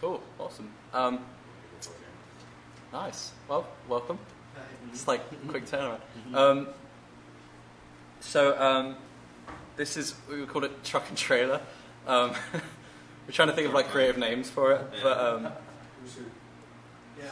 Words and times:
Cool, 0.00 0.22
awesome. 0.38 0.70
Um, 0.92 1.18
nice. 2.92 3.32
Well, 3.48 3.66
welcome. 3.88 4.18
It's 4.92 5.06
like 5.08 5.20
a 5.32 5.48
quick 5.48 5.66
turnaround. 5.66 5.98
Um, 6.32 6.68
so 8.20 8.60
um, 8.60 8.96
this 9.76 9.96
is 9.96 10.14
we 10.30 10.40
would 10.40 10.48
call 10.48 10.64
it 10.64 10.84
truck 10.84 11.08
and 11.08 11.16
trailer. 11.18 11.60
Um, 12.06 12.30
we're 12.52 13.32
trying 13.32 13.48
to 13.48 13.54
think 13.54 13.68
of 13.68 13.74
like 13.74 13.88
creative 13.88 14.18
names 14.18 14.48
for 14.48 14.72
it, 14.72 14.82
but 15.02 15.18
um, 15.18 15.48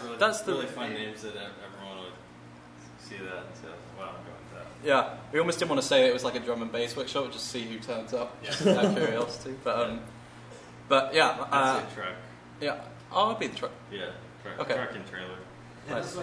Really, 0.03 0.17
That's 0.19 0.41
the- 0.41 0.53
really 0.53 0.67
fun 0.67 0.93
names 0.93 1.23
that 1.23 1.29
everyone 1.37 1.99
would 2.05 2.13
see 2.99 3.15
that 3.19 3.47
and 3.47 3.55
say, 3.55 3.69
"Wow, 3.97 4.09
I'm 4.09 4.25
going 4.25 4.37
with 4.37 4.55
that." 4.55 4.67
yeah, 4.85 5.15
we 5.33 5.39
almost 5.39 5.61
didn't 5.61 5.71
want 5.71 5.81
to 5.81 5.87
say 5.87 6.09
it 6.09 6.13
was 6.13 6.25
like 6.25 6.35
a 6.35 6.41
drum 6.41 6.61
and 6.61 6.73
bass 6.73 6.97
workshop, 6.97 7.31
just 7.33 7.47
see 7.47 7.63
who 7.63 7.79
turns 7.79 8.13
up, 8.13 8.43
just 8.43 8.67
out 8.67 8.85
of 8.85 8.97
curiosity. 8.97 9.55
But 9.63 9.79
um, 9.79 10.01
but 10.89 11.15
yeah, 11.15 11.29
uh, 11.53 11.83
I'd 11.87 11.95
truck. 11.95 12.15
Yeah, 12.61 12.81
oh, 13.13 13.29
I'll 13.29 13.35
be 13.35 13.47
the 13.49 13.57
truck. 13.57 13.73
Yeah, 13.93 14.07
truck, 14.43 14.61
Okay. 14.61 14.75
truck 14.75 14.95
and 14.95 15.07
trailer. 15.07 15.39
Nice. 15.89 16.17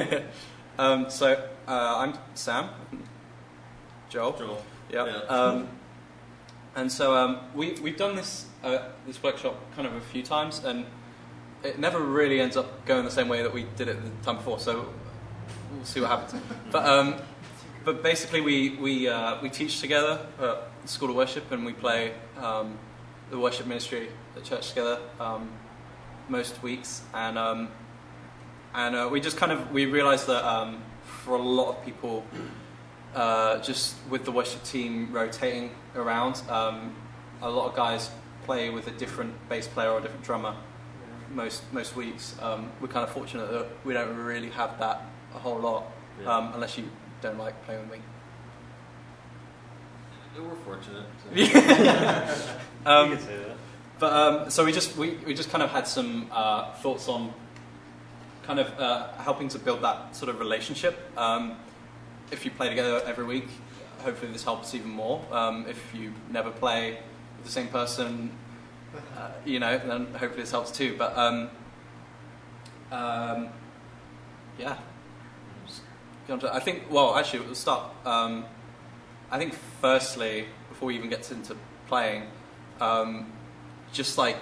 Yeah, 0.00 0.20
um, 0.78 1.08
so 1.10 1.32
uh, 1.68 1.96
I'm 1.98 2.14
Sam. 2.34 2.68
Joel. 4.08 4.32
Joel. 4.32 4.64
Yeah. 4.90 5.06
Yeah. 5.06 5.12
Um, 5.28 5.68
and 6.74 6.90
so 6.90 7.14
um, 7.16 7.38
we 7.54 7.72
we've 7.82 7.96
done 7.96 8.16
this 8.16 8.46
uh, 8.64 8.78
this 9.06 9.22
workshop 9.22 9.56
kind 9.76 9.86
of 9.86 9.94
a 9.94 10.00
few 10.00 10.22
times, 10.22 10.64
and 10.64 10.86
it 11.62 11.78
never 11.78 12.00
really 12.00 12.40
ends 12.40 12.56
up 12.56 12.84
going 12.86 13.04
the 13.04 13.10
same 13.10 13.28
way 13.28 13.42
that 13.42 13.52
we 13.52 13.66
did 13.76 13.88
it 13.88 13.96
the 14.02 14.24
time 14.24 14.36
before. 14.36 14.58
So 14.58 14.88
we'll 15.72 15.84
see 15.84 16.00
what 16.00 16.10
happens. 16.10 16.42
but 16.70 16.84
um, 16.86 17.14
but 17.84 18.02
basically, 18.02 18.40
we 18.40 18.70
we 18.70 19.08
uh, 19.08 19.40
we 19.42 19.50
teach 19.50 19.80
together 19.80 20.18
at 20.40 20.82
the 20.82 20.88
School 20.88 21.10
of 21.10 21.16
Worship, 21.16 21.50
and 21.52 21.64
we 21.64 21.72
play 21.72 22.14
um, 22.40 22.78
the 23.32 23.38
worship 23.38 23.66
ministry 23.66 24.08
at 24.36 24.44
church 24.44 24.68
together 24.68 24.98
um, 25.18 25.50
most 26.28 26.62
weeks, 26.62 27.02
and 27.14 27.38
um, 27.38 27.68
and 28.74 28.94
uh, 28.94 29.08
we 29.10 29.20
just 29.20 29.38
kind 29.38 29.50
of 29.50 29.72
we 29.72 29.86
realised 29.86 30.26
that 30.26 30.44
um, 30.44 30.82
for 31.02 31.34
a 31.34 31.42
lot 31.42 31.70
of 31.70 31.84
people 31.84 32.24
uh, 33.14 33.58
just 33.60 33.96
with 34.10 34.24
the 34.26 34.30
worship 34.30 34.62
team 34.64 35.10
rotating 35.10 35.70
around, 35.96 36.42
um, 36.50 36.94
a 37.40 37.50
lot 37.50 37.66
of 37.70 37.74
guys 37.74 38.10
play 38.44 38.68
with 38.68 38.86
a 38.86 38.90
different 38.92 39.32
bass 39.48 39.66
player 39.66 39.90
or 39.90 39.98
a 39.98 40.02
different 40.02 40.24
drummer 40.24 40.54
most 41.34 41.62
most 41.72 41.96
weeks. 41.96 42.36
Um, 42.42 42.70
we're 42.82 42.88
kind 42.88 43.04
of 43.04 43.12
fortunate 43.14 43.50
that 43.50 43.66
we 43.82 43.94
don't 43.94 44.14
really 44.14 44.50
have 44.50 44.78
that 44.78 45.06
a 45.34 45.38
whole 45.38 45.58
lot, 45.58 45.90
Yeah. 46.20 46.36
um, 46.36 46.52
unless 46.52 46.76
you 46.76 46.84
don't 47.22 47.38
like 47.38 47.64
playing 47.64 47.88
with 47.88 47.98
me. 47.98 48.04
We're 50.38 50.54
fortunate. 50.56 51.06
So. 51.24 52.58
Um, 52.84 53.10
you 53.10 53.16
could 53.16 53.24
say 53.24 53.36
that. 53.36 53.56
But 53.98 54.12
um, 54.12 54.50
so 54.50 54.64
we 54.64 54.72
just 54.72 54.96
we, 54.96 55.10
we 55.26 55.34
just 55.34 55.50
kind 55.50 55.62
of 55.62 55.70
had 55.70 55.86
some 55.86 56.26
uh, 56.32 56.72
thoughts 56.74 57.08
on 57.08 57.32
kind 58.42 58.58
of 58.58 58.78
uh, 58.78 59.12
helping 59.12 59.48
to 59.50 59.58
build 59.58 59.82
that 59.82 60.16
sort 60.16 60.28
of 60.28 60.40
relationship. 60.40 60.98
Um, 61.16 61.56
if 62.32 62.44
you 62.44 62.50
play 62.50 62.68
together 62.68 63.00
every 63.06 63.24
week, 63.24 63.48
hopefully 63.98 64.32
this 64.32 64.42
helps 64.42 64.74
even 64.74 64.90
more. 64.90 65.24
Um, 65.30 65.66
if 65.68 65.94
you 65.94 66.12
never 66.30 66.50
play 66.50 66.98
with 67.36 67.46
the 67.46 67.52
same 67.52 67.68
person, 67.68 68.32
uh, 69.16 69.30
you 69.44 69.60
know, 69.60 69.78
then 69.78 70.06
hopefully 70.14 70.42
this 70.42 70.50
helps 70.50 70.70
too. 70.72 70.96
But 70.98 71.16
um, 71.16 71.50
um, 72.90 73.48
yeah, 74.58 74.76
I 76.28 76.60
think. 76.60 76.90
Well, 76.90 77.16
actually, 77.16 77.40
we'll 77.40 77.54
start. 77.54 77.84
Um, 78.04 78.44
I 79.30 79.38
think 79.38 79.54
firstly, 79.80 80.46
before 80.68 80.88
we 80.88 80.96
even 80.96 81.08
get 81.08 81.30
into 81.30 81.56
playing, 81.86 82.24
um, 82.82 83.32
just 83.92 84.18
like 84.18 84.36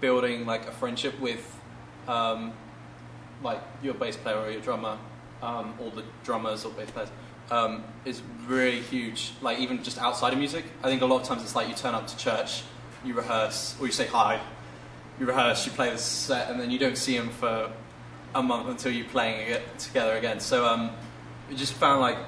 building 0.00 0.44
like 0.44 0.66
a 0.68 0.72
friendship 0.72 1.18
with 1.20 1.58
um, 2.06 2.52
like 3.42 3.60
your 3.82 3.94
bass 3.94 4.16
player 4.16 4.38
or 4.38 4.50
your 4.50 4.60
drummer, 4.60 4.98
um, 5.42 5.74
or 5.80 5.90
the 5.90 6.04
drummers 6.22 6.64
or 6.64 6.72
bass 6.72 6.90
players, 6.90 7.08
um, 7.50 7.82
is 8.04 8.20
really 8.46 8.80
huge. 8.80 9.32
Like 9.40 9.58
even 9.58 9.82
just 9.82 9.98
outside 9.98 10.32
of 10.32 10.38
music, 10.38 10.64
I 10.82 10.88
think 10.88 11.02
a 11.02 11.06
lot 11.06 11.22
of 11.22 11.26
times 11.26 11.42
it's 11.42 11.56
like 11.56 11.68
you 11.68 11.74
turn 11.74 11.94
up 11.94 12.06
to 12.06 12.16
church, 12.16 12.62
you 13.04 13.14
rehearse, 13.14 13.74
or 13.80 13.86
you 13.86 13.92
say 13.92 14.06
hi, 14.06 14.40
you 15.18 15.26
rehearse, 15.26 15.64
you 15.64 15.72
play 15.72 15.90
the 15.90 15.98
set, 15.98 16.50
and 16.50 16.60
then 16.60 16.70
you 16.70 16.78
don't 16.78 16.98
see 16.98 17.16
them 17.16 17.30
for 17.30 17.72
a 18.34 18.42
month 18.42 18.68
until 18.68 18.92
you're 18.92 19.08
playing 19.08 19.50
it 19.50 19.78
together 19.78 20.16
again. 20.16 20.40
So 20.40 20.66
um, 20.66 20.90
we 21.48 21.56
just 21.56 21.72
found 21.72 22.00
like 22.02 22.18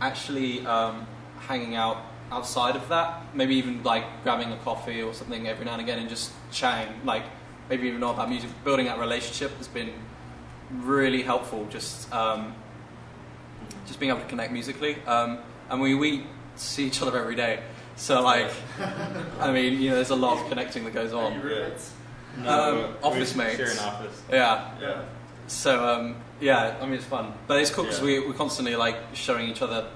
actually 0.00 0.64
um, 0.66 1.06
hanging 1.40 1.74
out 1.74 1.98
outside 2.34 2.76
of 2.76 2.88
that, 2.88 3.34
maybe 3.34 3.54
even 3.56 3.82
like 3.82 4.04
grabbing 4.24 4.50
a 4.52 4.56
coffee 4.58 5.00
or 5.02 5.14
something 5.14 5.46
every 5.46 5.64
now 5.64 5.72
and 5.72 5.82
again 5.82 5.98
and 5.98 6.08
just 6.08 6.32
chatting, 6.52 6.92
like 7.04 7.24
maybe 7.70 7.86
even 7.88 8.00
know 8.00 8.10
about 8.10 8.28
music, 8.28 8.50
building 8.64 8.86
that 8.86 8.98
relationship 8.98 9.56
has 9.58 9.68
been 9.68 9.92
really 10.70 11.22
helpful. 11.22 11.66
Just 11.70 12.12
um, 12.12 12.54
just 13.86 14.00
being 14.00 14.10
able 14.10 14.20
to 14.22 14.26
connect 14.28 14.52
musically, 14.52 14.96
um, 15.06 15.38
and 15.70 15.80
we 15.80 15.94
we 15.94 16.26
see 16.56 16.86
each 16.86 17.00
other 17.02 17.16
every 17.18 17.36
day. 17.36 17.60
So 17.96 18.20
like, 18.22 18.50
I 19.40 19.52
mean, 19.52 19.80
you 19.80 19.90
know, 19.90 19.94
there's 19.96 20.10
a 20.10 20.16
lot 20.16 20.38
of 20.42 20.48
connecting 20.48 20.84
that 20.84 20.94
goes 20.94 21.12
on. 21.12 21.40
No, 22.42 22.50
Um, 22.50 22.76
we 22.76 22.82
office 23.08 23.36
mates. 23.36 23.56
Share 23.56 23.70
an 23.70 23.78
office. 23.78 24.22
Yeah. 24.30 24.70
Yeah. 24.80 25.02
So 25.46 25.86
um, 25.88 26.16
yeah, 26.40 26.76
I 26.80 26.84
mean 26.86 26.94
it's 26.94 27.04
fun, 27.04 27.32
but 27.46 27.60
it's 27.60 27.70
cool 27.70 27.84
because 27.84 28.00
Yeah. 28.00 28.06
we 28.06 28.26
we're 28.26 28.32
constantly 28.34 28.74
like 28.74 28.96
showing 29.12 29.48
each 29.48 29.62
other 29.62 29.86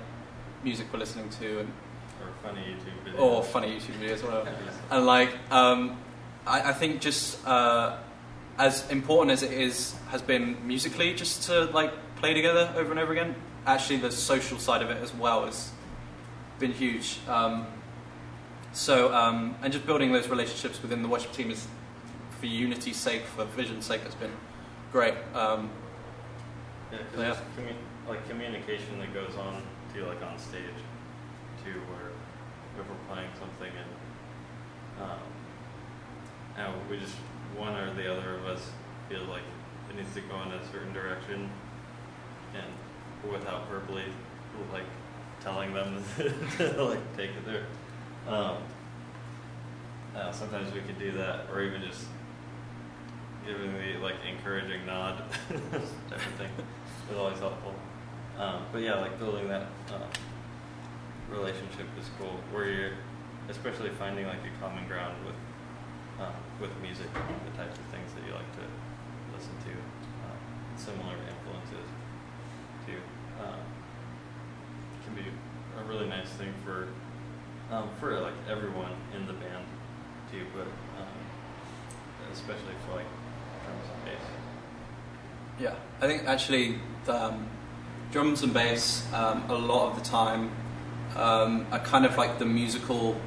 music 0.62 0.86
we're 0.92 0.98
listening 1.00 1.28
to 1.40 1.60
and 1.60 1.68
Or 1.68 1.72
funny 2.48 2.62
YouTube 2.62 3.12
videos. 3.12 3.18
or 3.20 3.42
funny 3.44 3.76
YouTube 3.78 3.94
videos, 4.00 4.22
whatever. 4.24 4.52
And 4.90 5.06
like, 5.06 5.30
um, 5.50 5.96
I, 6.46 6.70
I 6.70 6.72
think 6.72 7.00
just 7.00 7.46
uh, 7.46 7.96
as 8.58 8.88
important 8.90 9.32
as 9.32 9.42
it 9.42 9.52
is 9.52 9.94
has 10.10 10.22
been 10.22 10.56
musically, 10.66 11.14
just 11.14 11.44
to 11.44 11.64
like 11.66 11.92
play 12.16 12.34
together 12.34 12.72
over 12.76 12.90
and 12.90 12.98
over 13.00 13.12
again. 13.12 13.34
Actually, 13.66 13.98
the 13.98 14.10
social 14.10 14.58
side 14.58 14.82
of 14.82 14.90
it 14.90 15.02
as 15.02 15.12
well 15.14 15.44
has 15.44 15.70
been 16.58 16.72
huge. 16.72 17.18
Um, 17.28 17.66
so 18.72 19.12
um, 19.14 19.56
and 19.62 19.72
just 19.72 19.86
building 19.86 20.12
those 20.12 20.28
relationships 20.28 20.80
within 20.80 21.02
the 21.02 21.08
worship 21.08 21.32
team 21.32 21.50
is 21.50 21.66
for 22.40 22.46
unity's 22.46 22.96
sake, 22.96 23.22
for 23.24 23.44
vision's 23.44 23.84
sake, 23.84 24.02
has 24.02 24.14
been 24.14 24.32
great. 24.92 25.14
Um, 25.34 25.70
Yeah, 26.92 26.98
Yeah. 27.18 27.36
like 28.08 28.26
communication 28.28 28.98
that 29.00 29.12
goes 29.12 29.36
on 29.36 29.62
too, 29.92 30.06
like 30.06 30.22
on 30.22 30.38
stage, 30.38 30.62
too, 31.64 31.80
where 31.90 32.07
if 32.80 32.88
we're 32.88 33.14
playing 33.14 33.30
something 33.38 33.72
and 33.72 33.90
um, 35.02 35.18
we 36.90 36.98
just 36.98 37.14
one 37.56 37.74
or 37.74 37.92
the 37.94 38.10
other 38.10 38.36
of 38.36 38.46
us 38.46 38.70
feel 39.08 39.24
like 39.24 39.42
it 39.90 39.96
needs 39.96 40.12
to 40.14 40.20
go 40.22 40.40
in 40.42 40.48
a 40.52 40.66
certain 40.70 40.92
direction, 40.92 41.48
and 42.54 43.30
without 43.30 43.68
verbally 43.68 44.04
like 44.72 44.84
telling 45.40 45.72
them 45.72 46.02
to 46.56 46.84
like 46.84 47.16
take 47.16 47.30
it 47.30 47.44
there. 47.46 47.66
Um, 48.26 48.56
uh, 50.14 50.32
sometimes 50.32 50.72
we 50.72 50.80
could 50.80 50.98
do 50.98 51.12
that, 51.12 51.46
or 51.52 51.62
even 51.62 51.82
just 51.82 52.06
giving 53.46 53.72
the 53.72 53.98
like 54.02 54.16
encouraging 54.28 54.84
nod 54.84 55.18
type 55.48 55.62
of 55.62 56.34
thing 56.36 56.50
is 57.10 57.16
always 57.16 57.38
helpful. 57.38 57.74
Um, 58.38 58.64
but 58.72 58.82
yeah, 58.82 58.96
like 58.96 59.18
building 59.18 59.48
that 59.48 59.66
uh, 59.90 60.06
relationship 61.30 61.86
is 61.98 62.08
cool, 62.18 62.40
where 62.52 62.70
you're 62.70 62.96
especially 63.48 63.90
finding 63.90 64.26
like 64.26 64.40
a 64.44 64.52
common 64.60 64.86
ground 64.88 65.14
with 65.24 65.34
uh, 66.20 66.32
with 66.60 66.70
music, 66.82 67.06
the 67.12 67.54
types 67.56 67.78
of 67.78 67.84
things 67.94 68.12
that 68.14 68.26
you 68.26 68.34
like 68.34 68.50
to 68.56 68.64
listen 69.34 69.54
to, 69.64 69.72
uh, 70.26 70.34
similar 70.76 71.14
influences 71.14 71.88
to 72.86 72.92
Um, 73.38 73.62
can 75.04 75.14
be 75.14 75.30
a 75.78 75.84
really 75.84 76.08
nice 76.08 76.28
thing 76.30 76.52
for 76.64 76.88
um, 77.70 77.88
for 78.00 78.18
like 78.20 78.34
everyone 78.50 78.92
in 79.14 79.26
the 79.26 79.32
band 79.32 79.64
too, 80.32 80.44
but 80.54 80.66
um, 81.00 81.18
especially 82.32 82.74
for 82.84 82.96
like 82.96 83.06
drums 83.64 83.86
and 83.94 84.04
bass. 84.04 84.26
Yeah, 85.60 85.74
I 86.00 86.06
think 86.08 86.26
actually 86.26 86.80
um, 87.06 87.46
drums 88.10 88.42
and 88.42 88.52
bass 88.52 89.06
a 89.12 89.54
lot 89.54 89.90
of 89.90 90.02
the 90.02 90.04
time 90.04 90.50
um, 91.16 91.66
are 91.72 91.78
kind 91.80 92.04
of 92.06 92.16
like 92.16 92.38
the 92.38 92.44
musical, 92.44 93.20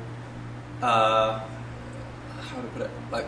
uh, 0.81 1.39
how 1.39 2.61
do 2.61 2.67
I 2.67 2.69
put 2.73 2.81
it, 2.83 2.91
like 3.11 3.27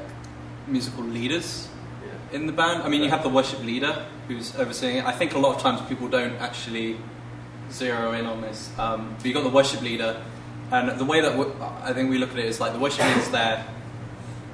musical 0.68 1.04
leaders 1.04 1.68
Yeah. 2.04 2.38
in 2.38 2.48
the 2.48 2.54
band. 2.54 2.84
I 2.84 2.90
mean, 2.90 3.02
you 3.04 3.10
have 3.10 3.24
the 3.24 3.30
worship 3.30 3.64
leader 3.64 4.06
who's 4.28 4.56
overseeing 4.56 4.98
it. 4.98 5.06
I 5.06 5.12
think 5.12 5.34
a 5.34 5.40
lot 5.40 5.56
of 5.56 5.62
times 5.62 5.82
people 5.88 6.08
don't 6.08 6.36
actually 6.42 6.98
zero 7.72 8.14
in 8.14 8.26
on 8.26 8.42
this. 8.42 8.70
Um, 8.78 9.16
but 9.18 9.26
you 9.26 9.34
got 9.34 9.44
the 9.44 9.50
worship 9.50 9.82
leader, 9.82 10.22
and 10.72 10.98
the 11.00 11.06
way 11.06 11.22
that 11.22 11.38
we, 11.38 11.46
I 11.84 11.94
think 11.94 12.10
we 12.10 12.18
look 12.18 12.32
at 12.32 12.38
it 12.40 12.46
is 12.46 12.60
like 12.60 12.74
the 12.74 12.80
worship 12.80 13.06
leader's 13.06 13.30
there. 13.30 13.66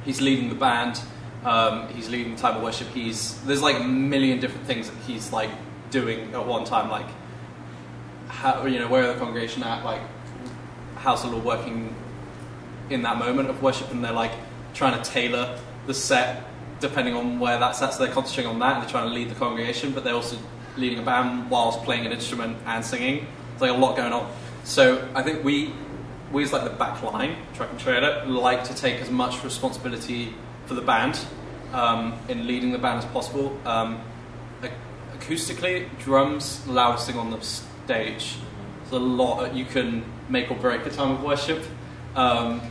He's 0.06 0.22
leading 0.22 0.50
the 0.50 0.56
band. 0.56 1.00
Um, 1.46 1.88
he's 1.90 2.10
leading 2.10 2.36
the 2.36 2.42
time 2.42 2.58
of 2.58 2.64
worship. 2.64 2.88
He's 2.90 3.40
there's 3.46 3.62
like 3.62 3.80
a 3.80 3.84
million 3.84 4.40
different 4.40 4.66
things 4.68 4.90
that 4.90 4.98
he's 5.08 5.32
like 5.32 5.50
doing 5.92 6.34
at 6.34 6.46
one 6.46 6.66
time. 6.66 6.90
Like 6.90 7.06
how 8.30 8.66
you 8.66 8.80
know 8.80 8.88
where 8.88 9.04
are 9.04 9.14
the 9.14 9.20
congregation 9.20 9.64
at? 9.64 9.84
Like 9.84 10.02
how's 10.96 11.24
the 11.24 11.30
Lord 11.30 11.44
working 11.44 11.96
in 12.90 13.02
that 13.02 13.18
moment 13.18 13.50
of 13.50 13.62
worship? 13.62 13.92
And 13.92 14.04
they're 14.04 14.14
like 14.14 14.32
trying 14.74 15.02
to 15.02 15.10
tailor 15.10 15.60
the 15.88 15.94
set 15.94 16.46
depending 16.80 17.14
on 17.14 17.40
where 17.40 17.60
that's 17.60 17.82
at. 17.82 17.94
So 17.94 18.06
they're 18.06 18.14
concentrating 18.14 18.52
on 18.52 18.60
that 18.60 18.76
and 18.76 18.84
they're 18.84 18.90
trying 18.90 19.08
to 19.10 19.14
lead 19.14 19.30
the 19.30 19.36
congregation, 19.36 19.92
but 19.92 20.04
they're 20.04 20.14
also 20.14 20.38
leading 20.78 21.00
a 21.00 21.02
band 21.02 21.50
whilst 21.50 21.84
playing 21.84 22.06
an 22.06 22.12
instrument 22.12 22.58
and 22.66 22.86
singing. 22.86 23.28
There's 23.52 23.62
like 23.62 23.72
a 23.72 23.74
lot 23.74 23.98
going 23.98 24.14
on. 24.14 24.32
So 24.64 25.06
I 25.14 25.22
think 25.22 25.44
we, 25.44 25.74
we 26.32 26.44
as 26.44 26.54
like 26.54 26.64
the 26.64 26.70
back 26.70 27.02
line, 27.02 27.36
truck 27.54 27.70
and 27.70 27.80
trailer, 27.80 28.26
like 28.26 28.64
to 28.66 28.76
take 28.76 29.02
as 29.02 29.10
much 29.10 29.44
responsibility 29.44 30.34
for 30.68 30.74
the 30.74 30.82
band 30.82 31.20
um, 31.74 32.18
in 32.30 32.48
leading 32.48 32.72
the 32.72 32.78
band 32.78 33.00
as 33.00 33.06
possible. 33.06 33.58
Um, 33.66 34.02
acoustically, 35.18 35.90
drums, 36.00 36.66
loudest 36.66 37.08
thing 37.08 37.18
on 37.18 37.30
the 37.30 37.42
stage. 37.90 38.36
There's 38.82 38.92
a 38.92 39.00
lot 39.00 39.42
that 39.42 39.56
you 39.56 39.66
can 39.66 40.04
make 40.30 40.52
or 40.52 40.58
break 40.58 40.86
a 40.86 40.92
time 40.92 41.10
of 41.10 41.24
worship 41.24 41.64
um, 42.16 42.62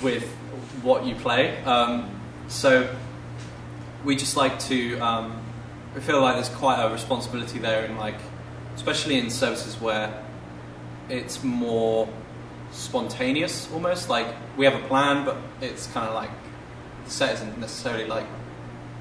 with 0.00 0.24
what 0.80 1.04
you 1.04 1.16
play. 1.16 1.60
Um, 1.64 2.08
so 2.46 2.88
we 4.04 4.14
just 4.14 4.36
like 4.36 4.60
to. 4.70 4.96
Um, 5.00 5.40
we 5.92 6.00
feel 6.00 6.20
like 6.20 6.36
there's 6.36 6.50
quite 6.50 6.80
a 6.80 6.88
responsibility 6.92 7.58
there, 7.58 7.84
in 7.84 7.96
like, 7.96 8.20
especially 8.76 9.18
in 9.18 9.28
services 9.28 9.80
where 9.80 10.22
it's 11.08 11.42
more 11.42 12.08
spontaneous, 12.70 13.68
almost 13.72 14.08
like 14.08 14.28
we 14.56 14.66
have 14.66 14.74
a 14.74 14.86
plan, 14.86 15.24
but 15.24 15.36
it's 15.60 15.88
kind 15.88 16.06
of 16.06 16.14
like 16.14 16.30
the 17.04 17.10
set 17.10 17.34
isn't 17.34 17.58
necessarily 17.58 18.06
like 18.06 18.26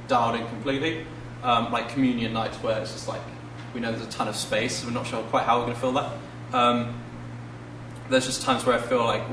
dialed 0.08 0.40
in 0.40 0.48
completely. 0.48 1.06
Um, 1.44 1.72
like 1.72 1.90
communion 1.90 2.34
nights 2.34 2.58
where 2.58 2.80
it's 2.82 2.94
just 2.94 3.08
like 3.08 3.22
we 3.74 3.80
know 3.82 3.92
there's 3.92 4.06
a 4.06 4.10
ton 4.12 4.28
of 4.28 4.36
space, 4.36 4.78
so 4.78 4.88
we're 4.88 4.94
not 4.94 5.08
sure 5.08 5.22
quite 5.24 5.44
how 5.46 5.58
we're 5.60 5.64
going 5.66 5.76
to 5.76 5.80
fill 5.82 5.94
that. 5.94 6.12
Um, 6.54 7.02
there's 8.10 8.26
just 8.26 8.42
times 8.44 8.66
where 8.66 8.78
I 8.78 8.82
feel 8.82 9.04
like 9.04 9.24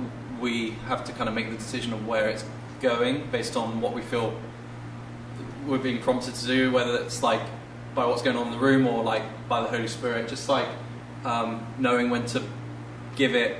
we 0.41 0.71
have 0.87 1.05
to 1.05 1.13
kind 1.13 1.29
of 1.29 1.35
make 1.35 1.51
the 1.51 1.57
decision 1.57 1.93
of 1.93 2.07
where 2.07 2.29
it's 2.29 2.45
going 2.81 3.27
based 3.31 3.57
on 3.57 3.81
what 3.81 3.93
we 3.93 4.01
feel 4.01 4.33
we're 5.67 5.79
being 5.79 6.01
prompted 6.01 6.35
to 6.35 6.47
do, 6.47 6.73
whether 6.73 6.97
it's 6.97 7.23
like 7.23 7.43
by 7.95 8.07
what's 8.07 8.23
going 8.23 8.37
on 8.37 8.47
in 8.47 8.53
the 8.53 8.59
room 8.59 8.87
or 8.87 9.03
like 9.05 9.23
by 9.49 9.61
the 9.61 9.69
Holy 9.69 9.89
Spirit. 9.89 10.29
Just 10.29 10.49
like 10.49 10.69
um, 11.25 11.67
knowing 11.79 12.09
when 12.09 12.25
to 12.27 12.43
give 13.17 13.35
it 13.35 13.59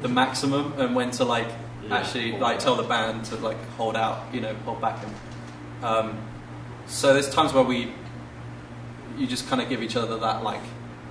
the 0.00 0.08
maximum 0.08 0.72
and 0.80 0.94
when 0.96 1.10
to 1.12 1.24
like 1.24 1.48
Yeah. 1.86 1.98
actually 1.98 2.32
like 2.38 2.58
tell 2.60 2.76
the 2.76 2.82
band 2.84 3.24
to 3.26 3.36
like 3.36 3.62
hold 3.76 3.96
out, 3.96 4.32
you 4.32 4.40
know, 4.40 4.54
hold 4.64 4.80
back. 4.80 5.02
And 5.04 5.84
um, 5.84 6.18
so 6.86 7.12
there's 7.12 7.28
times 7.28 7.52
where 7.52 7.64
we 7.64 7.92
you 9.20 9.26
just 9.26 9.48
kind 9.48 9.60
of 9.60 9.68
give 9.68 9.82
each 9.82 9.96
other 9.96 10.18
that 10.18 10.42
like 10.42 10.62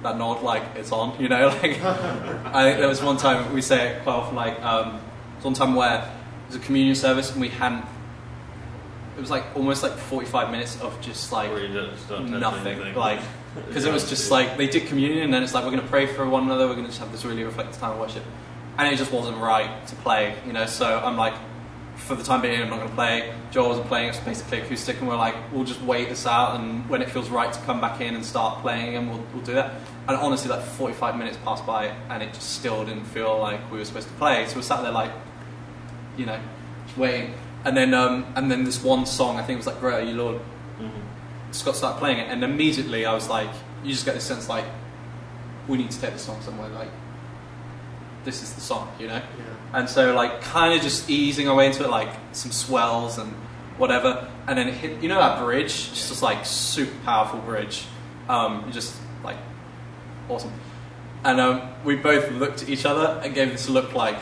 that 0.01 0.17
nod, 0.17 0.41
like 0.41 0.63
it's 0.75 0.91
on, 0.91 1.19
you 1.21 1.29
know. 1.29 1.47
Like 1.61 1.81
I 1.81 2.63
think 2.63 2.79
there 2.79 2.88
was 2.88 3.01
one 3.01 3.17
time 3.17 3.53
we 3.53 3.61
say 3.61 3.89
it 3.89 4.03
quite 4.03 4.13
often, 4.13 4.35
like 4.35 4.61
um, 4.63 5.00
one 5.41 5.53
time 5.53 5.75
where 5.75 6.01
it 6.01 6.47
was 6.47 6.56
a 6.56 6.59
communion 6.59 6.95
service 6.95 7.31
and 7.31 7.39
we 7.39 7.50
hadn't. 7.50 7.85
It 9.17 9.21
was 9.21 9.29
like 9.29 9.44
almost 9.56 9.83
like 9.83 9.94
45 9.94 10.50
minutes 10.50 10.79
of 10.81 11.00
just 11.01 11.31
like 11.31 11.51
nothing, 12.09 12.95
like 12.95 13.19
because 13.67 13.85
it 13.85 13.94
was 13.94 14.09
just 14.09 14.31
like 14.31 14.57
they 14.57 14.67
did 14.67 14.88
communion 14.88 15.23
and 15.23 15.33
then 15.33 15.44
it's 15.44 15.53
like 15.53 15.65
we're 15.65 15.71
going 15.71 15.83
to 15.83 15.89
pray 15.89 16.07
for 16.07 16.27
one 16.27 16.44
another, 16.44 16.67
we're 16.67 16.73
going 16.73 16.85
to 16.85 16.89
just 16.89 17.01
have 17.01 17.11
this 17.11 17.25
really 17.25 17.44
reflective 17.44 17.77
time 17.77 17.91
of 17.91 18.00
worship, 18.00 18.23
and 18.77 18.91
it 18.91 18.97
just 18.97 19.11
wasn't 19.11 19.38
right 19.38 19.85
to 19.88 19.95
play, 19.97 20.35
you 20.47 20.53
know. 20.53 20.65
So 20.65 21.00
I'm 21.00 21.17
like, 21.17 21.35
for 22.09 22.15
the 22.15 22.23
time 22.23 22.41
being, 22.41 22.59
I'm 22.59 22.69
not 22.71 22.77
going 22.77 22.89
to 22.89 22.95
play. 22.95 23.31
Joel 23.51 23.69
wasn't 23.69 23.88
playing; 23.88 24.09
it's 24.09 24.19
basically 24.19 24.61
acoustic, 24.61 25.00
and 25.00 25.07
we're 25.07 25.15
like, 25.15 25.35
we'll 25.53 25.63
just 25.63 25.81
wait 25.83 26.09
this 26.09 26.25
out, 26.25 26.59
and 26.59 26.89
when 26.89 27.03
it 27.03 27.09
feels 27.11 27.29
right 27.29 27.53
to 27.53 27.59
come 27.61 27.79
back 27.79 28.01
in 28.01 28.15
and 28.15 28.25
start 28.25 28.61
playing, 28.61 28.95
and 28.95 29.09
we'll, 29.11 29.23
we'll 29.31 29.44
do 29.44 29.53
that. 29.53 29.75
And 30.07 30.17
honestly, 30.17 30.50
like 30.50 30.63
45 30.63 31.17
minutes 31.17 31.38
passed 31.45 31.67
by, 31.67 31.85
and 32.09 32.23
it 32.23 32.33
just 32.33 32.56
still 32.56 32.83
didn't 32.83 33.06
feel 33.06 33.38
like 33.38 33.71
we 33.71 33.77
were 33.77 33.85
supposed 33.85 34.07
to 34.07 34.13
play. 34.15 34.47
So 34.47 34.56
we 34.56 34.63
sat 34.63 34.81
there 34.81 34.91
like, 34.91 35.11
you 36.17 36.25
know, 36.25 36.39
waiting. 36.97 37.35
And 37.63 37.77
then, 37.77 37.94
um, 37.94 38.25
and 38.35 38.50
then 38.50 38.63
this 38.63 38.83
one 38.83 39.06
song, 39.06 39.38
I 39.38 39.44
think 39.44 39.57
it 39.57 39.57
was 39.57 39.67
like 39.67 39.79
"Great 39.79 40.03
Are 40.03 40.09
You 40.09 40.15
Lord," 40.15 40.41
Mhm. 40.81 40.89
Scott 41.51 41.75
started 41.75 42.00
playing 42.00 42.17
it, 42.17 42.27
and 42.31 42.44
immediately 42.44 43.06
I 43.06 43.13
was 43.13 43.29
like, 43.29 43.50
you 43.83 43.91
just 43.91 44.06
get 44.06 44.15
this 44.15 44.23
sense 44.23 44.50
like, 44.50 44.65
we 45.67 45.77
need 45.77 45.91
to 45.91 46.01
take 46.01 46.13
this 46.13 46.23
song 46.23 46.41
somewhere. 46.41 46.69
Like, 46.69 46.89
this 48.25 48.41
is 48.41 48.53
the 48.53 48.61
song, 48.61 48.88
you 49.00 49.07
know. 49.07 49.21
Yeah. 49.38 49.58
And 49.74 49.89
so 49.89 50.13
like, 50.13 50.42
kind 50.42 50.74
of 50.74 50.81
just 50.81 51.10
easing 51.10 51.48
our 51.48 51.56
way 51.56 51.68
into 51.68 51.83
it, 51.83 51.89
like 51.89 52.10
some 52.31 52.51
swells 52.51 53.18
and 53.18 53.33
whatever, 53.77 54.30
and 54.48 54.57
then 54.57 54.68
hit. 54.74 55.01
You 55.01 55.10
know 55.10 55.19
that 55.19 55.44
bridge, 55.44 55.89
just 55.89 56.21
like 56.21 56.45
super 56.45 56.98
powerful 57.06 57.39
bridge. 57.39 57.86
Um, 58.27 58.71
just 58.71 58.95
like 59.24 59.38
awesome. 60.27 60.54
And 61.24 61.39
um, 61.39 61.62
we 61.83 61.95
both 61.95 62.31
looked 62.31 62.63
at 62.63 62.69
each 62.69 62.86
other 62.86 63.21
and 63.24 63.33
gave 63.33 63.51
this 63.51 63.69
look 63.69 63.94
like, 63.94 64.18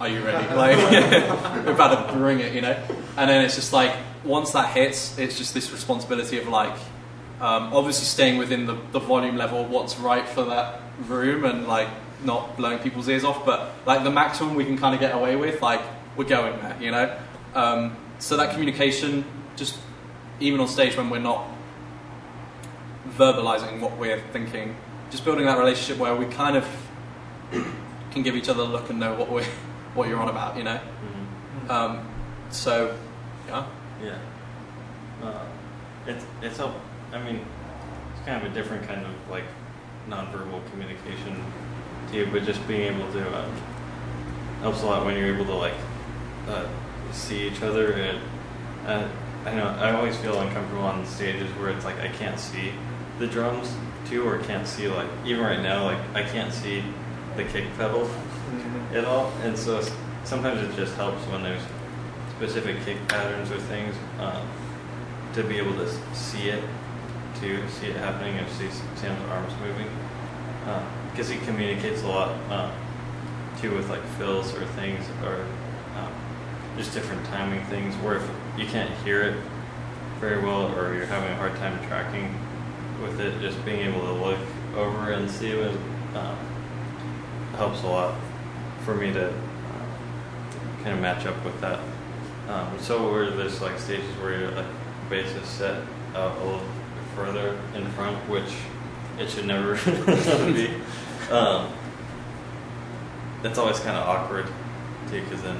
"Are 0.00 0.08
you 0.08 0.24
ready?" 0.24 0.46
Like 0.54 0.76
we're 1.66 1.72
about 1.72 2.08
to 2.08 2.12
bring 2.14 2.40
it, 2.40 2.54
you 2.54 2.60
know. 2.60 2.76
And 3.16 3.30
then 3.30 3.44
it's 3.44 3.54
just 3.54 3.72
like 3.72 3.94
once 4.24 4.52
that 4.52 4.70
hits, 4.70 5.18
it's 5.18 5.36
just 5.36 5.54
this 5.54 5.70
responsibility 5.70 6.38
of 6.38 6.48
like 6.48 6.76
um, 7.40 7.72
obviously 7.74 8.04
staying 8.04 8.38
within 8.38 8.66
the, 8.66 8.78
the 8.92 9.00
volume 9.00 9.36
level 9.36 9.64
what's 9.64 9.98
right 9.98 10.26
for 10.28 10.44
that 10.44 10.80
room 11.08 11.44
and 11.44 11.66
like 11.66 11.88
not 12.24 12.56
blowing 12.56 12.78
people's 12.78 13.08
ears 13.08 13.24
off, 13.24 13.44
but 13.44 13.72
like 13.86 14.04
the 14.04 14.10
maximum 14.10 14.54
we 14.54 14.64
can 14.64 14.76
kind 14.78 14.94
of 14.94 15.00
get 15.00 15.14
away 15.14 15.36
with, 15.36 15.60
like 15.62 15.80
we're 16.16 16.24
going 16.24 16.58
there, 16.60 16.76
you 16.80 16.90
know. 16.90 17.16
Um, 17.54 17.96
so 18.18 18.36
that 18.36 18.52
communication, 18.52 19.24
just 19.56 19.78
even 20.40 20.60
on 20.60 20.68
stage 20.68 20.96
when 20.96 21.10
we're 21.10 21.18
not 21.18 21.46
verbalizing 23.16 23.80
what 23.80 23.96
we're 23.96 24.20
thinking, 24.32 24.76
just 25.10 25.24
building 25.24 25.46
that 25.46 25.58
relationship 25.58 25.98
where 25.98 26.14
we 26.14 26.26
kind 26.26 26.56
of 26.56 26.66
can 28.10 28.22
give 28.22 28.34
each 28.36 28.48
other 28.48 28.62
a 28.62 28.66
look 28.66 28.90
and 28.90 28.98
know 28.98 29.14
what 29.14 29.30
we 29.30 29.42
what 29.94 30.08
you're 30.08 30.18
on 30.20 30.28
about, 30.28 30.56
you 30.56 30.64
know. 30.64 30.80
Mhm. 30.80 31.70
Um, 31.70 32.08
so, 32.50 32.96
yeah, 33.46 33.66
Yeah. 34.02 34.18
Uh, 35.22 35.44
it's 36.06 36.24
it's 36.42 36.58
a, 36.58 36.72
I 37.12 37.22
mean, 37.22 37.40
it's 38.14 38.26
kind 38.26 38.44
of 38.44 38.50
a 38.50 38.54
different 38.54 38.86
kind 38.86 39.04
of 39.06 39.12
like 39.30 39.44
nonverbal 40.08 40.68
communication 40.70 41.42
too, 42.12 42.28
but 42.32 42.44
just 42.44 42.66
being 42.68 42.94
able 42.94 43.10
to 43.12 43.38
um, 43.38 43.52
helps 44.60 44.82
a 44.82 44.86
lot 44.86 45.04
when 45.04 45.16
you're 45.16 45.34
able 45.34 45.44
to 45.46 45.54
like 45.54 45.74
uh, 46.48 46.66
see 47.12 47.46
each 47.46 47.62
other. 47.62 47.92
And 47.92 48.18
uh, 48.86 49.08
I 49.46 49.54
know 49.54 49.66
I 49.66 49.92
always 49.94 50.16
feel 50.16 50.38
uncomfortable 50.40 50.82
on 50.84 51.04
stages 51.06 51.48
where 51.58 51.70
it's 51.70 51.84
like 51.84 51.98
I 52.00 52.08
can't 52.08 52.38
see 52.38 52.72
the 53.18 53.26
drums 53.26 53.72
too, 54.06 54.26
or 54.26 54.38
can't 54.38 54.66
see 54.66 54.88
like 54.88 55.08
even 55.24 55.42
right 55.44 55.60
now 55.62 55.84
like 55.84 55.98
I 56.14 56.22
can't 56.22 56.52
see 56.52 56.82
the 57.36 57.44
kick 57.44 57.64
pedal 57.76 58.08
Mhm. 58.54 58.94
at 58.94 59.04
all. 59.06 59.32
And 59.42 59.56
so 59.58 59.82
sometimes 60.24 60.60
it 60.62 60.76
just 60.76 60.94
helps 60.96 61.22
when 61.28 61.42
there's 61.42 61.62
specific 62.36 62.76
kick 62.84 62.98
patterns 63.08 63.50
or 63.50 63.58
things 63.58 63.94
um, 64.20 64.46
to 65.34 65.42
be 65.42 65.56
able 65.56 65.72
to 65.74 65.88
see 66.14 66.50
it, 66.50 66.62
to 67.40 67.68
see 67.70 67.86
it 67.86 67.96
happening 67.96 68.36
and 68.36 68.46
see 68.50 68.68
Sam's 68.96 69.18
arms 69.30 69.52
moving. 69.60 69.88
Because 71.14 71.28
he 71.28 71.38
communicates 71.38 72.02
a 72.02 72.08
lot 72.08 72.36
um, 72.50 72.72
too 73.60 73.74
with 73.74 73.88
like 73.88 74.04
fills 74.18 74.52
or 74.54 74.66
things 74.66 75.06
or 75.22 75.46
um, 75.96 76.12
just 76.76 76.92
different 76.92 77.24
timing 77.26 77.64
things 77.66 77.94
where 77.96 78.16
if 78.16 78.30
you 78.58 78.66
can't 78.66 78.90
hear 79.04 79.22
it 79.22 79.36
very 80.18 80.42
well 80.42 80.76
or 80.76 80.94
you're 80.94 81.06
having 81.06 81.30
a 81.30 81.36
hard 81.36 81.54
time 81.56 81.78
tracking 81.86 82.34
with 83.00 83.20
it, 83.20 83.40
just 83.40 83.62
being 83.64 83.80
able 83.80 84.00
to 84.00 84.12
look 84.12 84.38
over 84.76 85.12
and 85.12 85.30
see 85.30 85.50
it 85.50 85.76
um, 86.14 86.36
helps 87.56 87.82
a 87.82 87.86
lot 87.86 88.14
for 88.84 88.94
me 88.94 89.12
to 89.12 89.28
uh, 89.28 89.32
kind 90.82 90.94
of 90.94 91.00
match 91.00 91.26
up 91.26 91.44
with 91.44 91.60
that. 91.60 91.80
Um, 92.48 92.78
so 92.78 93.10
where 93.10 93.30
there's 93.30 93.60
like 93.60 93.78
stages 93.78 94.04
where 94.16 94.38
your 94.38 94.50
like, 94.50 94.66
bass 95.08 95.30
is 95.34 95.48
set 95.48 95.82
out 96.14 96.36
a 96.38 96.44
little 96.44 96.60
further 97.14 97.58
in 97.74 97.86
front, 97.92 98.16
which 98.28 98.52
it 99.18 99.30
should 99.30 99.46
never 99.46 99.74
be. 100.52 100.70
Um, 101.30 101.72
that's 103.42 103.58
always 103.58 103.78
kind 103.80 103.96
of 103.96 104.06
awkward 104.08 104.46
too, 105.10 105.22
because 105.22 105.42
then 105.42 105.56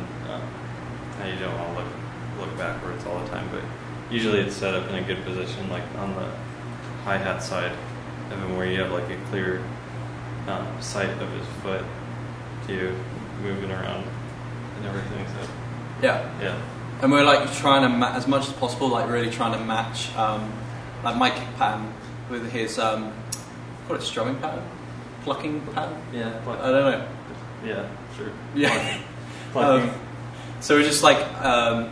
now 1.19 1.27
you 1.27 1.39
don't 1.39 1.57
want 1.59 1.77
to 1.77 1.85
look 1.85 1.93
look 2.41 2.59
backwards 2.59 3.05
all 3.07 3.19
the 3.21 3.29
time. 3.29 3.49
But 3.51 3.63
usually 4.11 4.41
it's 4.41 4.57
set 4.57 4.75
up 4.75 4.89
in 4.89 4.97
a 4.97 5.03
good 5.03 5.25
position, 5.25 5.69
like 5.71 5.85
on 5.97 6.15
the 6.15 6.31
hi 7.05 7.17
hat 7.19 7.43
side 7.43 7.73
of 8.31 8.39
him, 8.39 8.57
where 8.57 8.67
you 8.67 8.81
have 8.81 8.91
like 8.93 9.09
a 9.11 9.17
clear 9.31 9.63
um, 10.49 10.67
sight 10.81 11.11
of 11.11 11.31
his 11.31 11.47
foot 11.63 11.85
to 12.67 12.95
moving 13.43 13.71
around 13.71 14.05
and 14.77 14.87
everything. 14.87 15.27
So 15.27 15.51
yeah. 16.03 16.43
yeah, 16.43 16.61
And 17.03 17.13
we're 17.13 17.25
like 17.25 17.53
trying 17.55 17.83
to, 17.83 17.89
ma- 17.89 18.15
as 18.15 18.27
much 18.27 18.47
as 18.47 18.53
possible, 18.55 18.89
like 18.89 19.09
really 19.09 19.31
trying 19.31 19.59
to 19.59 19.65
match, 19.65 20.15
um, 20.17 20.53
like 21.03 21.17
my 21.17 21.31
kick 21.31 21.49
pattern 21.57 21.93
with 22.31 22.51
his, 22.51 22.79
um, 22.79 23.13
is 23.89 23.97
it, 23.97 24.03
strumming 24.03 24.37
pattern, 24.37 24.65
plucking 25.25 25.61
pattern. 25.73 26.01
yeah, 26.13 26.39
I 26.47 26.71
don't 26.71 26.73
know. 26.73 27.09
yeah, 27.65 27.89
sure. 28.17 28.31
Yeah. 28.55 29.01
Plucking. 29.53 29.89
Um, 29.91 29.95
so 30.61 30.77
we're 30.77 30.85
just 30.85 31.03
like, 31.03 31.19
um, 31.43 31.91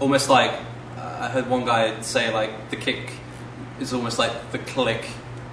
almost 0.00 0.28
like 0.28 0.52
uh, 0.96 1.18
I 1.20 1.28
heard 1.28 1.48
one 1.48 1.64
guy 1.64 2.00
say 2.00 2.32
like 2.32 2.70
the 2.70 2.76
kick 2.76 3.12
is 3.80 3.92
almost 3.92 4.18
like 4.18 4.52
the 4.52 4.58
click 4.58 5.06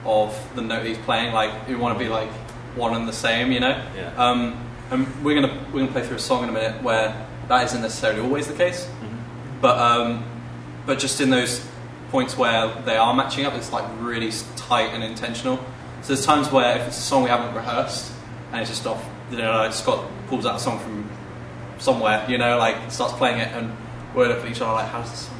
of 0.05 0.37
the 0.55 0.61
note 0.61 0.85
he's 0.85 0.97
playing. 0.99 1.33
Like 1.33 1.51
you 1.69 1.77
want 1.77 1.97
to 1.97 2.03
be 2.03 2.09
like 2.09 2.29
one 2.75 2.93
and 2.93 3.07
the 3.07 3.13
same, 3.13 3.51
you 3.51 3.59
know. 3.59 3.81
Yeah. 3.95 4.13
Um, 4.17 4.61
and 4.91 5.07
we're 5.23 5.39
gonna 5.39 5.65
we're 5.73 5.79
gonna 5.79 5.91
play 5.91 6.05
through 6.05 6.17
a 6.17 6.19
song 6.19 6.43
in 6.43 6.49
a 6.49 6.51
minute 6.51 6.83
where 6.83 7.27
that 7.47 7.63
isn't 7.65 7.81
necessarily 7.81 8.21
always 8.21 8.47
the 8.47 8.53
case, 8.53 8.89
but 9.61 9.77
um, 9.79 10.23
but 10.85 10.99
just 10.99 11.21
in 11.21 11.29
those 11.29 11.65
points 12.11 12.37
where 12.37 12.73
they 12.83 12.97
are 12.97 13.13
matching 13.13 13.45
up, 13.45 13.53
it's 13.53 13.71
like 13.71 13.85
really 13.99 14.31
tight 14.55 14.93
and 14.93 15.03
intentional. 15.03 15.59
So 16.05 16.13
there's 16.13 16.23
times 16.23 16.51
where 16.51 16.77
if 16.77 16.87
it's 16.87 16.99
a 16.99 17.01
song 17.01 17.23
we 17.23 17.29
haven't 17.31 17.55
rehearsed 17.55 18.11
and 18.51 18.61
it's 18.61 18.69
just 18.69 18.85
off, 18.85 19.03
you 19.31 19.37
know, 19.37 19.53
like 19.53 19.73
Scott 19.73 20.05
pulls 20.27 20.45
out 20.45 20.57
a 20.57 20.59
song 20.59 20.77
from 20.77 21.09
somewhere, 21.79 22.23
you 22.29 22.37
know, 22.37 22.59
like 22.59 22.91
starts 22.91 23.13
playing 23.15 23.39
it, 23.39 23.47
and 23.55 23.75
we're 24.13 24.27
looking 24.27 24.45
at 24.45 24.51
each 24.51 24.61
other 24.61 24.73
like, 24.73 24.87
how 24.87 25.01
does 25.01 25.09
this 25.09 25.21
song 25.21 25.39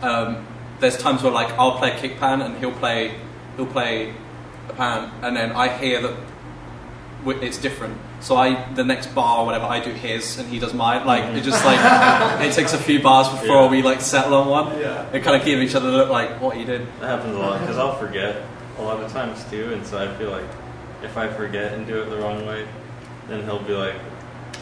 go? 0.00 0.08
Um, 0.08 0.46
there's 0.80 0.96
times 0.96 1.22
where 1.22 1.30
like 1.30 1.50
I'll 1.58 1.76
play 1.76 1.94
a 1.94 1.98
kick 1.98 2.18
pan 2.18 2.40
and 2.40 2.56
he'll 2.56 2.72
play 2.72 3.16
he'll 3.56 3.66
play 3.66 4.14
a 4.70 4.72
pan, 4.72 5.10
and 5.22 5.36
then 5.36 5.52
I 5.52 5.76
hear 5.76 6.00
that 6.00 6.16
it's 7.42 7.58
different. 7.58 7.98
So 8.20 8.34
I 8.36 8.72
the 8.72 8.84
next 8.84 9.08
bar 9.14 9.40
or 9.40 9.44
whatever 9.44 9.66
I 9.66 9.78
do 9.80 9.90
his 9.90 10.38
and 10.38 10.48
he 10.48 10.58
does 10.58 10.72
mine. 10.72 11.06
Like 11.06 11.24
it 11.36 11.42
just 11.42 11.62
like 11.66 11.78
it 12.40 12.54
takes 12.54 12.72
a 12.72 12.78
few 12.78 13.02
bars 13.02 13.28
before 13.28 13.64
Yeah. 13.64 13.70
we 13.70 13.82
like 13.82 14.00
settle 14.00 14.32
on 14.36 14.48
one. 14.48 14.80
Yeah. 14.80 15.06
And 15.12 15.22
kind 15.22 15.36
of 15.38 15.44
give 15.44 15.60
each 15.60 15.74
other 15.74 15.90
the 15.90 15.98
look 15.98 16.08
like 16.08 16.40
what 16.40 16.56
you 16.56 16.64
did. 16.64 16.86
That 17.00 17.08
happens 17.18 17.34
a 17.36 17.38
lot 17.38 17.60
because 17.60 17.76
I'll 17.76 17.96
forget 17.98 18.42
a 18.78 18.82
lot 18.82 19.02
of 19.02 19.10
times 19.12 19.44
too, 19.50 19.72
and 19.72 19.84
so 19.86 19.98
I 19.98 20.14
feel 20.16 20.30
like 20.30 20.48
if 21.02 21.16
I 21.16 21.28
forget 21.28 21.72
and 21.74 21.86
do 21.86 22.00
it 22.00 22.10
the 22.10 22.16
wrong 22.16 22.46
way, 22.46 22.66
then 23.28 23.44
he'll 23.44 23.62
be 23.62 23.74
like, 23.74 23.96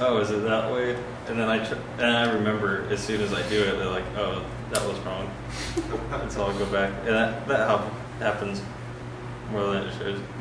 "Oh, 0.01 0.19
is 0.19 0.31
it 0.31 0.43
that 0.43 0.73
way?" 0.73 0.97
And 1.29 1.39
then 1.39 1.49
I 1.49 1.65
tr- 1.65 1.79
and 1.99 2.17
I 2.17 2.33
remember 2.33 2.87
as 2.91 3.01
soon 3.01 3.21
as 3.21 3.33
I 3.33 3.47
do 3.49 3.61
it, 3.61 3.77
they're 3.77 3.91
like, 3.91 4.05
"Oh, 4.17 4.45
that 4.73 4.87
was 4.87 4.99
wrong," 5.01 5.31
and 6.13 6.31
so 6.31 6.45
I'll 6.45 6.59
go 6.59 6.67
back, 6.67 6.93
and 7.01 7.09
that 7.09 7.47
that 7.49 7.69
hap- 7.69 7.93
happens 8.21 8.63
more 9.51 9.67
than 9.73 9.87
it 9.87 9.95
should. 9.95 10.21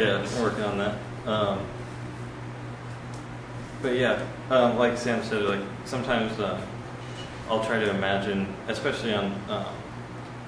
yeah, 0.00 0.24
I'm 0.24 0.42
working 0.42 0.64
on 0.64 0.78
that. 0.78 0.96
Um, 1.26 1.66
but 3.82 3.96
yeah, 3.96 4.24
um, 4.50 4.78
like 4.78 4.96
Sam 4.96 5.22
said, 5.22 5.42
like 5.42 5.60
sometimes 5.84 6.38
uh, 6.40 6.60
I'll 7.48 7.64
try 7.64 7.78
to 7.78 7.90
imagine, 7.90 8.52
especially 8.68 9.14
on 9.14 9.26
um, 9.48 9.66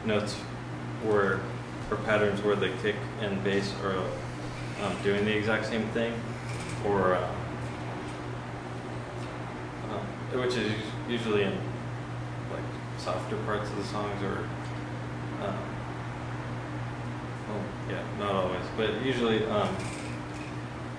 notes 0.05 0.35
where 1.05 1.41
or 1.90 1.97
patterns 1.99 2.42
where 2.42 2.57
the 2.57 2.68
kick 2.83 2.97
and 3.21 3.42
bass 3.42 3.73
are 3.83 3.97
um, 4.83 4.97
doing 5.02 5.25
the 5.25 5.37
exact 5.37 5.66
same 5.66 5.87
thing, 5.88 6.12
or 6.87 7.14
uh, 7.14 7.30
um, 9.90 10.40
which 10.40 10.54
is 10.57 10.73
usually 11.09 11.42
in 11.42 11.52
like 12.52 12.62
softer 12.99 13.37
parts 13.38 13.68
of 13.71 13.76
the 13.76 13.85
songs, 13.85 14.23
or 14.23 14.38
um, 15.42 15.59
well, 17.49 17.62
yeah, 17.88 18.02
not 18.18 18.35
always, 18.35 18.64
but 18.76 19.02
usually 19.02 19.45
um, 19.47 19.75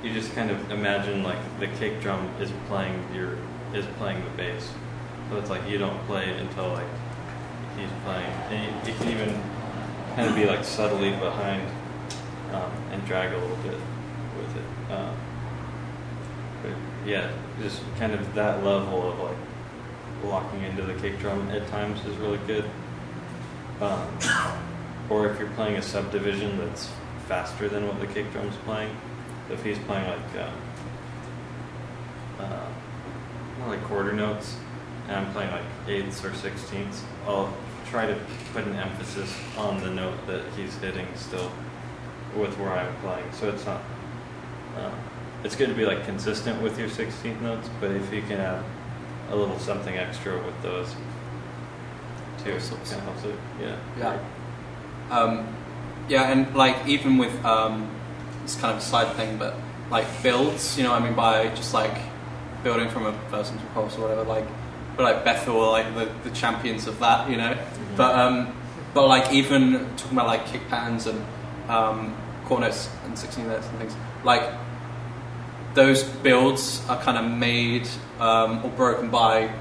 you 0.04 0.12
just 0.12 0.34
kind 0.34 0.50
of 0.50 0.72
imagine 0.72 1.24
like 1.24 1.40
the 1.60 1.68
kick 1.68 2.02
drum 2.02 2.28
is 2.40 2.52
playing 2.68 3.04
your 3.14 3.38
is 3.74 3.86
playing 3.98 4.24
the 4.24 4.32
bass, 4.32 4.72
so 5.30 5.38
it's 5.38 5.50
like 5.50 5.68
you 5.70 5.78
don't 5.78 6.00
play 6.08 6.30
it 6.30 6.40
until 6.40 6.70
like 6.70 6.88
he's 7.78 7.90
playing, 8.04 8.26
and 8.50 8.88
you, 8.88 8.92
you 8.92 8.98
can 8.98 9.10
even 9.10 9.42
kind 10.20 10.32
of 10.32 10.36
be 10.36 10.46
like 10.46 10.66
subtly 10.66 11.12
behind 11.12 11.66
um, 12.52 12.70
and 12.92 13.06
drag 13.06 13.32
a 13.32 13.38
little 13.38 13.56
bit 13.58 13.80
with 14.38 14.58
it. 14.58 14.92
Um, 14.92 15.16
but 16.62 16.74
yeah, 17.08 17.32
just 17.62 17.82
kind 17.98 18.12
of 18.12 18.34
that 18.34 18.62
level 18.66 19.14
of 19.14 19.20
like 19.20 19.38
locking 20.26 20.64
into 20.64 20.82
the 20.82 20.94
kick 20.96 21.20
drum 21.20 21.50
at 21.52 21.66
times 21.70 22.06
is 22.06 22.18
really 22.18 22.40
good. 22.48 22.66
Um, 23.80 24.10
or 25.10 25.30
if 25.30 25.40
you're 25.40 25.52
playing 25.52 25.78
a 25.78 25.82
subdivision 25.82 26.58
that's 26.58 26.90
faster 27.30 27.70
than 27.70 27.88
what 27.88 28.02
the 28.02 28.08
kick 28.08 28.30
drum's 28.34 28.58
playing, 28.66 28.94
if 29.50 29.64
he's 29.64 29.80
playing 29.80 30.06
like 30.06 30.44
um, 30.44 30.54
uh, 32.40 32.68
like 33.70 33.82
quarter 33.86 34.12
notes, 34.12 34.58
and 35.08 35.16
I'm 35.16 35.32
playing 35.32 35.52
like 35.52 35.64
eighths 35.88 36.26
or 36.26 36.34
sixteenths, 36.34 37.06
I'll 37.26 37.54
try 37.90 38.06
to 38.06 38.18
put 38.54 38.66
an 38.66 38.76
emphasis 38.76 39.34
on 39.58 39.82
the 39.82 39.90
note 39.90 40.26
that 40.28 40.44
he's 40.56 40.76
hitting 40.78 41.08
still 41.16 41.52
with 42.36 42.58
where 42.58 42.72
I'm 42.72 42.96
playing. 42.98 43.32
So 43.32 43.50
it's 43.50 43.66
not. 43.66 43.82
Uh, 44.78 44.92
it's 45.44 45.56
good 45.56 45.70
to 45.70 45.76
be 45.76 45.86
like 45.86 46.06
consistent 46.06 46.62
with 46.62 46.78
your 46.78 46.90
16th 46.90 47.42
notes, 47.42 47.70
but 47.80 47.92
if 47.92 48.14
you 48.14 48.22
can 48.22 48.40
add 48.40 48.64
a 49.32 49.36
little 49.36 49.58
something 49.60 49.98
extra 49.98 50.36
with 50.46 50.62
those, 50.62 50.94
too, 52.44 52.52
it 52.52 52.62
kind 52.70 52.82
of 52.82 53.04
helps 53.04 53.24
it. 53.24 53.36
Yeah. 53.62 53.78
Yeah. 53.98 54.20
Um, 55.10 55.56
yeah, 56.08 56.32
and 56.32 56.54
like 56.56 56.88
even 56.88 57.18
with 57.18 57.44
um, 57.46 57.90
it's 58.44 58.56
kind 58.56 58.76
of 58.76 58.80
a 58.80 58.86
side 58.86 59.16
thing, 59.16 59.38
but 59.38 59.56
like 59.90 60.06
builds, 60.22 60.78
you 60.78 60.84
know, 60.84 60.94
I 60.94 61.00
mean 61.00 61.14
by 61.14 61.48
just 61.50 61.74
like 61.74 61.98
building 62.64 62.90
from 62.90 63.06
a 63.06 63.12
verse 63.30 63.52
into 63.52 63.64
a 63.64 63.70
chorus 63.70 63.96
or 63.98 64.02
whatever, 64.02 64.24
like, 64.24 64.46
but 65.00 65.16
like 65.16 65.24
Bethel 65.24 65.62
are 65.62 65.72
like 65.72 65.96
the, 65.96 66.30
the 66.30 66.36
champions 66.36 66.86
of 66.86 67.00
that, 67.00 67.30
you 67.30 67.38
know. 67.38 67.58
But 67.96 68.16
um, 68.16 68.54
but 68.94 69.08
like 69.08 69.32
even 69.32 69.88
talking 69.96 70.18
about 70.18 70.28
like 70.28 70.46
kick 70.48 70.68
patterns 70.68 71.08
and 71.08 71.26
um, 71.70 72.18
notes 72.50 72.90
and 73.06 73.18
16 73.18 73.48
notes 73.48 73.66
and 73.68 73.80
things, 73.80 73.96
like 74.26 74.44
those 75.74 76.04
builds 76.04 76.86
are 76.90 77.02
kind 77.02 77.18
of 77.18 77.32
made 77.32 77.88
um, 78.20 78.66
or 78.66 78.72
broken 78.72 79.10
by 79.10 79.54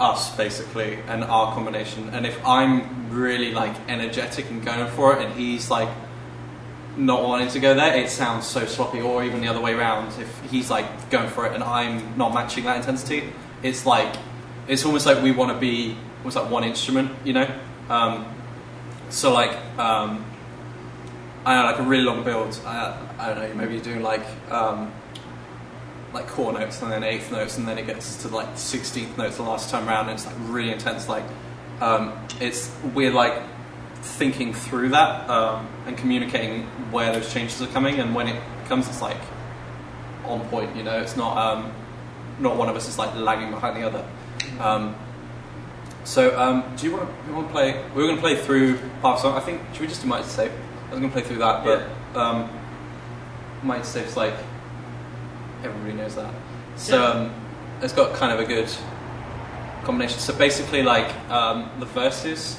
us 0.00 0.34
basically 0.34 0.98
and 1.08 1.22
our 1.24 1.52
combination. 1.52 2.08
And 2.08 2.24
if 2.24 2.42
I'm 2.46 3.10
really 3.10 3.52
like 3.52 3.76
energetic 3.86 4.48
and 4.50 4.64
going 4.64 4.88
for 4.92 5.14
it, 5.14 5.26
and 5.26 5.38
he's 5.38 5.70
like 5.70 5.90
not 6.96 7.22
wanting 7.22 7.48
to 7.48 7.60
go 7.60 7.74
there, 7.74 7.94
it 7.94 8.08
sounds 8.08 8.46
so 8.46 8.64
sloppy. 8.64 9.02
Or 9.02 9.22
even 9.24 9.42
the 9.42 9.48
other 9.48 9.60
way 9.60 9.74
around, 9.74 10.18
if 10.18 10.50
he's 10.50 10.70
like 10.70 11.10
going 11.10 11.28
for 11.28 11.44
it 11.44 11.52
and 11.52 11.62
I'm 11.62 12.16
not 12.16 12.32
matching 12.32 12.64
that 12.64 12.78
intensity, 12.78 13.30
it's 13.62 13.84
like 13.84 14.16
it's 14.68 14.84
almost 14.84 15.06
like 15.06 15.22
we 15.22 15.30
want 15.30 15.52
to 15.52 15.58
be 15.58 15.96
almost 16.18 16.36
like 16.36 16.50
one 16.50 16.64
instrument, 16.64 17.10
you 17.24 17.32
know. 17.32 17.48
Um, 17.88 18.26
so 19.10 19.32
like 19.32 19.52
um, 19.78 20.24
I 21.44 21.54
know, 21.56 21.66
like 21.66 21.78
a 21.78 21.82
really 21.82 22.04
long 22.04 22.24
build. 22.24 22.58
I, 22.64 22.98
I 23.18 23.34
don't 23.34 23.48
know, 23.48 23.54
maybe 23.54 23.74
you're 23.74 23.84
doing 23.84 24.02
like. 24.02 24.24
Um, 24.50 24.92
like 26.14 26.28
core 26.28 26.52
notes 26.52 26.80
and 26.80 26.92
then 26.92 27.02
eighth 27.02 27.32
notes 27.32 27.58
and 27.58 27.66
then 27.66 27.76
it 27.76 27.86
gets 27.86 28.22
to 28.22 28.28
like 28.28 28.48
16th 28.54 29.18
notes 29.18 29.36
the 29.36 29.42
last 29.42 29.68
time 29.68 29.88
around 29.88 30.08
and 30.08 30.12
it's 30.16 30.24
like 30.24 30.36
really 30.42 30.70
intense 30.70 31.08
like 31.08 31.24
um, 31.80 32.12
it's 32.40 32.72
we're 32.94 33.10
like 33.10 33.42
thinking 33.96 34.54
through 34.54 34.90
that 34.90 35.28
um, 35.28 35.66
and 35.86 35.98
communicating 35.98 36.62
where 36.92 37.12
those 37.12 37.32
changes 37.32 37.60
are 37.60 37.66
coming 37.66 37.98
and 37.98 38.14
when 38.14 38.28
it 38.28 38.40
comes 38.66 38.86
it's 38.88 39.02
like 39.02 39.16
on 40.24 40.40
point 40.48 40.74
you 40.76 40.84
know 40.84 41.00
it's 41.00 41.16
not 41.16 41.36
um, 41.36 41.72
not 42.38 42.56
one 42.56 42.68
of 42.68 42.76
us 42.76 42.88
is 42.88 42.96
like 42.96 43.14
lagging 43.16 43.50
behind 43.50 43.76
the 43.76 43.84
other 43.84 44.08
um, 44.60 44.94
so 46.04 46.38
um, 46.38 46.64
do 46.76 46.86
you 46.86 46.92
want 46.96 47.08
to 47.08 47.28
you 47.28 47.34
want 47.34 47.48
to 47.48 47.52
play 47.52 47.82
we 47.94 48.02
were 48.02 48.08
going 48.08 48.16
to 48.16 48.20
play 48.22 48.36
through 48.36 48.78
the 49.02 49.16
song 49.16 49.34
I 49.36 49.40
think 49.40 49.60
should 49.72 49.80
we 49.82 49.86
just 49.86 50.02
do 50.02 50.08
Mighty 50.08 50.28
Safe 50.28 50.52
I 50.88 50.90
was 50.90 51.00
going 51.00 51.10
to 51.10 51.18
play 51.18 51.22
through 51.26 51.38
that 51.38 51.64
but 51.64 51.88
um, 52.18 52.50
Mighty 53.62 53.84
Safe's 53.84 54.16
like 54.16 54.34
everybody 55.64 55.94
knows 55.94 56.14
that. 56.16 56.32
So 56.76 56.96
Yeah. 56.98 57.08
um, 57.08 57.34
it's 57.82 57.92
got 57.92 58.14
kind 58.14 58.32
of 58.32 58.40
a 58.40 58.44
good 58.44 58.68
combination. 59.84 60.18
So 60.18 60.34
basically, 60.34 60.82
like 60.82 61.12
um, 61.30 61.70
the 61.80 61.86
verses 61.86 62.58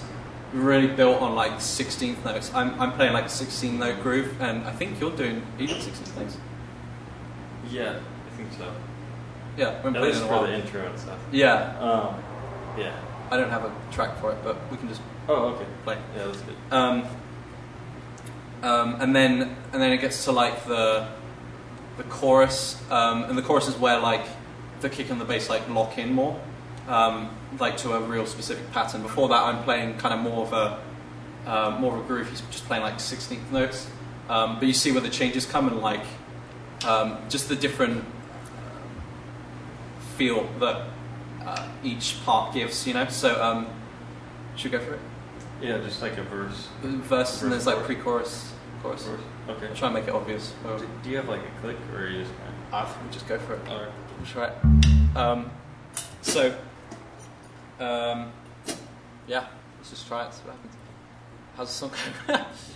really 0.54 0.88
built 0.88 1.22
on 1.22 1.36
like 1.36 1.54
16th 1.54 2.24
notes. 2.26 2.52
I'm, 2.54 2.80
I'm 2.82 2.94
playing 2.94 3.14
like 3.14 3.26
a 3.26 3.30
16 3.30 3.78
note 3.78 4.02
groove, 4.02 4.40
and 4.42 4.64
I 4.66 4.72
think 4.72 5.00
you're 5.00 5.12
doing 5.12 5.46
even 5.60 5.76
16th 5.78 6.18
notes. 6.18 6.38
Yeah, 7.70 8.00
I 8.00 8.38
think 8.38 8.52
so. 8.54 8.72
Yeah, 9.58 9.70
we 9.70 9.76
haven't 9.76 9.96
At 9.96 10.00
played 10.02 10.08
least 10.10 10.18
in 10.20 10.24
a 10.26 10.28
for 10.28 10.34
while. 10.36 10.44
the 10.48 10.54
intro 10.54 10.86
and 10.86 11.00
stuff. 11.00 11.20
Yeah, 11.32 11.80
Um, 11.80 12.16
yeah. 12.78 12.92
I 13.32 13.38
don't 13.38 13.50
have 13.50 13.64
a 13.64 13.72
track 13.92 14.20
for 14.20 14.32
it, 14.32 14.38
but 14.44 14.58
we 14.72 14.78
can 14.78 14.88
just 14.90 15.02
Oh, 15.28 15.46
okay. 15.56 15.66
play. 15.84 15.98
Yeah, 16.16 16.26
that's 16.26 16.42
good. 16.42 16.56
Um, 16.72 17.04
um, 18.64 18.98
and 19.02 19.16
then 19.16 19.56
and 19.74 19.82
then 19.82 19.92
it 19.92 19.98
gets 20.02 20.24
to 20.26 20.32
like 20.32 20.66
the 20.66 21.08
the 21.98 22.04
chorus, 22.04 22.82
um, 22.92 23.24
and 23.24 23.38
the 23.38 23.42
chorus 23.42 23.68
is 23.68 23.76
where 23.78 24.00
like 24.00 24.26
the 24.82 24.90
kick 24.90 25.10
and 25.10 25.20
the 25.20 25.26
bass 25.26 25.50
like 25.50 25.68
lock 25.70 25.98
in 25.98 26.14
more, 26.14 26.40
um, 26.88 27.30
like 27.60 27.78
to 27.78 27.94
a 27.94 28.02
real 28.02 28.26
specific 28.26 28.70
pattern. 28.72 29.02
Before 29.02 29.28
that, 29.30 29.42
I'm 29.42 29.64
playing 29.64 29.98
kind 29.98 30.14
of 30.14 30.20
more 30.20 30.46
of 30.46 30.54
a 30.54 30.80
uh, 31.50 31.78
more 31.80 31.96
of 31.98 32.04
a 32.04 32.08
groove. 32.08 32.30
He's 32.30 32.42
just 32.52 32.66
playing 32.66 32.84
like 32.84 32.96
16th 32.96 33.52
notes, 33.52 33.88
um, 34.30 34.58
but 34.60 34.68
you 34.68 34.74
see 34.74 34.92
where 34.92 35.02
the 35.02 35.10
changes 35.10 35.46
come 35.46 35.68
and 35.68 35.80
like 35.80 36.04
um, 36.88 37.18
just 37.30 37.50
the 37.50 37.56
different 37.56 38.04
feel 40.18 40.48
that 40.60 40.88
uh, 41.46 41.68
each 41.84 42.24
part 42.26 42.54
gives. 42.54 42.86
You 42.88 42.94
know, 42.94 43.08
so 43.08 43.42
um, 43.42 43.68
should 44.56 44.72
we 44.72 44.78
go 44.78 44.84
for 44.84 44.94
it? 44.96 45.00
Yeah, 45.62 45.78
just 45.80 46.02
like 46.02 46.18
a 46.18 46.24
verse. 46.24 46.68
Verse 46.82 47.42
and 47.42 47.52
there's 47.52 47.66
like 47.66 47.78
pre-chorus, 47.84 48.54
chorus. 48.82 49.08
Okay. 49.48 49.68
I'll 49.68 49.76
try 49.76 49.88
and 49.88 49.96
make 49.96 50.08
it 50.08 50.14
obvious. 50.14 50.54
Do, 50.64 50.88
do 51.04 51.10
you 51.10 51.18
have 51.18 51.30
like 51.30 51.42
a 51.42 51.62
click 51.62 51.78
or 51.94 52.04
are 52.04 52.10
you 52.10 52.24
just 52.24 52.34
kind 52.38 52.56
I 52.74 52.86
think 52.86 53.06
we 53.06 53.14
just 53.14 53.28
go 53.28 53.40
for 53.40 53.54
it. 53.54 53.68
Alright. 53.70 53.90
We'll 54.18 54.28
try 54.28 54.48
it. 54.48 55.18
Um, 55.18 55.50
so, 56.22 56.56
um, 57.80 58.32
yeah, 59.28 59.46
let's 59.78 59.92
just 59.92 60.08
try 60.08 60.26
it. 60.26 60.34
See 60.34 60.42
what 60.44 60.56
happens. 60.56 60.74
How's 61.56 61.68
the 61.68 61.74
song 61.74 61.92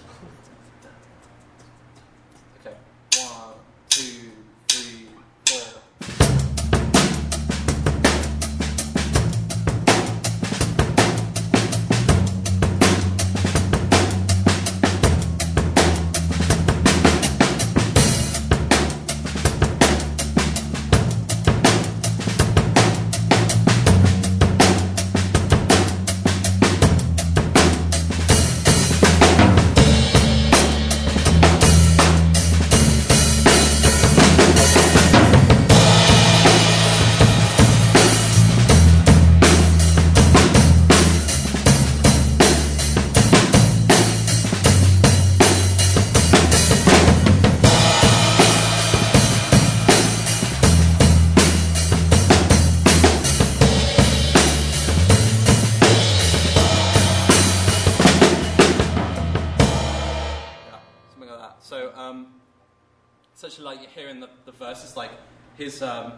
his 65.59 65.81
um, 65.81 66.13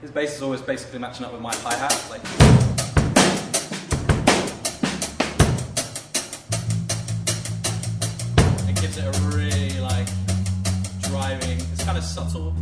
his 0.00 0.10
bass 0.10 0.34
is 0.34 0.42
always 0.42 0.60
basically 0.60 0.98
matching 0.98 1.24
up 1.24 1.32
with 1.32 1.40
my 1.40 1.54
hi 1.54 1.74
hat, 1.76 2.06
like. 2.10 2.20
It 8.68 8.80
gives 8.80 8.98
it 8.98 9.04
a 9.04 9.20
really 9.28 9.78
like 9.80 10.08
driving. 11.02 11.58
It's 11.72 11.84
kind 11.84 11.96
of 11.96 12.02
subtle 12.02 12.54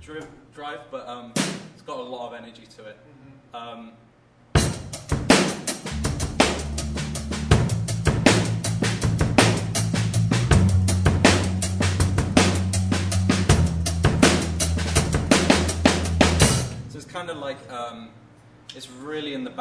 driv- 0.00 0.28
drive, 0.54 0.80
but 0.92 1.08
um, 1.08 1.32
it's 1.36 1.82
got 1.84 1.98
a 1.98 2.02
lot 2.02 2.28
of 2.28 2.40
energy 2.40 2.64
to 2.76 2.84
it. 2.84 2.96
Um, 3.52 3.92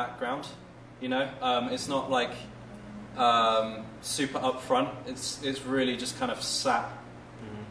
background, 0.02 0.46
you 1.02 1.10
know. 1.10 1.28
Um, 1.42 1.70
it's 1.70 1.90
not 1.90 2.10
like 2.10 2.32
um, 3.18 3.84
super 4.02 4.40
upfront. 4.40 4.90
It's 5.08 5.42
it's 5.44 5.62
really 5.66 5.98
just 5.98 6.18
kind 6.20 6.32
of 6.32 6.42
sat 6.42 6.88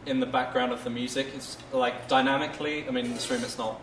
in 0.05 0.19
the 0.19 0.25
background 0.25 0.71
of 0.71 0.83
the 0.83 0.89
music. 0.89 1.27
It's 1.35 1.57
like 1.73 2.07
dynamically. 2.07 2.87
I 2.87 2.91
mean, 2.91 3.05
in 3.05 3.13
this 3.13 3.29
room 3.31 3.43
it's 3.43 3.57
not 3.57 3.81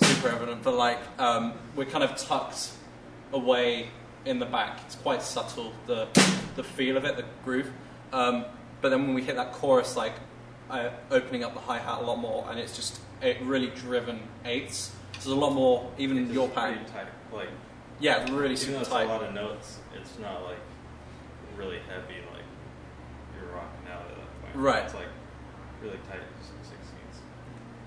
super 0.00 0.28
evident, 0.28 0.62
but 0.62 0.74
like 0.74 1.00
um, 1.18 1.52
we're 1.76 1.84
kind 1.84 2.04
of 2.04 2.16
tucked 2.16 2.70
away 3.32 3.88
in 4.24 4.38
the 4.38 4.46
back. 4.46 4.80
It's 4.86 4.94
quite 4.96 5.22
subtle 5.22 5.72
the 5.86 6.06
the 6.56 6.62
feel 6.64 6.96
of 6.96 7.04
it, 7.04 7.16
the 7.16 7.24
groove. 7.44 7.70
Um, 8.12 8.44
but 8.80 8.88
then 8.90 9.02
when 9.06 9.14
we 9.14 9.22
hit 9.22 9.36
that 9.36 9.52
chorus, 9.52 9.96
like 9.96 10.14
uh, 10.70 10.90
opening 11.10 11.44
up 11.44 11.54
the 11.54 11.60
hi 11.60 11.78
hat 11.78 11.98
a 12.00 12.02
lot 12.02 12.18
more, 12.18 12.46
and 12.50 12.58
it's 12.58 12.74
just 12.76 13.00
it 13.22 13.36
really 13.42 13.70
driven 13.84 14.20
eights. 14.44 14.92
So 15.18 15.28
there's 15.28 15.36
a 15.36 15.40
lot 15.46 15.52
more, 15.52 15.90
even 15.98 16.16
in 16.16 16.24
It's 16.26 16.34
your 16.34 16.48
pretty 16.48 16.78
pattern. 16.78 16.92
tight. 16.92 17.06
Like 17.32 17.50
Yeah, 18.00 18.24
really 18.32 18.52
even 18.52 18.56
super 18.56 18.72
though 18.72 18.80
it's 18.80 18.88
tight. 18.88 19.04
a 19.04 19.08
lot 19.08 19.22
of 19.22 19.34
notes, 19.34 19.78
it's 19.94 20.18
not 20.18 20.42
like 20.44 20.58
really 21.56 21.78
heavy. 21.88 22.20
Like 22.32 22.44
you're 23.36 23.52
rocking 23.54 23.90
out 23.92 24.02
at 24.02 24.16
that 24.16 24.42
point. 24.42 24.56
Right. 24.56 24.84
It's 24.84 24.94
like 24.94 25.08
really 25.82 25.98
tight 26.08 26.20
sixteenths. 26.40 27.18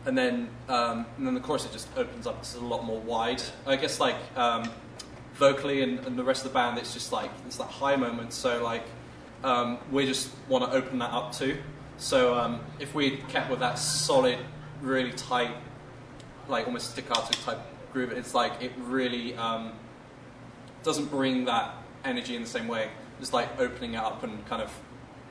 and 0.06 0.18
then 0.18 0.50
um, 0.70 1.06
and 1.18 1.26
then 1.28 1.34
the 1.34 1.40
chorus 1.40 1.66
it 1.66 1.72
just 1.72 1.88
opens 1.98 2.28
up. 2.28 2.38
It's 2.40 2.56
a 2.56 2.60
lot 2.60 2.86
more 2.86 3.00
wide. 3.00 3.42
I 3.66 3.76
guess 3.76 4.00
like 4.00 4.16
um, 4.36 4.70
vocally 5.34 5.82
and, 5.82 6.00
and 6.06 6.18
the 6.18 6.24
rest 6.24 6.46
of 6.46 6.52
the 6.52 6.54
band, 6.54 6.78
it's 6.78 6.94
just 6.94 7.12
like 7.12 7.32
it's 7.48 7.58
that 7.58 7.70
high 7.70 7.96
moment. 7.96 8.34
So 8.34 8.64
like 8.64 8.84
um, 9.44 9.80
we 9.92 10.06
just 10.06 10.30
want 10.48 10.64
to 10.64 10.72
open 10.78 11.00
that 11.00 11.12
up 11.12 11.34
too. 11.34 11.58
So 11.98 12.36
um, 12.36 12.60
if 12.80 12.94
we 12.94 13.18
kept 13.30 13.50
with 13.50 13.60
that 13.60 13.80
solid, 13.80 14.38
really 14.82 15.12
tight, 15.14 15.56
like 16.48 16.68
almost 16.68 16.92
staccato 16.92 17.32
type 17.44 17.60
groove, 17.92 18.12
it's 18.12 18.34
like 18.34 18.62
it 18.62 18.72
really 18.78 19.36
um, 19.36 19.74
doesn't 20.84 21.10
bring 21.10 21.46
that 21.46 21.76
energy 22.06 22.36
in 22.36 22.42
the 22.42 22.48
same 22.48 22.68
way. 22.68 22.90
It's 23.20 23.34
like 23.34 23.60
opening 23.60 23.94
it 23.94 23.98
up 23.98 24.24
and 24.24 24.46
kind 24.46 24.62
of 24.62 24.72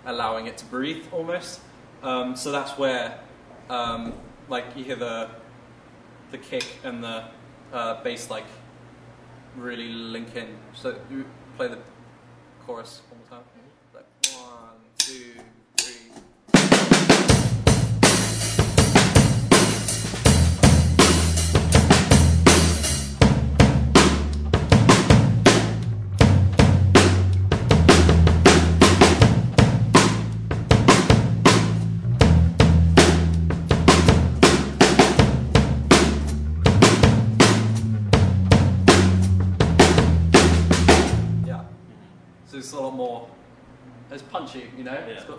allowing 0.06 0.46
it 0.46 0.56
to 0.58 0.64
breathe 0.66 1.04
almost. 1.12 1.60
Um, 2.02 2.36
so 2.36 2.50
that's 2.50 2.78
where, 2.78 3.20
um, 3.68 4.12
like, 4.48 4.64
you 4.76 4.84
hear 4.84 4.96
the 4.96 5.30
the 6.30 6.38
kick 6.38 6.64
and 6.82 7.04
the 7.04 7.24
uh, 7.72 8.02
bass 8.02 8.30
like 8.30 8.46
really 9.56 9.88
link 9.88 10.34
in. 10.34 10.56
So 10.72 10.98
you 11.10 11.26
play 11.56 11.68
the 11.68 11.78
chorus 12.66 13.02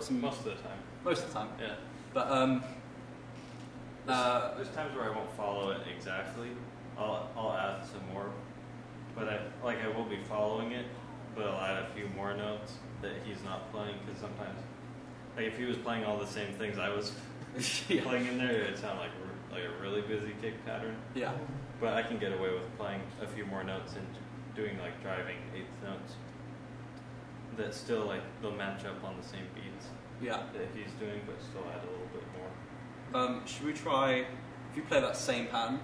some 0.04 0.20
most 0.20 0.38
of 0.40 0.44
the 0.44 0.50
time. 0.52 0.78
most 1.04 1.22
of 1.24 1.28
the 1.32 1.34
time. 1.38 1.48
Yeah. 1.60 1.74
But 2.12 2.30
um, 2.30 2.62
There's, 4.06 4.18
Uh, 4.18 4.52
there's 4.56 4.68
times 4.70 4.94
where 4.94 5.04
I 5.10 5.16
won't 5.16 5.30
follow 5.32 5.70
it 5.70 5.80
exactly. 5.94 6.48
I'll 6.98 7.28
I'll 7.36 7.52
add 7.52 7.84
some 7.86 8.02
more, 8.12 8.26
but 9.16 9.28
I 9.28 9.40
like 9.64 9.82
I 9.84 9.88
will 9.88 10.04
be 10.04 10.18
following 10.28 10.72
it, 10.72 10.86
but 11.34 11.46
I'll 11.46 11.60
add 11.64 11.82
a 11.82 11.86
few 11.94 12.06
more 12.14 12.34
notes 12.34 12.74
that 13.02 13.12
he's 13.24 13.42
not 13.42 13.70
playing 13.72 13.96
because 14.04 14.20
sometimes, 14.20 14.60
like 15.36 15.46
if 15.46 15.58
he 15.58 15.64
was 15.64 15.76
playing 15.78 16.04
all 16.04 16.18
the 16.18 16.26
same 16.26 16.52
things 16.54 16.78
I 16.78 16.90
was 16.90 17.12
yeah. 17.88 18.02
playing 18.02 18.26
in 18.26 18.38
there, 18.38 18.52
it'd 18.52 18.78
sound 18.78 18.98
like 19.00 19.10
like 19.50 19.62
a 19.64 19.82
really 19.82 20.02
busy 20.02 20.34
kick 20.42 20.64
pattern. 20.66 20.96
yeah. 21.14 21.32
But 21.80 21.94
I 21.94 22.02
can 22.02 22.18
get 22.18 22.32
away 22.32 22.52
with 22.54 22.66
playing 22.78 23.00
a 23.20 23.26
few 23.26 23.44
more 23.46 23.64
notes 23.64 23.94
and 23.96 24.06
doing 24.54 24.78
like 24.78 25.02
driving 25.02 25.36
eighth 25.56 25.74
notes 25.82 26.14
that 27.56 27.74
still 27.74 28.04
like 28.06 28.22
they'll 28.40 28.52
match 28.52 28.84
up 28.84 29.02
on 29.04 29.16
the 29.20 29.26
same 29.26 29.46
beats 29.54 29.73
Yeah. 30.24 30.38
that 30.54 30.68
he's 30.74 30.92
doing, 30.98 31.20
but 31.26 31.40
still 31.42 31.64
add 31.70 31.82
a 31.86 31.90
little 31.90 32.08
bit 32.12 32.22
more. 32.36 33.22
Um, 33.22 33.46
should 33.46 33.66
we 33.66 33.72
try? 33.72 34.24
If 34.70 34.76
you 34.76 34.82
play 34.82 35.00
that 35.00 35.16
same 35.16 35.46
pattern, 35.48 35.80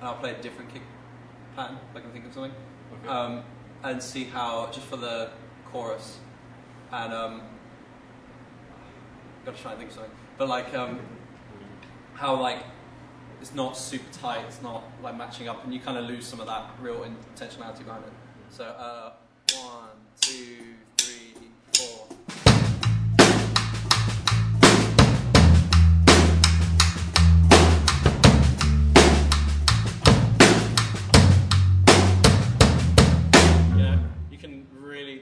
and 0.00 0.08
I'll 0.08 0.16
play 0.16 0.30
a 0.32 0.42
different 0.42 0.72
kick 0.72 0.82
pattern, 1.54 1.78
if 1.90 1.96
I 1.96 2.00
can 2.00 2.10
think 2.10 2.26
of 2.26 2.32
something, 2.34 2.52
Okay. 2.94 3.08
um, 3.08 3.42
and 3.84 4.02
see 4.02 4.24
how 4.24 4.66
just 4.72 4.86
for 4.86 4.96
the 4.96 5.30
chorus, 5.70 6.18
and 6.90 7.12
um, 7.12 7.42
gotta 9.44 9.58
try 9.58 9.72
and 9.72 9.78
think 9.78 9.90
of 9.90 9.96
something. 9.96 10.12
But 10.38 10.48
like 10.48 10.74
um, 10.74 10.98
how 12.14 12.40
like 12.40 12.64
it's 13.40 13.54
not 13.54 13.76
super 13.76 14.10
tight, 14.12 14.44
it's 14.48 14.62
not 14.62 14.84
like 15.02 15.16
matching 15.16 15.48
up, 15.48 15.64
and 15.64 15.72
you 15.72 15.80
kind 15.80 15.98
of 15.98 16.04
lose 16.04 16.26
some 16.26 16.40
of 16.40 16.46
that 16.46 16.70
real 16.80 17.04
intentionality 17.36 17.84
behind 17.84 18.04
it. 18.04 18.12
So 18.50 18.64
uh, 18.64 19.12
one, 19.54 19.88
two, 20.20 20.56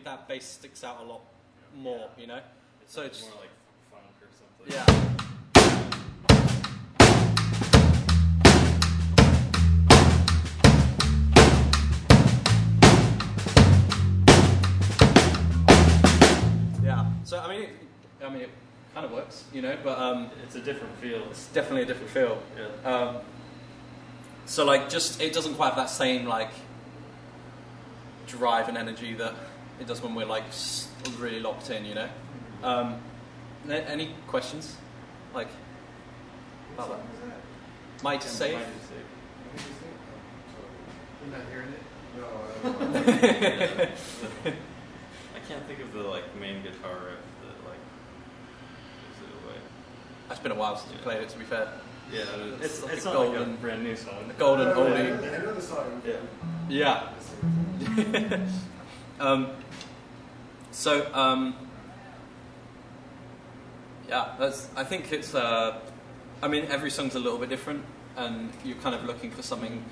that 0.04 0.28
bass 0.28 0.44
sticks 0.46 0.84
out 0.84 1.00
a 1.00 1.04
lot 1.04 1.20
more. 1.76 2.08
You 2.18 2.26
know, 2.28 2.40
It's 2.82 2.92
so 2.94 3.02
it's 3.02 3.22
more 3.22 3.32
like 3.40 3.50
funk 3.90 4.04
or 4.22 4.28
something. 4.66 4.74
yeah. 4.74 5.14
Yeah. 16.82 17.04
So 17.24 17.38
I 17.38 17.48
mean, 17.48 17.62
it, 17.64 17.70
I 18.24 18.28
mean, 18.30 18.42
it 18.42 18.50
kind 18.94 19.04
of 19.04 19.12
works, 19.12 19.44
you 19.52 19.62
know, 19.62 19.76
but 19.82 19.98
um, 19.98 20.30
It's 20.44 20.54
a 20.56 20.60
different 20.60 20.96
feel. 20.98 21.22
it's 21.30 21.46
definitely 21.48 21.82
a 21.82 21.86
different 21.86 22.10
feel. 22.10 22.42
Yeah. 22.56 22.90
Um, 22.90 23.16
so 24.46 24.64
like, 24.64 24.88
just 24.88 25.20
it 25.20 25.32
doesn't 25.32 25.54
quite 25.54 25.68
have 25.68 25.76
that 25.76 25.90
same 25.90 26.26
like 26.26 26.50
drive 28.26 28.68
and 28.68 28.76
energy 28.78 29.14
that 29.14 29.34
it 29.80 29.86
does 29.86 30.02
when 30.02 30.14
we're 30.14 30.26
like 30.26 30.44
really 31.18 31.40
locked 31.40 31.70
in, 31.70 31.84
you 31.84 31.94
know. 31.94 32.08
Um, 32.62 33.00
any 33.68 34.10
questions, 34.26 34.76
like 35.34 35.48
about 36.74 36.90
that? 36.90 37.00
Might 38.02 38.20
just 38.20 38.36
say. 38.36 38.54
Might 38.54 38.64
just. 38.78 38.92
You're 41.24 41.36
not 41.38 41.46
hearing 41.50 41.68
it? 41.68 41.82
No, 42.16 42.24
I 42.24 42.72
don't 42.72 42.92
know. 42.92 44.52
I 45.34 45.38
can't 45.48 45.66
think 45.66 45.80
of 45.80 45.92
the 45.92 46.02
like 46.02 46.24
main 46.40 46.62
guitar 46.62 46.94
riff 46.94 47.18
that 47.42 47.68
like 47.68 47.78
gives 49.08 49.20
it 49.22 49.44
away. 49.44 49.56
It's 50.30 50.40
been 50.40 50.52
a 50.52 50.54
while 50.54 50.76
since 50.76 50.92
we 50.92 50.98
played 50.98 51.22
it. 51.22 51.28
To 51.30 51.38
be 51.38 51.44
fair, 51.44 51.68
Yeah, 52.12 52.20
It's 52.60 52.64
it's 52.64 52.82
like 52.84 52.92
it's 52.94 53.06
a 53.06 53.12
not 53.12 53.18
like 53.20 53.28
a 53.30 53.32
golden- 53.36 53.56
brand 53.56 53.82
new 53.82 53.96
song. 53.96 54.32
golden 54.38 54.68
I 54.68 54.72
know- 54.74 54.80
oldie. 54.86 55.56
I 55.56 55.60
song. 55.60 56.02
Yeah. 56.06 56.16
Yeah. 56.68 58.40
um, 59.20 59.48
so 60.78 61.12
um, 61.12 61.56
yeah, 64.08 64.34
that's. 64.38 64.68
I 64.76 64.84
think 64.84 65.12
it's. 65.12 65.34
Uh, 65.34 65.80
I 66.40 66.46
mean, 66.46 66.66
every 66.70 66.90
song's 66.90 67.16
a 67.16 67.18
little 67.18 67.38
bit 67.38 67.48
different, 67.48 67.84
and 68.16 68.52
you're 68.64 68.76
kind 68.76 68.94
of 68.94 69.04
looking 69.04 69.32
for 69.32 69.42
something. 69.42 69.84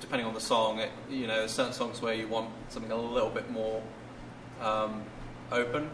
Depending 0.00 0.26
on 0.26 0.32
the 0.34 0.40
song, 0.40 0.78
it, 0.80 0.90
you 1.10 1.26
know, 1.26 1.46
certain 1.46 1.72
songs 1.74 2.00
where 2.00 2.14
you 2.14 2.26
want 2.26 2.48
something 2.70 2.90
a 2.90 2.96
little 2.96 3.30
bit 3.30 3.50
more 3.50 3.82
um, 4.62 5.02
open, 5.52 5.90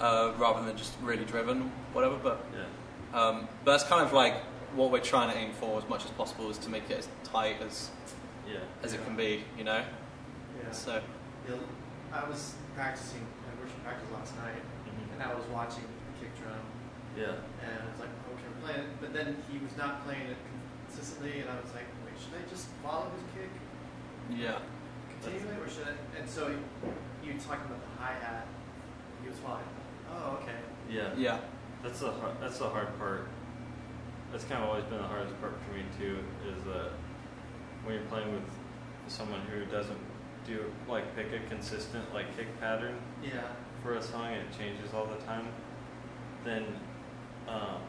uh, 0.00 0.32
rather 0.38 0.64
than 0.64 0.76
just 0.76 0.94
really 1.02 1.24
driven, 1.24 1.72
whatever. 1.92 2.16
But 2.16 2.44
Yeah. 2.54 3.20
Um, 3.20 3.48
but 3.64 3.72
that's 3.72 3.84
kind 3.84 4.04
of 4.04 4.12
like 4.12 4.34
what 4.74 4.90
we're 4.90 5.00
trying 5.00 5.30
to 5.32 5.36
aim 5.36 5.52
for 5.52 5.76
as 5.78 5.88
much 5.88 6.04
as 6.04 6.10
possible 6.12 6.50
is 6.50 6.58
to 6.58 6.70
make 6.70 6.88
it 6.88 6.98
as 6.98 7.08
tight 7.24 7.60
as 7.62 7.90
Yeah. 8.48 8.58
as 8.82 8.94
it 8.94 9.04
can 9.04 9.16
be, 9.16 9.44
you 9.58 9.64
know. 9.64 9.82
Yeah. 10.62 10.72
So 10.72 11.00
Yeah, 11.48 11.56
I 12.12 12.28
was 12.28 12.54
practicing 12.74 13.24
at 13.48 13.54
worship 13.60 13.78
practice 13.84 14.08
last 14.12 14.36
night, 14.38 14.62
Mhm. 14.86 15.12
and 15.14 15.22
I 15.22 15.34
was 15.34 15.44
watching 15.46 15.84
the 15.84 16.12
kick 16.20 16.32
drum, 16.40 16.58
Yeah. 17.16 17.36
and 17.62 17.72
I 17.82 17.86
was 17.90 18.00
like, 18.00 18.10
okay, 18.32 18.44
we're 18.48 18.60
playing 18.66 18.88
it. 18.88 19.00
But 19.00 19.12
then 19.12 19.42
he 19.50 19.58
was 19.58 19.76
not 19.76 20.04
playing 20.04 20.28
it 20.32 20.36
consistently, 20.86 21.40
and 21.40 21.50
I 21.50 21.60
was 21.60 21.72
like, 21.74 21.86
wait, 22.04 22.16
should 22.18 22.34
I 22.34 22.48
just 22.48 22.68
follow 22.82 23.10
his 23.10 23.24
kick, 23.34 23.50
yeah, 24.30 24.58
continue 25.20 25.48
it, 25.48 25.58
or 25.60 25.68
should 25.68 25.88
I? 25.88 26.18
And 26.18 26.28
so 26.28 26.48
you, 26.48 26.60
you 27.22 27.34
talking 27.38 27.66
about 27.66 27.80
the 27.82 28.02
hi 28.02 28.14
hat. 28.14 28.46
He 29.22 29.28
was 29.28 29.38
following. 29.38 29.64
Oh, 30.10 30.38
okay. 30.42 30.58
Yeah. 30.88 31.14
yeah, 31.16 31.38
That's 31.82 32.00
the 32.00 32.10
hard, 32.12 32.40
that's 32.40 32.58
the 32.58 32.68
hard 32.68 32.96
part. 32.98 33.28
That's 34.32 34.44
kind 34.44 34.62
of 34.62 34.68
always 34.70 34.84
been 34.84 34.98
the 34.98 35.06
hardest 35.06 35.38
part 35.40 35.52
for 35.62 35.74
me 35.74 35.84
too. 35.98 36.18
Is 36.48 36.64
that 36.64 36.90
when 37.84 37.94
you're 37.96 38.04
playing 38.06 38.32
with 38.32 38.48
someone 39.08 39.40
who 39.42 39.64
doesn't 39.66 39.98
do 40.46 40.64
like 40.88 41.14
pick 41.16 41.26
a 41.32 41.38
consistent 41.48 42.12
like 42.14 42.36
kick 42.36 42.46
pattern 42.60 42.96
Yeah. 43.22 43.42
for 43.82 43.94
a 43.94 44.02
song, 44.02 44.32
it 44.32 44.46
changes 44.56 44.92
all 44.94 45.06
the 45.06 45.16
time. 45.24 45.46
Then, 46.44 46.64
um, 47.48 47.80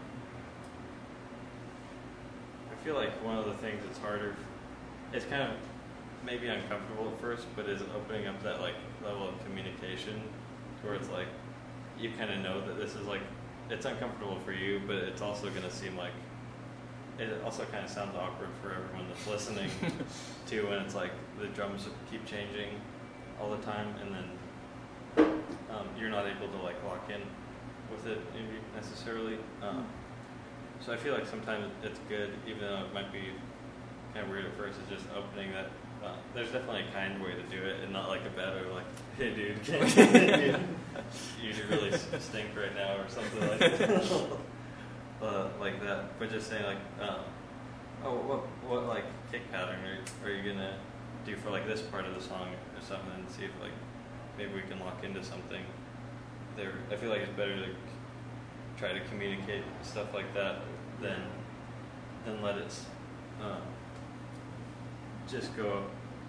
I 2.71 2.83
feel 2.85 2.95
like 2.95 3.11
one 3.23 3.37
of 3.37 3.45
the 3.45 3.53
things 3.55 3.81
that's 3.85 3.99
harder. 3.99 4.35
It's 5.13 5.25
kind 5.25 5.41
of 5.43 5.51
maybe 6.25 6.47
uncomfortable 6.47 7.09
at 7.11 7.19
first, 7.21 7.45
but 7.55 7.67
is 7.67 7.81
opening 7.95 8.27
up 8.27 8.41
that 8.43 8.61
like 8.61 8.75
level 9.03 9.27
of 9.29 9.43
communication, 9.45 10.21
to 10.81 10.87
where 10.87 10.95
it's 10.95 11.09
like 11.09 11.27
you 11.99 12.11
kind 12.17 12.31
of 12.31 12.39
know 12.39 12.65
that 12.65 12.77
this 12.77 12.95
is 12.95 13.05
like 13.07 13.21
it's 13.69 13.85
uncomfortable 13.85 14.39
for 14.45 14.51
you, 14.51 14.81
but 14.85 14.97
it's 14.97 15.21
also 15.21 15.49
going 15.49 15.63
to 15.63 15.71
seem 15.71 15.95
like 15.97 16.11
it 17.19 17.41
also 17.43 17.63
kind 17.65 17.85
of 17.85 17.89
sounds 17.89 18.15
awkward 18.15 18.49
for 18.61 18.71
everyone 18.71 19.07
that's 19.07 19.27
listening 19.27 19.69
too 20.47 20.67
when 20.67 20.79
it's 20.79 20.95
like 20.95 21.11
the 21.39 21.47
drums 21.47 21.87
keep 22.09 22.25
changing 22.25 22.69
all 23.39 23.51
the 23.51 23.57
time, 23.57 23.93
and 24.01 24.15
then 24.15 25.27
um, 25.69 25.87
you're 25.99 26.09
not 26.09 26.25
able 26.25 26.47
to 26.47 26.63
like 26.63 26.75
lock 26.83 27.09
in 27.09 27.21
with 27.91 28.07
it 28.07 28.19
maybe 28.33 28.59
necessarily. 28.75 29.37
Um, 29.61 29.85
so 30.79 30.91
I 30.93 30.97
feel 30.97 31.13
like 31.13 31.25
sometimes 31.25 31.71
it's 31.83 31.99
good, 32.09 32.31
even 32.47 32.61
though 32.61 32.83
it 32.85 32.93
might 32.93 33.11
be 33.11 33.23
kind 34.13 34.25
of 34.25 34.31
weird 34.31 34.45
at 34.45 34.57
first. 34.57 34.79
It's 34.81 35.01
just 35.01 35.13
opening 35.15 35.51
that. 35.53 35.69
Uh, 36.03 36.15
there's 36.33 36.51
definitely 36.51 36.83
a 36.89 36.91
kind 36.91 37.23
way 37.23 37.31
to 37.31 37.43
do 37.43 37.63
it, 37.63 37.81
and 37.81 37.93
not 37.93 38.09
like 38.09 38.21
a 38.25 38.29
bad 38.35 38.55
way, 38.55 38.69
like, 38.73 38.83
"Hey, 39.17 39.33
dude, 39.33 39.65
you 41.41 41.53
really 41.69 41.97
stink 42.19 42.49
right 42.57 42.75
now," 42.75 42.97
or 42.97 43.07
something 43.07 43.47
like 43.47 43.59
that. 43.59 44.27
Like 45.59 45.81
that. 45.81 46.17
But 46.19 46.31
just 46.31 46.49
saying, 46.49 46.65
like, 46.65 47.09
um, 47.09 47.21
"Oh, 48.03 48.15
what, 48.15 48.39
what 48.67 48.87
like 48.87 49.05
kick 49.31 49.51
pattern 49.51 49.79
are, 49.85 50.27
are 50.27 50.33
you 50.33 50.43
gonna 50.51 50.77
do 51.25 51.35
for 51.37 51.49
like 51.49 51.67
this 51.67 51.81
part 51.81 52.05
of 52.05 52.13
the 52.15 52.21
song 52.21 52.49
or 52.75 52.81
something?" 52.81 53.11
And 53.15 53.29
see 53.29 53.45
if 53.45 53.51
like 53.61 53.71
maybe 54.37 54.53
we 54.53 54.61
can 54.61 54.79
lock 54.79 55.03
into 55.03 55.23
something. 55.23 55.61
There, 56.55 56.73
I 56.91 56.95
feel 56.95 57.09
like 57.09 57.21
it's 57.21 57.37
better 57.37 57.55
to 57.55 57.69
try 58.77 58.93
to 58.93 58.99
communicate 59.05 59.63
stuff 59.81 60.13
like 60.13 60.33
that 60.33 60.61
than 61.01 61.21
than 62.25 62.41
let 62.41 62.57
it 62.57 62.75
um, 63.41 63.61
just 65.27 65.55
go 65.55 65.83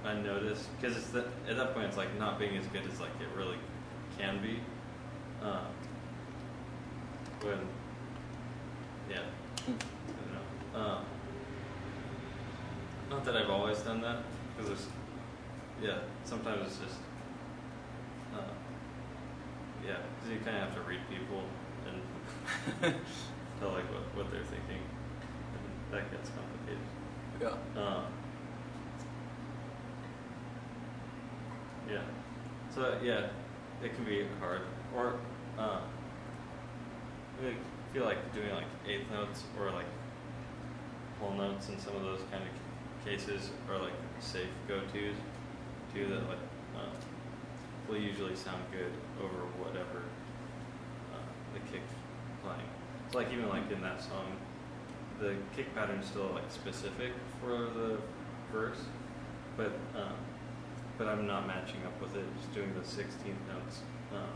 unnoticed. 0.05 0.69
Because 0.81 0.97
it's 0.97 1.09
the, 1.09 1.25
at 1.49 1.57
that 1.57 1.75
point, 1.75 1.87
it's 1.87 1.97
like 1.97 2.17
not 2.19 2.39
being 2.39 2.57
as 2.57 2.67
good 2.69 2.83
as 2.91 3.01
like 3.01 3.11
it 3.21 3.37
really 3.37 3.59
can 4.19 4.41
be. 4.41 4.61
Um, 5.43 5.67
when, 7.43 7.59
yeah, 9.11 9.21
I 9.67 9.71
don't 9.71 10.33
know. 10.33 10.81
Um, 10.81 11.05
not 13.11 13.25
that 13.25 13.37
I've 13.37 13.51
always 13.51 13.79
done 13.79 14.01
that, 14.01 14.19
because 14.57 14.69
there's, 14.69 14.87
yeah, 15.83 15.99
sometimes 16.25 16.67
it's 16.67 16.79
just, 16.79 16.97
uh, 18.35 18.53
yeah, 19.87 19.97
because 20.17 20.33
you 20.33 20.41
kind 20.45 20.57
of 20.57 20.63
have 20.65 20.75
to 20.75 20.81
read 20.83 21.01
people 21.11 21.43
and 21.87 22.95
tell 23.61 23.71
like 23.71 23.85
what, 23.93 24.17
what 24.17 24.31
they're 24.33 24.43
thinking, 24.45 24.83
and 25.53 25.93
that 25.93 26.11
gets 26.11 26.31
complicated. 26.31 26.81
yeah. 27.41 27.81
Um, 27.81 28.05
yeah. 31.89 32.01
So 32.75 32.99
yeah, 33.03 33.27
it 33.83 33.95
can 33.95 34.05
be 34.05 34.27
hard. 34.41 34.63
Or 34.97 35.15
um, 35.59 35.83
I 37.39 37.55
feel 37.95 38.05
like 38.05 38.35
doing 38.35 38.51
like 38.51 38.67
eighth 38.89 39.09
notes 39.13 39.45
or 39.59 39.71
like 39.71 39.87
whole 41.21 41.33
notes 41.33 41.69
in 41.69 41.79
some 41.79 41.95
of 41.95 42.03
those 42.03 42.19
kind 42.29 42.43
of 42.43 43.07
cases 43.07 43.51
are 43.71 43.79
like 43.79 43.93
safe 44.19 44.51
go-tos 44.67 45.15
too 45.95 46.09
that 46.09 46.29
like 46.29 46.43
um, 46.75 46.91
will 47.89 47.97
usually 47.97 48.35
sound 48.35 48.61
good 48.73 48.91
over 49.23 49.47
whatever 49.63 50.03
uh, 51.15 51.31
the 51.53 51.61
kick 51.71 51.83
playing. 52.43 52.69
It's 53.07 53.15
like 53.15 53.33
even 53.33 53.49
like 53.49 53.71
in 53.71 53.81
that 53.83 54.03
song, 54.03 54.27
the 55.21 55.37
kick 55.55 55.73
pattern's 55.73 56.07
still 56.07 56.31
like 56.35 56.51
specific 56.51 57.13
for 57.41 57.71
the 57.79 57.99
verse, 58.53 58.81
but 59.57 59.71
um, 59.95 60.17
but 60.99 61.07
I'm 61.07 61.29
not 61.29 61.47
matching 61.47 61.85
up 61.87 62.01
with 62.01 62.17
it. 62.17 62.25
Just 62.39 62.53
doing 62.53 62.75
the 62.75 62.81
16th 62.81 63.55
notes 63.55 63.83
um, 64.13 64.35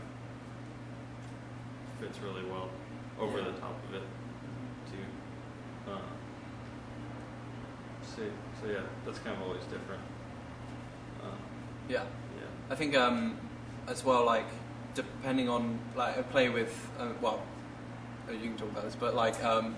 fits 1.99 2.19
really 2.19 2.49
well 2.49 2.69
over 3.19 3.41
the 3.41 3.51
top 3.59 3.75
of 3.89 3.95
it 3.95 4.01
too. 4.91 5.91
Um, 5.91 5.99
so 8.01 8.21
so 8.61 8.67
yeah, 8.71 8.79
that's 9.05 9.19
kind 9.19 9.35
of 9.35 9.43
always 9.43 9.63
different. 9.63 10.01
Um, 11.23 11.37
Yeah, 11.87 12.03
yeah. 12.37 12.43
I 12.69 12.75
think 12.75 12.95
um, 12.95 13.37
as 13.87 14.03
well, 14.03 14.25
like 14.25 14.45
depending 14.95 15.49
on 15.49 15.79
like 15.95 16.17
I 16.17 16.21
play 16.23 16.49
with 16.49 16.89
uh, 16.99 17.09
well, 17.21 17.41
uh, 18.27 18.31
you 18.33 18.39
can 18.49 18.57
talk 18.57 18.69
about 18.71 18.83
this, 18.83 18.95
but 18.95 19.15
like 19.15 19.41
um, 19.43 19.75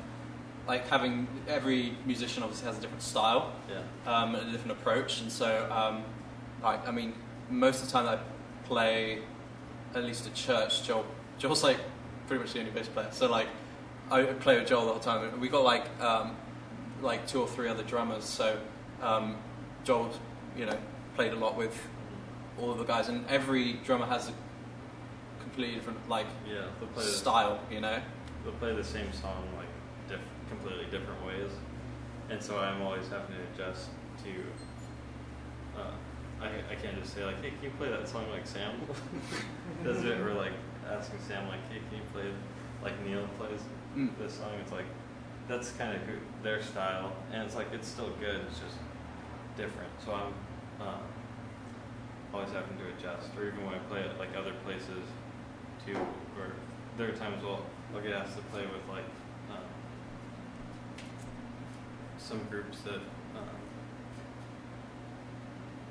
like 0.67 0.87
having 0.87 1.27
every 1.47 1.95
musician 2.05 2.43
obviously 2.43 2.67
has 2.67 2.77
a 2.77 2.81
different 2.81 3.01
style 3.01 3.51
Yeah. 3.69 3.81
um, 4.11 4.35
and 4.35 4.47
a 4.47 4.51
different 4.51 4.71
approach, 4.79 5.21
and 5.21 5.31
so 5.31 5.67
um, 5.71 6.03
like 6.63 6.87
I 6.87 6.91
mean, 6.91 7.13
most 7.49 7.81
of 7.81 7.87
the 7.87 7.91
time 7.93 8.07
I 8.07 8.19
play, 8.67 9.19
at 9.95 10.03
least 10.03 10.27
at 10.27 10.33
church, 10.35 10.83
Joel 10.83 11.05
Joel's 11.39 11.63
like 11.63 11.79
pretty 12.31 12.45
much 12.45 12.53
the 12.53 12.59
only 12.61 12.71
bass 12.71 12.87
player, 12.87 13.09
so 13.11 13.29
like 13.29 13.47
I 14.09 14.23
play 14.23 14.57
with 14.57 14.65
Joel 14.69 14.85
the 14.85 14.91
whole 14.91 15.01
time. 15.01 15.27
and 15.27 15.41
We 15.41 15.49
got 15.49 15.65
like 15.65 15.83
um, 16.01 16.37
like 17.01 17.27
two 17.27 17.41
or 17.41 17.47
three 17.47 17.67
other 17.67 17.83
drummers, 17.83 18.23
so 18.23 18.57
um, 19.01 19.35
Joel, 19.83 20.11
you 20.55 20.65
know, 20.65 20.77
played 21.15 21.33
a 21.33 21.35
lot 21.35 21.57
with 21.57 21.77
all 22.57 22.71
of 22.71 22.77
the 22.77 22.85
guys, 22.85 23.09
and 23.09 23.27
every 23.27 23.73
drummer 23.85 24.05
has 24.05 24.29
a 24.29 24.33
completely 25.41 25.75
different 25.75 26.07
like 26.07 26.25
Yeah, 26.47 26.61
play 26.93 27.03
the, 27.03 27.09
style, 27.09 27.59
you 27.69 27.81
know. 27.81 27.99
they'll 28.45 28.53
play 28.53 28.73
the 28.73 28.83
same 28.83 29.11
song 29.11 29.43
like 29.57 29.67
diff- 30.07 30.21
completely 30.47 30.85
different 30.85 31.25
ways, 31.25 31.51
and 32.29 32.41
so 32.41 32.59
I'm 32.59 32.81
always 32.81 33.09
having 33.09 33.35
to 33.35 33.41
adjust 33.63 33.89
to. 34.23 35.81
Uh, 35.81 35.91
I 36.41 36.45
I 36.71 36.75
can't 36.75 36.97
just 36.97 37.13
say 37.13 37.25
like, 37.25 37.43
hey, 37.43 37.49
can 37.49 37.61
you 37.61 37.71
play 37.77 37.89
that 37.89 38.07
song 38.07 38.23
like 38.31 38.47
Sam 38.47 38.71
does 39.83 40.05
it, 40.05 40.17
or 40.21 40.33
like 40.33 40.53
asking 40.89 41.19
Sam 41.27 41.47
like, 41.47 41.59
hey, 41.69 41.79
can 41.89 41.97
you 41.99 42.03
play 42.13 42.31
like 42.83 42.93
Neil 43.05 43.27
plays 43.37 43.61
Mm. 43.95 44.17
this 44.17 44.35
song? 44.35 44.53
It's 44.61 44.71
like 44.71 44.85
that's 45.47 45.71
kind 45.73 45.93
of 45.93 46.01
their 46.43 46.61
style, 46.61 47.11
and 47.31 47.43
it's 47.43 47.55
like 47.55 47.67
it's 47.73 47.87
still 47.87 48.09
good. 48.19 48.41
It's 48.49 48.59
just 48.59 48.77
different. 49.57 49.89
So 50.05 50.13
I'm 50.13 50.33
uh, 50.79 51.01
always 52.33 52.51
having 52.51 52.77
to 52.77 52.85
adjust, 52.95 53.29
or 53.37 53.47
even 53.47 53.65
when 53.65 53.75
I 53.75 53.79
play 53.89 54.01
at 54.01 54.17
like 54.17 54.29
other 54.37 54.53
places 54.63 55.03
too, 55.85 55.97
or 56.39 56.53
there 56.97 57.09
are 57.09 57.11
times 57.17 57.43
I'll, 57.43 57.65
I'll 57.93 58.01
get 58.01 58.13
asked 58.13 58.35
to 58.37 58.41
play 58.43 58.61
with 58.61 58.87
like 58.89 59.03
um, 59.51 59.65
some 62.17 62.39
groups 62.49 62.79
that 62.81 62.95
um, 63.35 63.59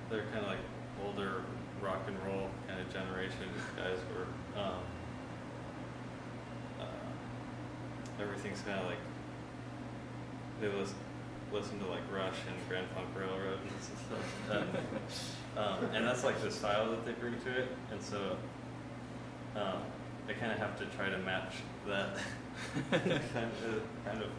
they're 0.09 0.25
kind 0.33 0.39
of 0.39 0.47
like 0.47 0.65
older 1.05 1.43
rock 1.83 2.01
and 2.07 2.17
roll 2.27 2.49
kind 2.69 2.81
of 2.81 2.93
generation 2.93 3.49
guys 3.77 3.99
where 4.15 4.27
um, 4.57 4.83
uh, 6.81 8.23
everything's 8.23 8.61
kind 8.63 8.81
of 8.81 8.87
like 8.87 8.99
they 10.61 10.69
listen, 10.69 10.97
listen 11.53 11.79
to 11.81 11.87
like 11.87 12.03
Rush 12.13 12.37
and 12.47 12.57
Grand 12.69 12.87
Funk 12.95 13.09
Railroad 13.17 13.59
and 13.63 13.83
stuff. 14.07 14.77
Um, 15.57 15.85
and 15.95 16.07
that's 16.07 16.23
like 16.23 16.41
the 16.43 16.51
style 16.51 16.91
that 16.91 17.05
they 17.05 17.13
bring 17.13 17.39
to 17.41 17.51
it, 17.51 17.69
and 17.91 18.01
so 18.01 18.37
um, 19.57 19.83
I 20.29 20.33
kind 20.35 20.53
of 20.53 20.59
have 20.59 20.79
to 20.79 20.87
try 20.97 21.09
to 21.09 21.19
match 21.19 21.55
that 21.89 22.17
kind 22.91 23.13
of, 23.13 23.83
kind 24.05 24.23
of 24.23 24.31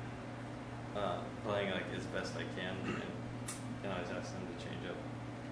uh, 0.95 1.17
playing 1.43 1.71
like 1.71 1.83
as 1.95 2.05
best 2.05 2.33
I 2.35 2.43
can, 2.59 2.75
and, 2.85 3.01
and 3.83 3.91
I 3.91 3.95
always 3.97 4.09
ask 4.11 4.31
them 4.33 4.47
to 4.47 4.63
change 4.63 4.85
up 4.89 4.95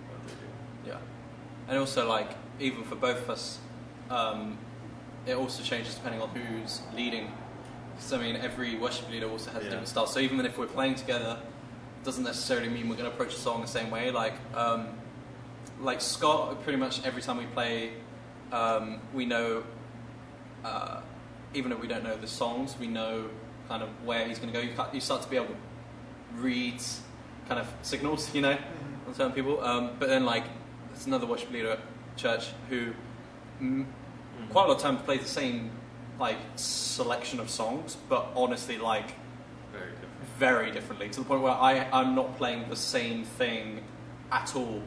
what 0.09 0.25
they're 0.25 0.35
doing. 0.35 0.53
Yeah, 0.87 0.97
and 1.67 1.77
also 1.77 2.07
like 2.07 2.31
even 2.59 2.83
for 2.83 2.95
both 2.95 3.21
of 3.23 3.29
us, 3.29 3.59
um, 4.09 4.57
it 5.25 5.33
also 5.35 5.63
changes 5.63 5.95
depending 5.95 6.21
on 6.21 6.29
who's 6.29 6.81
leading. 6.95 7.31
Because 7.95 8.13
I 8.13 8.17
mean, 8.19 8.35
every 8.37 8.77
worship 8.77 9.09
leader 9.09 9.29
also 9.29 9.51
has 9.51 9.61
a 9.61 9.65
Yeah. 9.65 9.69
different 9.71 9.87
style. 9.89 10.07
So 10.07 10.19
even 10.19 10.39
if 10.45 10.57
we're 10.57 10.65
playing 10.67 10.95
together, 10.95 11.37
it 12.01 12.05
doesn't 12.05 12.23
necessarily 12.23 12.69
mean 12.69 12.87
we're 12.89 12.95
going 12.95 13.09
to 13.09 13.13
approach 13.15 13.35
the 13.35 13.41
song 13.41 13.61
the 13.61 13.67
same 13.67 13.91
way. 13.91 14.09
Like, 14.11 14.33
um, 14.55 14.87
like 15.81 16.01
Scott, 16.01 16.63
pretty 16.63 16.77
much 16.79 17.05
every 17.05 17.21
time 17.21 17.37
we 17.37 17.45
play, 17.47 17.91
um, 18.51 18.99
we 19.13 19.25
know, 19.25 19.63
uh, 20.63 21.01
even 21.53 21.71
if 21.71 21.79
we 21.81 21.87
don't 21.87 22.03
know 22.03 22.15
the 22.15 22.27
songs, 22.27 22.75
we 22.79 22.87
know 22.87 23.29
kind 23.67 23.83
of 23.83 23.89
where 24.05 24.27
he's 24.27 24.39
going 24.39 24.51
to 24.51 24.57
go. 24.59 24.65
You, 24.65 24.73
ca- 24.75 24.89
you 24.93 25.01
start 25.01 25.21
to 25.23 25.29
be 25.29 25.35
able 25.35 25.47
to 25.47 25.55
read 26.35 26.81
kind 27.47 27.59
of 27.59 27.67
signals, 27.81 28.33
you 28.33 28.41
know, 28.41 28.57
on 29.07 29.13
certain 29.13 29.33
people. 29.33 29.61
Um, 29.63 29.91
but 29.99 30.07
then, 30.09 30.25
like, 30.25 30.45
there's 30.91 31.05
another 31.05 31.25
worship 31.27 31.51
leader 31.51 31.71
at 31.71 31.79
church 32.17 32.47
who 32.69 32.93
Mhm. 34.39 34.49
quite 34.51 34.65
a 34.65 34.67
lot 34.67 34.77
of 34.77 34.81
times 34.81 35.01
plays 35.03 35.21
the 35.21 35.27
same 35.27 35.71
like 36.19 36.37
selection 36.55 37.39
of 37.39 37.49
songs, 37.49 37.95
but 38.09 38.27
honestly, 38.35 38.77
like 38.77 39.13
Very 39.71 39.91
different. 39.91 40.09
very 40.37 40.71
differently 40.71 41.09
to 41.09 41.19
the 41.21 41.25
point 41.25 41.41
where 41.41 41.53
I 41.53 41.87
I'm 41.93 42.13
not 42.15 42.37
playing 42.37 42.67
the 42.69 42.75
same 42.75 43.23
thing 43.23 43.83
at 44.31 44.55
all 44.55 44.81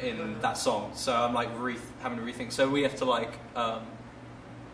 in 0.00 0.38
that 0.40 0.56
song. 0.58 0.92
So 0.94 1.14
I'm 1.14 1.34
like 1.34 1.48
re- 1.58 1.76
having 2.02 2.18
to 2.18 2.24
rethink. 2.24 2.52
So 2.52 2.68
we 2.68 2.82
have 2.82 2.96
to 2.96 3.04
like 3.04 3.32
um, 3.54 3.82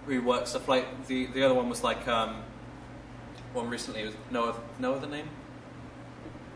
rework 0.07 0.47
stuff. 0.47 0.69
Like 0.69 1.07
the 1.07 1.27
the 1.27 1.43
other 1.45 1.55
one 1.55 1.69
was 1.69 1.83
like 1.85 2.07
um, 2.09 2.43
one 3.53 3.69
recently 3.69 4.05
was 4.05 4.15
no 4.31 4.49
other, 4.51 4.61
no 4.79 4.95
other 4.95 5.07
name. 5.09 5.29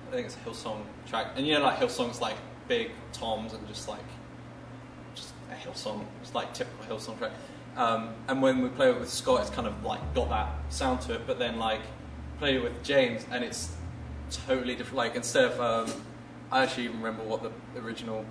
I 0.09 0.15
think 0.15 0.27
it's 0.27 0.37
a 0.37 0.39
Hillsong 0.49 0.83
track, 1.09 1.33
and 1.37 1.47
you 1.47 1.55
know 1.55 1.63
like 1.65 1.79
Hillsong's 1.79 2.21
like 2.21 2.37
big 2.69 2.91
toms 3.13 3.53
and 3.55 3.67
just 3.69 3.89
like 3.89 3.99
just 3.99 4.16
a 5.51 5.55
Hillsong, 5.55 6.05
it's 6.23 6.35
like 6.35 6.53
typical 6.55 6.97
Hillsong 6.97 7.19
track. 7.19 7.33
Um, 7.77 8.15
and 8.29 8.41
when 8.41 8.63
we 8.63 8.69
play 8.71 8.91
it 8.91 8.99
with 8.99 9.11
Scott, 9.11 9.43
it's 9.43 9.51
kind 9.51 9.67
of 9.67 9.85
like 9.85 10.15
got 10.15 10.29
that 10.31 10.49
sound 10.71 11.03
to 11.03 11.15
it. 11.15 11.27
But 11.27 11.39
then 11.39 11.59
like 11.59 11.83
played 12.39 12.57
it 12.57 12.63
with 12.63 12.83
James, 12.83 13.27
and 13.31 13.45
it's 13.45 13.75
totally 14.47 14.75
different. 14.75 14.97
Like 14.97 15.15
instead 15.15 15.45
of 15.45 15.61
um, 15.61 16.03
I 16.51 16.63
actually 16.63 16.85
even 16.85 17.03
remember 17.03 17.25
what 17.25 17.43
the 17.43 17.51
original 17.81 18.25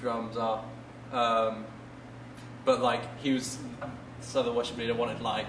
drums 0.00 0.36
are. 0.36 0.62
Um, 1.12 1.64
but 2.64 2.82
like 2.82 3.18
he 3.20 3.32
was, 3.32 3.58
this 4.20 4.36
other 4.36 4.52
worship 4.52 4.76
leader 4.76 4.94
wanted 4.94 5.22
like 5.22 5.46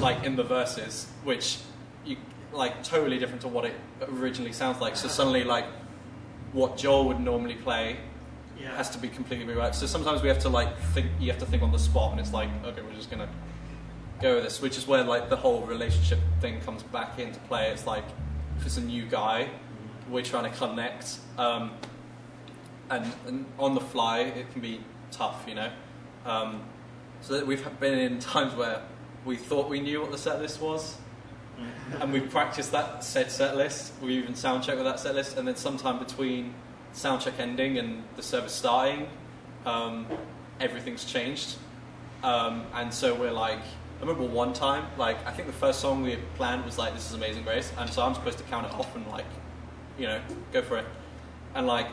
like 0.00 0.24
in 0.24 0.36
the 0.36 0.44
verses, 0.44 1.06
which 1.24 1.58
you 2.04 2.16
like 2.52 2.82
totally 2.82 3.18
different 3.18 3.42
to 3.42 3.48
what 3.48 3.64
it 3.64 3.74
originally 4.08 4.52
sounds 4.52 4.80
like. 4.80 4.96
So 4.96 5.08
suddenly, 5.08 5.44
like 5.44 5.66
what 6.52 6.76
Joel 6.76 7.06
would 7.08 7.20
normally 7.20 7.56
play 7.56 7.98
Yeah. 8.58 8.74
has 8.76 8.90
to 8.90 8.98
be 8.98 9.08
completely 9.08 9.46
rewrite. 9.46 9.74
So 9.74 9.86
sometimes 9.86 10.22
we 10.22 10.28
have 10.28 10.38
to 10.40 10.48
like 10.48 10.78
think. 10.94 11.10
You 11.20 11.30
have 11.30 11.40
to 11.40 11.46
think 11.46 11.62
on 11.62 11.72
the 11.72 11.78
spot, 11.78 12.12
and 12.12 12.20
it's 12.20 12.32
like, 12.32 12.48
okay, 12.64 12.82
we're 12.82 12.94
just 12.94 13.10
gonna 13.10 13.28
go 14.20 14.36
with 14.36 14.44
this. 14.44 14.60
Which 14.62 14.78
is 14.78 14.86
where 14.86 15.04
like 15.04 15.28
the 15.28 15.36
whole 15.36 15.60
relationship 15.62 16.18
thing 16.40 16.60
comes 16.62 16.82
back 16.84 17.18
into 17.18 17.38
play. 17.40 17.70
It's 17.70 17.86
like 17.86 18.04
if 18.58 18.66
it's 18.66 18.76
a 18.78 18.82
new 18.82 19.04
guy, 19.06 19.48
we're 20.08 20.24
trying 20.24 20.50
to 20.50 20.56
connect, 20.58 21.18
um, 21.36 21.72
and, 22.90 23.12
and 23.26 23.46
on 23.58 23.74
the 23.74 23.80
fly 23.80 24.20
it 24.20 24.50
can 24.52 24.60
be 24.62 24.80
tough, 25.12 25.44
you 25.46 25.54
know. 25.54 25.70
Um, 26.24 26.62
so 27.20 27.34
that 27.34 27.46
we've 27.46 27.64
been 27.80 27.98
in 27.98 28.18
times 28.18 28.54
where 28.54 28.82
we 29.24 29.36
thought 29.36 29.68
we 29.68 29.80
knew 29.80 30.00
what 30.00 30.10
the 30.10 30.18
set 30.18 30.40
list 30.40 30.60
was, 30.60 30.96
and 32.00 32.12
we 32.12 32.20
practiced 32.20 32.72
that 32.72 33.02
said 33.04 33.30
set 33.30 33.56
list. 33.56 33.92
We 34.02 34.16
even 34.18 34.34
sound 34.34 34.64
check 34.64 34.76
with 34.76 34.84
that 34.84 35.00
set 35.00 35.14
list, 35.14 35.36
and 35.36 35.46
then 35.46 35.56
sometime 35.56 35.98
between 35.98 36.54
sound 36.92 37.22
check 37.22 37.34
ending 37.38 37.78
and 37.78 38.04
the 38.16 38.22
service 38.22 38.52
starting, 38.52 39.08
um, 39.66 40.06
everything's 40.60 41.04
changed. 41.04 41.56
Um, 42.22 42.66
and 42.74 42.92
so 42.92 43.14
we're 43.14 43.32
like, 43.32 43.60
I 43.60 44.00
remember 44.00 44.24
one 44.24 44.52
time, 44.52 44.86
like 44.96 45.24
I 45.26 45.32
think 45.32 45.46
the 45.46 45.54
first 45.54 45.80
song 45.80 46.02
we 46.02 46.10
had 46.10 46.34
planned 46.34 46.64
was 46.64 46.78
like, 46.78 46.94
"This 46.94 47.06
is 47.06 47.14
Amazing 47.14 47.44
Grace," 47.44 47.72
and 47.78 47.90
so 47.90 48.02
I'm 48.02 48.14
supposed 48.14 48.38
to 48.38 48.44
count 48.44 48.66
it 48.66 48.74
off 48.74 48.94
and 48.94 49.06
like, 49.08 49.26
you 49.98 50.06
know, 50.06 50.20
go 50.52 50.62
for 50.62 50.78
it. 50.78 50.86
And 51.54 51.66
like, 51.66 51.88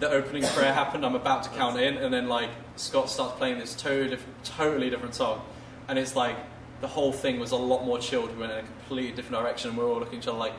the 0.00 0.10
opening 0.10 0.42
prayer 0.42 0.72
happened. 0.82 1.04
I'm 1.04 1.14
about 1.14 1.44
to 1.44 1.50
count 1.50 1.78
in, 1.80 1.96
and 1.96 2.12
then 2.12 2.28
like 2.28 2.50
Scott 2.76 3.10
starts 3.10 3.36
playing 3.38 3.58
this 3.58 3.74
totally 3.74 4.18
totally 4.42 4.90
different 4.90 5.14
song, 5.14 5.42
and 5.88 5.98
it's 5.98 6.16
like 6.16 6.36
the 6.84 6.88
whole 6.88 7.12
thing 7.12 7.40
was 7.40 7.52
a 7.52 7.56
lot 7.56 7.82
more 7.82 7.98
chilled. 7.98 8.30
We 8.34 8.40
went 8.40 8.52
in 8.52 8.58
a 8.58 8.62
completely 8.62 9.12
different 9.12 9.42
direction, 9.42 9.70
and 9.70 9.78
we're 9.78 9.88
all 9.88 10.00
looking 10.00 10.18
at 10.18 10.24
each 10.24 10.28
other 10.28 10.36
like 10.36 10.52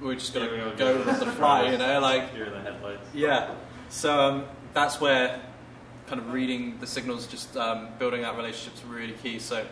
we're 0.00 0.14
just 0.14 0.32
gonna 0.32 0.46
Yeah, 0.46 0.70
we 0.70 0.74
go 0.74 1.04
with 1.04 1.20
the 1.20 1.26
fly, 1.32 1.70
you 1.70 1.76
know, 1.76 2.00
like 2.12 2.32
the 2.32 2.60
headlights. 2.60 3.06
yeah. 3.12 3.54
So 3.90 4.18
um, 4.18 4.44
that's 4.72 5.02
where 5.02 5.38
kind 6.06 6.18
of 6.18 6.32
reading 6.32 6.78
the 6.80 6.86
signals, 6.86 7.26
just 7.26 7.58
um, 7.58 7.88
building 7.98 8.22
that 8.22 8.38
relationship's 8.38 8.82
really 8.86 9.12
key. 9.12 9.38
So 9.38 9.66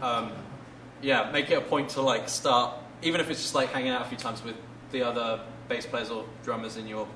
um, 0.00 0.32
yeah, 1.02 1.30
make 1.30 1.50
it 1.50 1.58
a 1.58 1.60
point 1.60 1.90
to 1.90 2.00
like 2.00 2.26
start, 2.30 2.74
even 3.02 3.20
if 3.20 3.28
it's 3.28 3.42
just 3.42 3.54
like 3.54 3.68
hanging 3.72 3.90
out 3.90 4.00
a 4.00 4.06
few 4.06 4.16
times 4.16 4.42
with 4.42 4.56
the 4.92 5.02
other 5.02 5.42
bass 5.68 5.84
players 5.84 6.08
or 6.08 6.24
drummers 6.42 6.78
in 6.78 6.86
your 6.86 7.06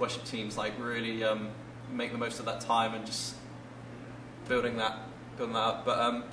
worship 0.00 0.24
teams. 0.24 0.58
Like 0.58 0.72
really 0.80 1.22
um, 1.22 1.50
make 1.92 2.10
the 2.10 2.18
most 2.18 2.40
of 2.40 2.46
that 2.46 2.62
time 2.62 2.94
and 2.94 3.06
just 3.06 3.36
building 4.48 4.76
that, 4.78 4.98
building 5.36 5.54
that 5.54 5.60
up. 5.60 5.84
But 5.84 6.00
um, 6.00 6.24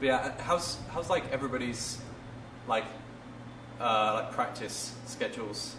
but 0.00 0.06
yeah, 0.06 0.32
how's 0.42 0.78
how's 0.90 1.08
like 1.10 1.30
everybody's 1.32 1.98
like 2.68 2.84
uh, 3.80 4.20
like 4.22 4.32
practice 4.32 4.94
schedules? 5.06 5.76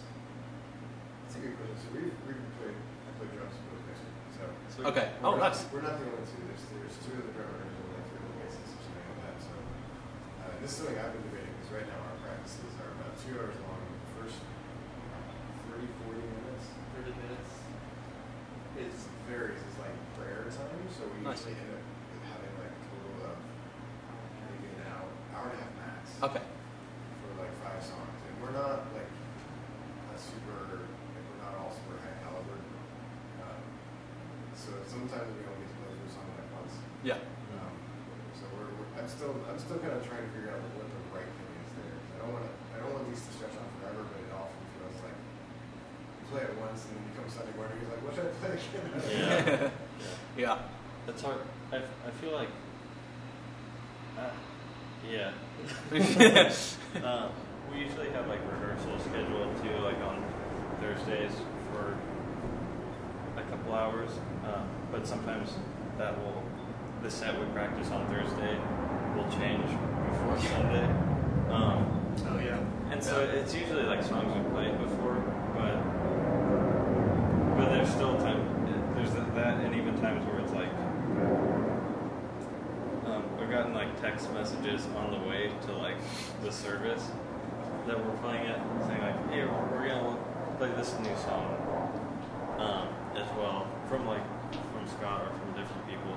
That's 1.26 1.36
a 1.36 1.40
good 1.40 1.56
question. 1.58 1.76
So 1.80 1.88
we've, 1.96 2.16
we've 2.28 2.44
played, 2.60 2.76
I 2.76 3.10
played 3.18 3.32
drums 3.34 3.56
both 3.66 3.82
next 3.88 4.02
week. 4.04 4.16
So 4.36 4.44
So 4.76 4.78
Okay. 4.88 5.08
we're 5.20 5.26
Oh, 5.26 5.36
not, 5.36 5.52
nice. 5.52 5.64
We're 5.72 5.82
not 5.82 5.96
the 5.98 6.06
only 6.06 6.22
two. 6.28 6.38
There's, 6.46 6.64
there's 6.70 6.96
two 7.02 7.14
of 7.18 7.24
the 7.26 7.34
drummers 7.34 7.72
and 7.72 7.88
like 7.92 8.06
three 8.12 8.20
of 8.22 8.28
the 8.30 8.38
bassists 8.46 8.72
or 8.76 8.82
something 8.86 9.06
like 9.10 9.22
that. 9.26 9.36
So 9.42 9.52
uh, 9.56 10.54
this 10.62 10.70
is 10.70 10.76
something 10.80 10.96
I've 11.00 11.12
been 11.12 11.24
debating 11.32 11.52
because 11.56 11.70
right 11.82 11.88
now 11.88 11.98
our 11.98 12.16
practices 12.22 12.72
are 12.78 12.92
about 13.00 13.12
two 13.20 13.34
hours 13.36 13.56
long. 13.64 13.80
The 13.84 14.12
first 14.22 14.38
30, 15.72 15.88
40 16.06 16.20
minutes, 16.20 16.64
30 16.94 17.10
minutes 17.26 17.52
is 18.80 18.94
varies. 19.26 19.60
It's 19.66 19.78
like 19.82 19.96
prayer 20.20 20.46
time. 20.52 20.80
So 20.92 21.08
we 21.10 21.24
Nice. 21.26 21.42
usually 21.42 21.58
end 21.58 21.72
up 21.74 21.82
having 22.28 22.52
like 22.60 22.70
a 22.70 22.80
total 22.92 23.34
of 23.34 23.38
maybe 24.46 24.68
an 24.78 24.84
hour, 24.94 25.08
hour 25.34 25.44
and 25.50 25.56
a 25.56 25.60
half 25.64 25.74
max 25.80 26.05
Okay. 26.16 26.40
for 27.20 27.30
like 27.36 27.52
five 27.60 27.76
songs, 27.84 28.16
and 28.24 28.34
we're 28.40 28.56
not 28.56 28.88
like 28.96 29.12
a 29.12 30.16
super, 30.16 30.88
like 30.88 31.24
we're 31.28 31.42
not 31.44 31.60
all 31.60 31.68
super 31.68 32.00
high 32.00 32.16
caliber. 32.24 32.56
Um, 33.44 33.60
so 34.56 34.80
sometimes 34.88 35.28
we 35.36 35.44
don't 35.44 35.60
get 35.60 35.68
to 35.68 35.76
play 35.76 35.92
through 35.92 36.08
a 36.08 36.14
song 36.16 36.28
like 36.40 36.48
once. 36.56 36.80
Yeah. 37.04 37.20
Um, 37.52 37.76
so 38.32 38.48
we're, 38.56 38.72
we're, 38.80 38.88
I'm 38.96 39.04
still, 39.12 39.36
I'm 39.44 39.60
still 39.60 39.76
kind 39.76 39.92
of 39.92 40.00
trying 40.08 40.24
to 40.24 40.32
figure 40.32 40.56
out 40.56 40.64
like, 40.64 40.72
what 40.80 40.88
the 40.88 41.00
right 41.12 41.28
thing 41.28 41.52
is 41.52 41.70
there. 41.84 41.96
I 42.00 42.16
don't 42.24 42.32
want 42.32 42.48
to, 42.48 42.52
I 42.72 42.76
don't 42.80 42.92
want 42.96 43.04
these 43.12 43.20
to 43.20 43.30
stretch 43.36 43.52
on 43.60 43.68
forever, 43.76 44.08
but 44.08 44.16
it 44.16 44.32
often 44.32 44.64
feels 44.72 44.96
like 45.04 45.18
you 45.20 46.24
play 46.32 46.48
it 46.48 46.54
once 46.56 46.80
and 46.88 46.96
then 46.96 47.02
you 47.04 47.12
come 47.12 47.28
Sunday 47.28 47.52
morning, 47.60 47.76
you're 47.76 47.92
like, 47.92 48.00
what 48.00 48.16
should 48.16 48.24
I 48.24 48.32
play 48.40 48.56
again? 48.56 48.88
Yeah. 49.04 49.68
yeah. 50.40 50.56
That's 51.04 51.20
hard. 51.20 51.44
I, 51.76 51.84
I 51.84 52.10
feel 52.24 52.32
like. 52.32 52.48
Uh, 54.16 54.32
yeah. 55.10 55.30
uh, 57.04 57.28
we 57.72 57.78
usually 57.80 58.10
have 58.10 58.26
like 58.28 58.40
rehearsal 58.50 58.98
scheduled 59.00 59.56
too, 59.62 59.76
like 59.84 59.98
on 59.98 60.22
Thursdays 60.80 61.32
for 61.72 61.96
a 63.38 63.42
couple 63.50 63.74
hours. 63.74 64.10
Uh, 64.44 64.62
but 64.92 65.06
sometimes 65.06 65.54
that 65.98 66.16
will, 66.18 66.42
the 67.02 67.10
set 67.10 67.38
we 67.38 67.46
practice 67.46 67.90
on 67.90 68.06
Thursday 68.08 68.58
will 69.16 69.28
change 69.30 69.66
before 70.10 70.38
Sunday. 70.40 70.86
Um, 71.50 71.92
Oh 72.28 72.38
yeah. 72.38 72.58
and 72.90 73.02
so 73.02 73.20
it's 73.20 73.54
usually 73.54 73.82
like 73.82 74.02
songs 74.02 74.32
we 74.34 74.40
played 74.50 74.78
before, 74.80 75.16
but 75.54 75.76
but 77.58 77.68
there's 77.70 77.90
still 77.90 78.16
time. 78.18 78.40
There's 78.94 79.12
that, 79.12 79.60
and 79.60 79.74
even 79.74 80.00
times 80.00 80.24
where 80.26 80.40
it's 80.40 80.52
like 80.52 80.70
um, 83.06 83.22
I've 83.38 83.45
gotten 83.56 83.72
like 83.74 84.00
text 84.00 84.30
messages 84.34 84.86
on 84.96 85.10
the 85.10 85.28
way 85.28 85.50
to 85.66 85.72
like 85.72 85.96
the 86.42 86.52
service 86.52 87.08
that 87.86 87.96
we're 88.04 88.16
playing 88.16 88.44
it, 88.46 88.58
saying 88.86 89.00
like, 89.00 89.30
"Hey, 89.30 89.44
we're 89.46 89.88
gonna 89.88 90.16
play 90.58 90.70
this 90.76 90.92
new 91.00 91.16
song 91.24 91.56
um, 92.58 92.88
as 93.16 93.28
well 93.38 93.66
from 93.88 94.06
like 94.06 94.22
from 94.72 94.86
Scott 94.98 95.22
or 95.22 95.30
from 95.38 95.48
different 95.60 95.86
people 95.88 96.12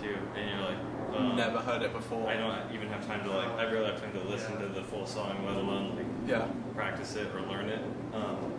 too," 0.00 0.16
and 0.36 0.50
you're 0.50 0.68
like, 0.68 0.78
um, 1.18 1.36
Never 1.36 1.58
heard 1.58 1.82
it 1.82 1.92
before. 1.92 2.28
I 2.28 2.36
don't 2.36 2.72
even 2.72 2.88
have 2.88 3.04
time 3.06 3.24
to 3.24 3.30
like. 3.30 3.48
I 3.58 3.66
barely 3.66 3.86
have 3.86 4.00
time 4.00 4.12
to 4.12 4.20
listen 4.20 4.58
to 4.60 4.68
the 4.68 4.84
full 4.84 5.06
song, 5.06 5.44
let 5.46 5.56
alone 5.56 5.96
like 5.96 6.06
Yeah. 6.30 6.46
practice 6.74 7.16
it 7.16 7.26
or 7.34 7.40
learn 7.42 7.68
it. 7.68 7.82
Um, 8.14 8.52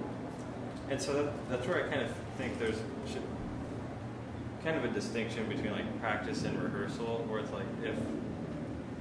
and 0.89 1.01
so 1.01 1.13
that, 1.13 1.49
that's 1.49 1.65
where 1.67 1.85
I 1.85 1.89
kind 1.89 2.01
of 2.01 2.11
think 2.37 2.59
there's 2.59 2.75
should, 3.07 3.23
kind 4.63 4.77
of 4.77 4.85
a 4.85 4.89
distinction 4.89 5.47
between 5.49 5.71
like 5.71 5.99
practice 6.01 6.43
and 6.43 6.61
rehearsal, 6.61 7.25
where 7.27 7.39
it's 7.39 7.51
like 7.51 7.65
if 7.83 7.95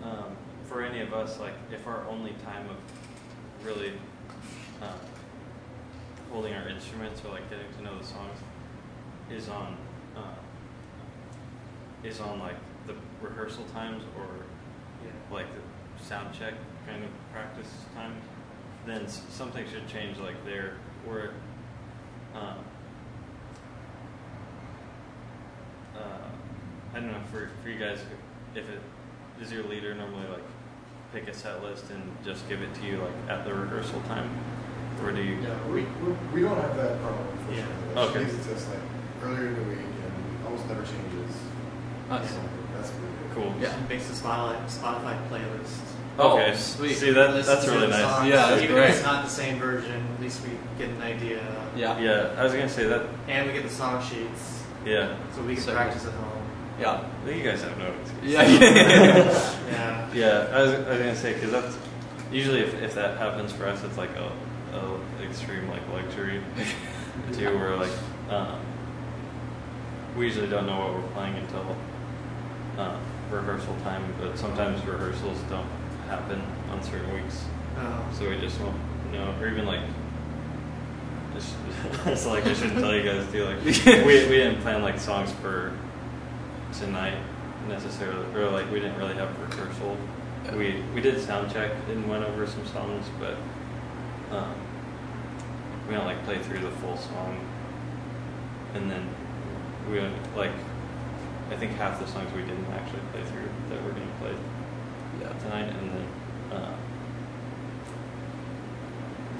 um, 0.04 0.36
for 0.64 0.82
any 0.82 1.00
of 1.00 1.12
us, 1.14 1.38
like 1.38 1.54
if 1.70 1.86
our 1.86 2.06
only 2.08 2.32
time 2.44 2.66
of 2.68 2.76
really 3.64 3.92
um, 4.82 4.88
holding 6.30 6.52
our 6.54 6.68
instruments 6.68 7.20
or 7.24 7.30
like 7.30 7.48
getting 7.48 7.66
to 7.76 7.82
know 7.82 7.96
the 7.98 8.04
songs 8.04 8.38
is 9.30 9.48
on 9.48 9.76
uh, 10.16 10.20
is 12.02 12.20
on 12.20 12.40
like 12.40 12.56
the 12.86 12.94
rehearsal 13.20 13.64
times 13.72 14.02
or 14.18 14.26
Yeah. 15.04 15.10
like 15.30 15.46
the 15.98 16.04
sound 16.04 16.34
check 16.36 16.54
kind 16.86 17.04
of 17.04 17.10
practice 17.32 17.68
times, 17.94 18.20
then 18.86 19.02
s- 19.04 19.22
something 19.30 19.64
should 19.70 19.86
change 19.86 20.18
like 20.18 20.44
there 20.44 20.74
where 21.04 21.30
um, 22.34 22.58
uh, 25.96 26.28
I 26.94 27.00
don't 27.00 27.12
know 27.12 27.20
for 27.30 27.50
for 27.62 27.68
you 27.68 27.78
guys 27.78 27.98
if 28.54 28.68
it 28.68 28.80
is 29.40 29.50
your 29.52 29.64
leader 29.64 29.94
normally 29.94 30.26
like 30.28 30.44
pick 31.12 31.28
a 31.28 31.34
set 31.34 31.62
list 31.62 31.84
and 31.90 32.02
just 32.24 32.48
give 32.48 32.62
it 32.62 32.74
to 32.74 32.82
you 32.86 32.98
like 32.98 33.30
at 33.30 33.44
the 33.44 33.52
rehearsal 33.54 34.00
time 34.02 34.30
or 35.02 35.10
do 35.12 35.22
you 35.22 35.36
Yeah, 35.42 35.56
we, 35.68 35.82
we, 35.82 36.12
we 36.34 36.40
don't 36.42 36.60
have 36.60 36.76
that 36.76 37.00
problem, 37.02 37.26
Yeah. 37.50 37.64
unfortunately. 37.96 38.02
Okay. 38.02 38.12
She 38.30 38.36
leaves 38.36 38.46
it 38.46 38.50
to 38.50 38.56
us 38.56 38.68
like 38.68 38.78
earlier 39.24 39.46
in 39.48 39.54
the 39.56 39.62
week 39.62 39.78
and 39.78 40.46
almost 40.46 40.68
never 40.68 40.82
changes. 40.82 41.36
Nice. 42.08 42.30
So 42.30 42.36
That's 42.74 42.90
pretty 42.90 43.06
good. 43.06 43.34
cool 43.34 43.54
Yeah. 43.60 43.74
She 43.74 43.88
makes 43.88 44.08
a 44.10 44.12
Spotify, 44.12 44.64
Spotify 44.66 45.28
playlist. 45.28 45.80
Oh, 46.18 46.34
okay 46.38 46.52
Oh, 46.52 46.56
sweet. 46.56 46.94
see 46.96 47.10
that 47.10 47.44
that's 47.44 47.66
really 47.66 47.80
the 47.80 47.86
nice 47.88 48.00
songs, 48.02 48.28
Yeah, 48.28 48.50
that's 48.50 48.62
Even 48.62 48.76
great. 48.76 48.90
if 48.90 48.96
it's 48.96 49.04
not 49.04 49.24
the 49.24 49.30
same 49.30 49.58
version, 49.58 50.06
at 50.14 50.20
least 50.20 50.42
we 50.44 50.50
get 50.78 50.90
an 50.94 51.02
idea. 51.02 51.40
Yeah. 51.76 51.98
yeah 51.98 52.34
I 52.38 52.44
was 52.44 52.52
gonna 52.52 52.68
say 52.68 52.84
that 52.86 53.06
And 53.28 53.46
we 53.48 53.54
get 53.54 53.62
the 53.64 53.70
song 53.74 54.02
sheets, 54.02 54.62
yeah 54.84 55.16
so 55.34 55.42
we 55.42 55.54
can 55.54 55.64
So- 55.64 55.72
practice 55.72 56.04
at 56.06 56.12
home. 56.12 56.31
Yeah. 56.82 57.00
I 57.22 57.24
think 57.24 57.42
you 57.44 57.50
guys 57.50 57.62
have 57.62 57.78
no 57.78 57.86
excuse. 58.02 58.32
Yeah. 58.32 58.42
Yeah. 59.70 60.08
Yeah, 60.14 60.48
I 60.52 60.62
was, 60.62 60.72
I 60.74 60.88
was 60.90 60.98
gonna 60.98 61.16
say 61.16 61.32
because 61.34 61.50
that's 61.52 61.78
usually 62.30 62.60
if, 62.60 62.74
if 62.82 62.94
that 62.94 63.16
happens 63.18 63.52
for 63.52 63.66
us, 63.66 63.82
it's 63.84 63.96
like 63.96 64.10
a, 64.16 64.30
a 64.76 65.24
extreme 65.24 65.68
like 65.68 65.80
luxury 65.90 66.42
too, 67.32 67.56
where 67.58 67.76
like 67.76 67.92
um, 68.30 68.60
we 70.16 70.26
usually 70.26 70.48
don't 70.48 70.66
know 70.66 70.78
what 70.78 70.92
we're 70.94 71.08
playing 71.12 71.36
until 71.36 71.76
uh, 72.78 72.96
rehearsal 73.30 73.74
time, 73.84 74.02
but 74.20 74.36
sometimes 74.36 74.84
rehearsals 74.84 75.38
don't 75.48 75.68
happen 76.08 76.42
on 76.70 76.82
certain 76.82 77.10
weeks, 77.14 77.44
Oh. 77.78 78.04
so 78.12 78.28
we 78.28 78.38
just 78.38 78.60
won't 78.60 78.76
know, 79.12 79.34
or 79.40 79.48
even 79.48 79.64
like. 79.66 79.80
It's, 81.34 81.54
it's 82.06 82.26
like 82.26 82.44
I 82.44 82.52
shouldn't 82.52 82.80
tell 82.80 82.94
you 82.94 83.02
guys 83.02 83.30
too. 83.32 83.44
Like 83.44 83.64
we 83.64 84.26
we 84.28 84.36
didn't 84.36 84.60
plan 84.60 84.82
like 84.82 84.98
songs 85.00 85.32
for 85.40 85.72
tonight 86.72 87.18
necessarily, 87.68 88.24
or 88.34 88.50
like 88.50 88.70
we 88.70 88.80
didn't 88.80 88.98
really 88.98 89.14
have 89.14 89.28
rehearsal. 89.40 89.96
Yeah. 90.44 90.56
We 90.56 90.82
we 90.94 91.00
did 91.00 91.20
sound 91.20 91.52
check 91.52 91.70
and 91.88 92.08
went 92.08 92.24
over 92.24 92.46
some 92.46 92.66
songs, 92.66 93.06
but 93.20 93.36
um, 94.36 94.54
we 95.88 95.94
don't 95.94 96.06
like 96.06 96.24
play 96.24 96.38
through 96.38 96.60
the 96.60 96.70
full 96.70 96.96
song. 96.96 97.38
And 98.74 98.90
then 98.90 99.06
we 99.90 99.96
don't 99.98 100.14
like 100.36 100.52
I 101.50 101.56
think 101.56 101.72
half 101.72 102.00
the 102.00 102.06
songs 102.06 102.32
we 102.34 102.40
didn't 102.42 102.66
actually 102.72 103.00
play 103.12 103.22
through 103.24 103.48
that 103.70 103.82
we're 103.84 103.90
gonna 103.92 104.06
play 104.20 104.34
Yeah. 105.20 105.28
tonight, 105.40 105.68
and 105.68 105.90
then 105.90 106.06
uh, 106.58 106.74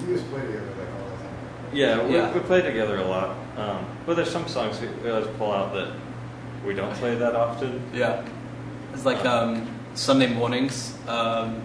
You 0.01 0.15
guys 0.15 0.23
play 0.25 0.41
together 0.41 0.65
like 0.77 0.87
all 0.99 1.09
the 1.09 1.23
time. 1.23 1.73
yeah, 1.73 2.03
we, 2.05 2.13
Yeah. 2.15 2.33
we 2.33 2.39
play 2.41 2.61
together 2.61 2.97
a 2.97 3.05
lot. 3.05 3.35
Um, 3.57 3.85
but 4.05 4.15
there's 4.15 4.31
some 4.31 4.47
songs 4.47 4.79
we, 4.81 4.87
we 5.03 5.09
always 5.09 5.27
pull 5.37 5.51
out 5.51 5.73
that 5.73 5.93
we 6.65 6.73
don't 6.73 6.93
play 6.95 7.15
that 7.15 7.35
often. 7.35 7.81
Yeah. 7.93 8.25
It's 8.93 9.05
like 9.05 9.23
um, 9.25 9.67
Sunday 9.95 10.27
mornings. 10.27 10.95
Um, 11.07 11.61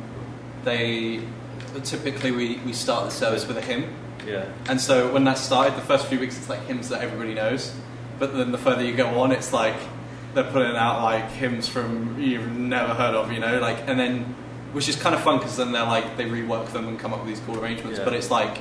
they 0.64 1.20
typically 1.84 2.30
we, 2.32 2.56
we 2.64 2.72
start 2.72 3.04
the 3.04 3.10
service 3.10 3.46
with 3.46 3.56
a 3.58 3.60
hymn, 3.62 3.84
Yeah. 4.26 4.46
and 4.68 4.80
so 4.80 5.12
when 5.12 5.24
that 5.24 5.38
started, 5.38 5.76
the 5.76 5.82
first 5.82 6.06
few 6.06 6.18
weeks 6.18 6.36
it's 6.36 6.48
like 6.48 6.64
hymns 6.66 6.88
that 6.88 7.02
everybody 7.02 7.34
knows. 7.34 7.72
But 8.18 8.34
then 8.36 8.50
the 8.50 8.58
further 8.58 8.82
you 8.82 8.94
go 8.96 9.20
on, 9.20 9.30
it's 9.30 9.52
like 9.52 9.76
they're 10.34 10.50
putting 10.50 10.76
out 10.76 11.02
like 11.02 11.30
hymns 11.30 11.68
from 11.68 12.20
you've 12.20 12.50
never 12.56 12.94
heard 12.94 13.14
of, 13.14 13.30
you 13.32 13.38
know, 13.40 13.58
like 13.60 13.86
and 13.86 13.98
then 14.00 14.34
which 14.72 14.88
is 14.88 14.96
kind 14.96 15.14
of 15.14 15.22
fun 15.22 15.38
because 15.38 15.56
then 15.56 15.72
they're 15.72 15.84
like 15.84 16.16
they 16.16 16.24
rework 16.24 16.72
them 16.72 16.88
and 16.88 16.98
come 16.98 17.12
up 17.14 17.20
with 17.20 17.28
these 17.28 17.40
cool 17.46 17.58
arrangements. 17.60 17.98
Yeah. 17.98 18.04
But 18.04 18.14
it's 18.14 18.30
like 18.30 18.58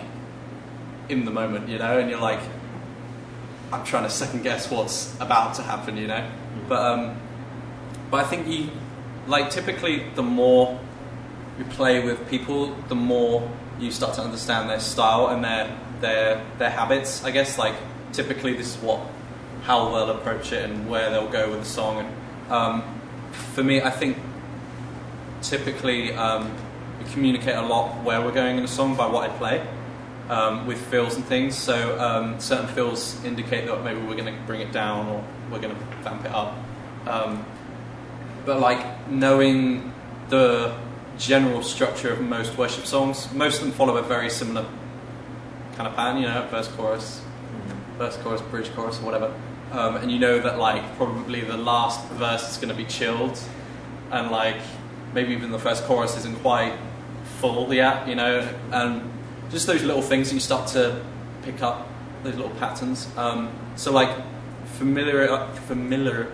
in 1.09 1.25
the 1.25 1.31
moment, 1.31 1.69
you 1.69 1.79
know, 1.79 1.97
and 1.99 2.09
you're 2.09 2.19
like, 2.19 2.39
I'm 3.71 3.83
trying 3.83 4.03
to 4.03 4.09
second 4.09 4.43
guess 4.43 4.71
what's 4.71 5.13
about 5.19 5.55
to 5.55 5.61
happen, 5.61 5.97
you 5.97 6.07
know. 6.07 6.29
But 6.69 6.79
um, 6.79 7.17
but 8.09 8.25
I 8.25 8.27
think 8.27 8.47
you 8.47 8.71
like 9.27 9.49
typically 9.49 10.09
the 10.15 10.23
more 10.23 10.79
you 11.59 11.65
play 11.65 12.03
with 12.03 12.29
people, 12.29 12.73
the 12.87 12.95
more 12.95 13.49
you 13.79 13.91
start 13.91 14.15
to 14.15 14.21
understand 14.21 14.69
their 14.69 14.79
style 14.79 15.27
and 15.27 15.43
their 15.43 15.77
their 15.99 16.45
their 16.57 16.69
habits. 16.69 17.23
I 17.23 17.31
guess 17.31 17.57
like 17.57 17.75
typically 18.13 18.53
this 18.53 18.75
is 18.75 18.81
what 18.81 19.01
how 19.63 19.89
they'll 19.89 20.11
approach 20.11 20.53
it 20.53 20.69
and 20.69 20.89
where 20.89 21.09
they'll 21.09 21.29
go 21.29 21.49
with 21.49 21.59
the 21.59 21.65
song. 21.65 22.05
And 22.05 22.51
um, 22.51 23.01
for 23.53 23.63
me, 23.63 23.81
I 23.81 23.89
think 23.89 24.17
typically 25.41 26.13
um, 26.13 26.55
we 26.99 27.11
communicate 27.11 27.55
a 27.55 27.61
lot 27.61 28.01
where 28.03 28.21
we're 28.21 28.31
going 28.31 28.57
in 28.57 28.63
a 28.63 28.67
song 28.67 28.95
by 28.95 29.07
what 29.07 29.29
I 29.29 29.37
play 29.37 29.67
um, 30.29 30.67
with 30.67 30.79
fills 30.87 31.15
and 31.15 31.25
things. 31.25 31.55
So 31.55 31.99
um, 31.99 32.39
certain 32.39 32.67
fills 32.67 33.23
indicate 33.23 33.67
that 33.67 33.83
maybe 33.83 33.99
we're 34.01 34.15
going 34.15 34.33
to 34.33 34.41
bring 34.45 34.61
it 34.61 34.71
down 34.71 35.07
or 35.07 35.23
we're 35.51 35.59
going 35.59 35.75
to 35.75 35.81
vamp 36.03 36.25
it 36.25 36.31
up. 36.31 36.57
Um, 37.05 37.45
but 38.45 38.59
like 38.59 39.09
knowing 39.09 39.93
the 40.29 40.75
general 41.17 41.63
structure 41.63 42.11
of 42.11 42.21
most 42.21 42.57
worship 42.57 42.85
songs, 42.85 43.31
most 43.33 43.59
of 43.59 43.65
them 43.65 43.71
follow 43.71 43.97
a 43.97 44.01
very 44.01 44.29
similar 44.29 44.65
kind 45.75 45.87
of 45.87 45.95
pattern. 45.95 46.21
You 46.21 46.27
know, 46.27 46.47
verse, 46.49 46.67
chorus, 46.69 47.21
verse, 47.97 48.17
chorus, 48.17 48.41
bridge, 48.41 48.73
chorus, 48.73 48.99
or 48.99 49.05
whatever. 49.05 49.33
Um, 49.71 49.97
and 49.97 50.11
you 50.11 50.19
know 50.19 50.39
that 50.39 50.57
like 50.57 50.95
probably 50.95 51.41
the 51.41 51.57
last 51.57 52.05
verse 52.11 52.49
is 52.49 52.57
going 52.57 52.69
to 52.69 52.75
be 52.75 52.85
chilled, 52.85 53.37
and 54.11 54.31
like 54.31 54.61
maybe 55.13 55.33
even 55.33 55.51
the 55.51 55.59
first 55.59 55.83
chorus 55.83 56.15
isn't 56.17 56.39
quite 56.41 56.73
full 57.39 57.73
yet. 57.73 58.07
You 58.07 58.15
know, 58.15 58.49
and 58.71 59.01
just 59.49 59.67
those 59.67 59.83
little 59.83 60.01
things 60.01 60.29
that 60.29 60.35
you 60.35 60.39
start 60.39 60.67
to 60.69 61.03
pick 61.43 61.61
up, 61.61 61.87
those 62.23 62.35
little 62.35 62.51
patterns. 62.51 63.07
Um, 63.17 63.51
so 63.75 63.91
like 63.91 64.09
familiar, 64.77 65.47
familiar. 65.67 66.31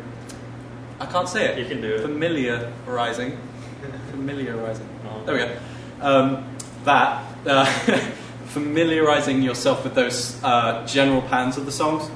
I 0.99 1.05
can't 1.05 1.27
say 1.27 1.45
it. 1.45 1.59
You 1.59 1.65
can 1.65 1.81
do 1.81 1.95
it. 1.95 2.01
Familiarizing, 2.01 3.37
familiarizing. 4.11 4.87
Uh-huh. 5.05 5.23
There 5.25 5.35
we 5.35 5.41
go. 5.41 5.57
Um, 6.01 6.55
that 6.83 7.23
uh, 7.45 7.65
familiarizing 8.47 9.41
yourself 9.41 9.83
with 9.83 9.95
those 9.95 10.41
uh, 10.43 10.85
general 10.85 11.21
patterns 11.21 11.57
of 11.57 11.65
the 11.65 11.71
songs. 11.71 12.09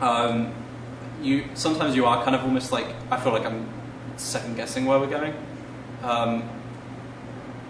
Um, 0.00 0.54
you 1.22 1.44
sometimes 1.54 1.96
you 1.96 2.06
are 2.06 2.22
kind 2.22 2.36
of 2.36 2.42
almost 2.42 2.70
like 2.70 2.86
I 3.10 3.18
feel 3.18 3.32
like 3.32 3.44
I'm 3.44 3.68
second 4.16 4.56
guessing 4.56 4.86
where 4.86 4.98
we're 4.98 5.06
going. 5.06 5.34
Um, 6.02 6.48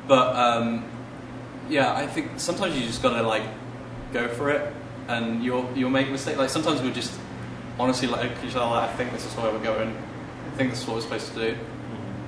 but 0.07 0.36
um, 0.36 0.84
yeah, 1.68 1.94
I 1.94 2.06
think 2.06 2.38
sometimes 2.40 2.76
you 2.76 2.86
just 2.86 3.02
gotta 3.02 3.22
like 3.26 3.44
go 4.12 4.28
for 4.28 4.50
it, 4.50 4.72
and 5.08 5.42
you'll 5.42 5.70
you'll 5.76 5.90
make 5.90 6.10
mistakes. 6.10 6.38
Like 6.38 6.50
sometimes 6.50 6.82
we'll 6.82 6.92
just 6.92 7.18
honestly 7.78 8.08
like 8.08 8.32
each 8.44 8.54
other. 8.56 8.66
Like, 8.66 8.90
I 8.90 8.92
think 8.94 9.12
this 9.12 9.24
is 9.24 9.34
where 9.34 9.50
we're 9.52 9.62
going. 9.62 9.96
I 10.46 10.56
think 10.56 10.70
this 10.70 10.82
is 10.82 10.86
what 10.86 10.96
we're 10.96 11.02
supposed 11.02 11.32
to 11.34 11.52
do 11.52 11.58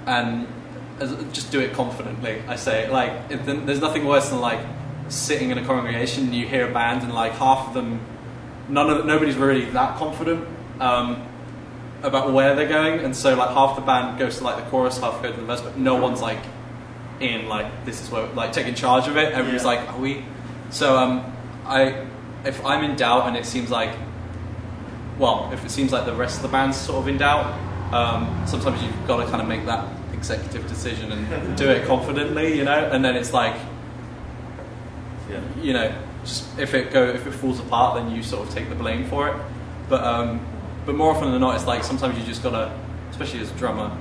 and 0.07 0.47
as, 0.99 1.15
just 1.33 1.51
do 1.51 1.61
it 1.61 1.73
confidently. 1.73 2.43
I 2.47 2.57
say 2.57 2.91
like 2.91 3.13
it, 3.31 3.45
there's 3.45 3.81
nothing 3.81 4.07
worse 4.07 4.31
than 4.31 4.41
like 4.41 4.61
sitting 5.09 5.51
in 5.51 5.59
a 5.59 5.65
congregation 5.65 6.25
and 6.25 6.35
you 6.35 6.47
hear 6.47 6.69
a 6.69 6.73
band 6.73 7.03
and 7.03 7.13
like 7.13 7.33
half 7.33 7.69
of 7.69 7.75
them, 7.75 8.01
none 8.69 8.91
of 8.91 9.07
nobody's 9.07 9.37
really 9.37 9.65
that 9.71 9.97
confident 9.97 10.47
um, 10.81 11.27
about 12.03 12.33
where 12.33 12.55
they're 12.55 12.69
going, 12.69 13.01
and 13.01 13.15
so 13.15 13.35
like 13.35 13.51
half 13.51 13.77
the 13.77 13.83
band 13.83 14.19
goes 14.19 14.39
to 14.39 14.45
like 14.45 14.63
the 14.63 14.71
chorus, 14.71 14.99
half 14.99 15.23
go 15.23 15.31
to 15.31 15.37
the 15.37 15.47
verse, 15.47 15.61
but 15.61 15.77
no 15.77 15.97
one's 15.97 16.21
like 16.21 16.41
in 17.21 17.49
like 17.49 17.85
this 17.85 18.01
is 18.03 18.11
where 18.11 18.27
like 18.29 18.53
taking 18.53 18.75
charge 18.75 19.09
of 19.09 19.17
it. 19.17 19.33
Everybody's 19.33 19.63
Yeah. 19.63 19.69
like, 19.69 19.89
are 19.93 19.99
we? 19.99 20.25
So 20.71 20.97
um, 20.97 21.25
I 21.67 22.07
if 22.45 22.65
I'm 22.65 22.83
in 22.85 22.97
doubt 22.97 23.27
and 23.29 23.37
it 23.37 23.45
seems 23.47 23.71
like 23.71 23.91
well, 25.19 25.51
if 25.53 25.65
it 25.65 25.71
seems 25.71 25.93
like 25.93 26.07
the 26.07 26.15
rest 26.15 26.37
of 26.37 26.43
the 26.43 26.49
band's 26.49 26.79
sort 26.79 26.99
of 27.03 27.09
in 27.09 27.19
doubt, 27.19 27.45
um, 27.93 28.43
sometimes 28.47 28.83
you've 28.83 29.07
got 29.07 29.23
to 29.23 29.29
kind 29.31 29.43
of 29.43 29.49
make 29.49 29.67
that 29.67 29.87
executive 30.15 30.67
decision 30.67 31.13
and 31.13 31.57
do 31.59 31.69
it 31.69 31.87
confidently, 31.87 32.57
you 32.57 32.65
know. 32.65 32.91
And 32.91 33.05
then 33.05 33.17
it's 33.17 33.33
like, 33.35 33.55
Yeah. 35.31 35.41
you 35.61 35.73
know, 35.75 35.95
just 36.25 36.59
if 36.59 36.75
it 36.75 36.91
go 36.93 37.05
if 37.05 37.27
it 37.27 37.33
falls 37.33 37.61
apart, 37.61 37.97
then 37.97 38.15
you 38.15 38.23
sort 38.23 38.49
of 38.49 38.55
take 38.55 38.69
the 38.69 38.75
blame 38.75 39.05
for 39.09 39.29
it. 39.29 39.37
But 39.89 40.03
um, 40.05 40.41
but 40.87 40.95
more 40.95 41.15
often 41.15 41.31
than 41.33 41.41
not, 41.41 41.55
it's 41.57 41.67
like 41.67 41.85
sometimes 41.85 42.19
you 42.19 42.25
just 42.25 42.43
gotta, 42.43 42.73
especially 43.11 43.41
as 43.41 43.51
a 43.51 43.55
drummer, 43.55 43.95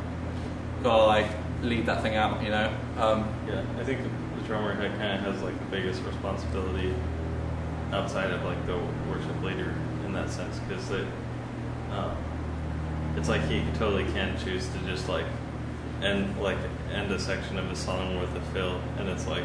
gotta 0.84 1.03
like 1.03 1.28
lead 1.61 1.86
that 1.88 2.01
thing 2.01 2.15
out, 2.15 2.41
you 2.41 2.49
know. 2.49 2.72
Um, 3.00 3.30
Yeah, 3.47 3.62
I 3.80 3.84
think 3.84 4.02
the 4.04 4.41
drummer 4.45 4.74
head 4.74 4.91
kind 5.00 5.14
of 5.14 5.34
has 5.34 5.41
like 5.41 5.58
the 5.58 5.66
biggest 5.66 6.02
responsibility 6.04 6.93
outside 7.93 8.32
of 8.32 8.43
like 8.43 8.64
the 8.66 8.78
worship 9.10 9.41
leader 9.41 9.74
in 10.06 10.14
that 10.14 10.30
sense 10.30 10.60
because 10.68 10.91
it, 10.91 11.08
um, 11.91 12.16
it's 13.16 13.30
like 13.30 13.41
he 13.47 13.64
totally 13.76 14.04
can 14.12 14.38
choose 14.38 14.68
to 14.70 14.80
just 14.80 15.08
like 15.08 15.26
end 16.02 16.39
like 16.41 16.58
end 16.93 17.12
a 17.12 17.20
section 17.20 17.58
of 17.58 17.72
a 17.72 17.76
song 17.76 18.20
with 18.20 18.36
a 18.36 18.41
fill, 18.54 18.80
and 18.97 19.08
it's 19.10 19.28
like 19.28 19.43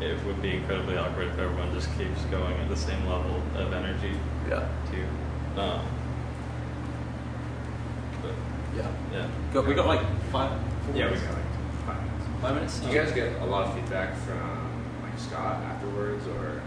it 0.00 0.16
would 0.26 0.40
be 0.42 0.56
incredibly 0.56 0.96
awkward 0.96 1.28
if 1.28 1.38
everyone 1.38 1.72
just 1.74 1.88
keeps 1.98 2.20
going 2.30 2.56
at 2.56 2.68
the 2.68 2.76
same 2.76 3.06
level 3.06 3.40
of 3.56 3.72
energy 3.72 4.18
yeah. 4.48 4.66
too. 4.90 5.06
Um, 5.60 5.80
but 8.22 8.32
Yeah. 8.76 8.88
yeah, 9.12 9.26
Got, 9.52 9.66
we 9.66 9.74
got 9.74 9.86
like 9.86 10.02
five. 10.32 10.50
four 10.86 10.96
Yeah, 10.96 11.10
we 11.10 11.18
got 11.18 11.34
like 11.34 11.53
five 12.44 12.54
minutes. 12.56 12.78
Do 12.80 12.88
you 12.88 12.94
guys 13.00 13.10
get 13.12 13.40
a 13.40 13.46
lot 13.46 13.66
of 13.66 13.74
feedback 13.74 14.14
from 14.18 15.02
like 15.02 15.18
Scott 15.18 15.62
afterwards, 15.62 16.26
or 16.26 16.60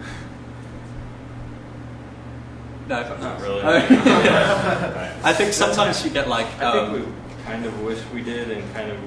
No, 2.88 3.18
not 3.20 3.42
really. 3.42 3.62
I 3.64 5.34
think 5.34 5.54
sometimes 5.54 6.04
you 6.04 6.10
get 6.10 6.28
like. 6.28 6.48
I 6.60 6.72
think 6.72 6.90
Um, 6.90 6.94
we 6.94 7.06
kind 7.46 7.66
of 7.66 7.80
wish 7.84 8.00
we 8.12 8.24
did, 8.24 8.50
and 8.50 8.74
kind 8.74 8.92
of 8.92 8.98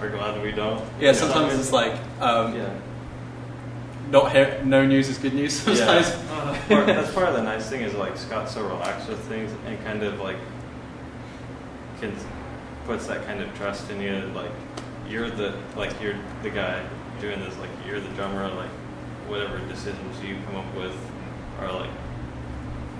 are 0.00 0.08
glad 0.08 0.42
we 0.42 0.52
don't. 0.52 0.82
yeah, 0.98 1.12
sometimes 1.12 1.58
it's 1.58 1.72
like 1.72 1.92
um, 2.20 2.54
yeah. 2.56 2.70
not 4.10 4.32
hear, 4.32 4.62
no 4.64 4.86
news 4.86 5.10
is 5.10 5.18
good 5.18 5.34
news. 5.34 5.52
Sometimes. 5.60 6.10
Part, 6.68 6.86
that's 6.86 7.12
part 7.12 7.28
of 7.28 7.34
the 7.34 7.42
nice 7.42 7.68
thing 7.68 7.82
is 7.82 7.92
like 7.94 8.16
Scott's 8.16 8.54
so 8.54 8.66
relaxed 8.66 9.08
with 9.08 9.18
things 9.24 9.52
and 9.66 9.84
kind 9.84 10.02
of 10.02 10.20
like 10.20 10.38
can 12.00 12.14
puts 12.86 13.06
that 13.08 13.26
kind 13.26 13.42
of 13.42 13.54
trust 13.58 13.90
in 13.90 14.00
you. 14.00 14.30
Like 14.34 14.52
you're 15.08 15.30
the 15.30 15.54
like 15.76 16.00
you're 16.02 16.16
the 16.42 16.50
guy 16.50 16.84
doing 17.20 17.40
this. 17.40 17.56
Like 17.58 17.70
you're 17.86 18.00
the 18.00 18.08
drummer. 18.10 18.48
Like 18.48 18.70
whatever 19.26 19.58
decisions 19.68 20.22
you 20.22 20.36
come 20.46 20.56
up 20.56 20.74
with 20.74 20.96
are 21.60 21.72
like 21.72 21.90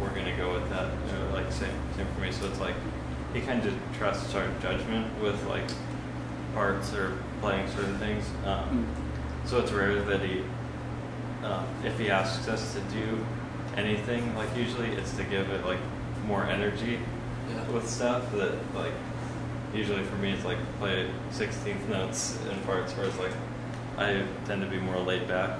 we're 0.00 0.11
gonna 0.14 0.36
go 0.36 0.52
with 0.54 0.68
that. 0.70 0.90
You 1.06 1.12
know, 1.12 1.30
like 1.34 1.50
same 1.52 1.70
same 1.96 2.06
for 2.14 2.20
me. 2.20 2.32
So 2.32 2.46
it's 2.46 2.61
like 2.61 2.74
he 3.34 3.40
kind 3.40 3.64
of 3.66 3.74
trusts 3.98 4.34
our 4.34 4.46
judgment 4.61 5.06
with 5.22 5.42
like 5.46 5.64
parts 6.54 6.94
or 6.94 7.16
playing 7.40 7.68
certain 7.70 7.98
things. 7.98 8.24
Um, 8.44 8.86
so 9.44 9.59
it's 9.61 9.70
rare 9.72 10.00
that 10.02 10.20
he, 10.22 10.42
uh, 11.42 11.64
if 11.84 11.98
he 11.98 12.11
asks 12.11 12.48
us 12.48 12.74
to 12.74 12.80
do 12.94 13.24
anything, 13.76 14.34
like 14.34 14.54
usually 14.56 14.88
it's 14.88 15.12
to 15.16 15.24
give 15.24 15.48
it 15.50 15.64
like 15.64 15.78
more 16.26 16.44
energy 16.44 16.98
Yeah. 17.50 17.68
with 17.70 17.88
stuff 17.88 18.30
that 18.32 18.52
like 18.74 18.92
usually 19.74 20.02
for 20.02 20.16
me 20.16 20.32
it's 20.32 20.44
like 20.44 20.58
play 20.78 21.10
16th 21.30 21.88
notes 21.88 22.38
in 22.50 22.58
parts 22.60 22.92
where 22.92 23.06
it's 23.06 23.18
like 23.18 23.32
I 23.98 24.24
tend 24.46 24.62
to 24.62 24.68
be 24.68 24.78
more 24.78 24.98
laid 25.00 25.26
back 25.28 25.58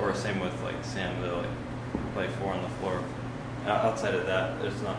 or 0.00 0.14
same 0.14 0.40
with 0.40 0.60
like 0.62 0.82
Sam 0.84 1.22
to 1.22 1.36
like 1.36 1.48
play 2.14 2.28
four 2.38 2.52
on 2.52 2.62
the 2.62 2.68
floor. 2.68 3.02
Outside 3.66 4.14
of 4.14 4.26
that, 4.26 4.60
there's 4.60 4.80
not 4.82 4.96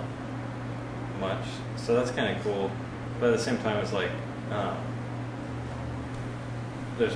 much, 1.20 1.43
so 1.76 1.95
that's 1.95 2.12
kind 2.12 2.36
of 2.36 2.43
cool. 2.43 2.72
But 3.20 3.32
at 3.32 3.38
the 3.38 3.43
same 3.43 3.58
time, 3.60 3.78
it's 3.78 3.93
like 3.93 4.12
um, 4.52 4.78
there's 6.97 7.14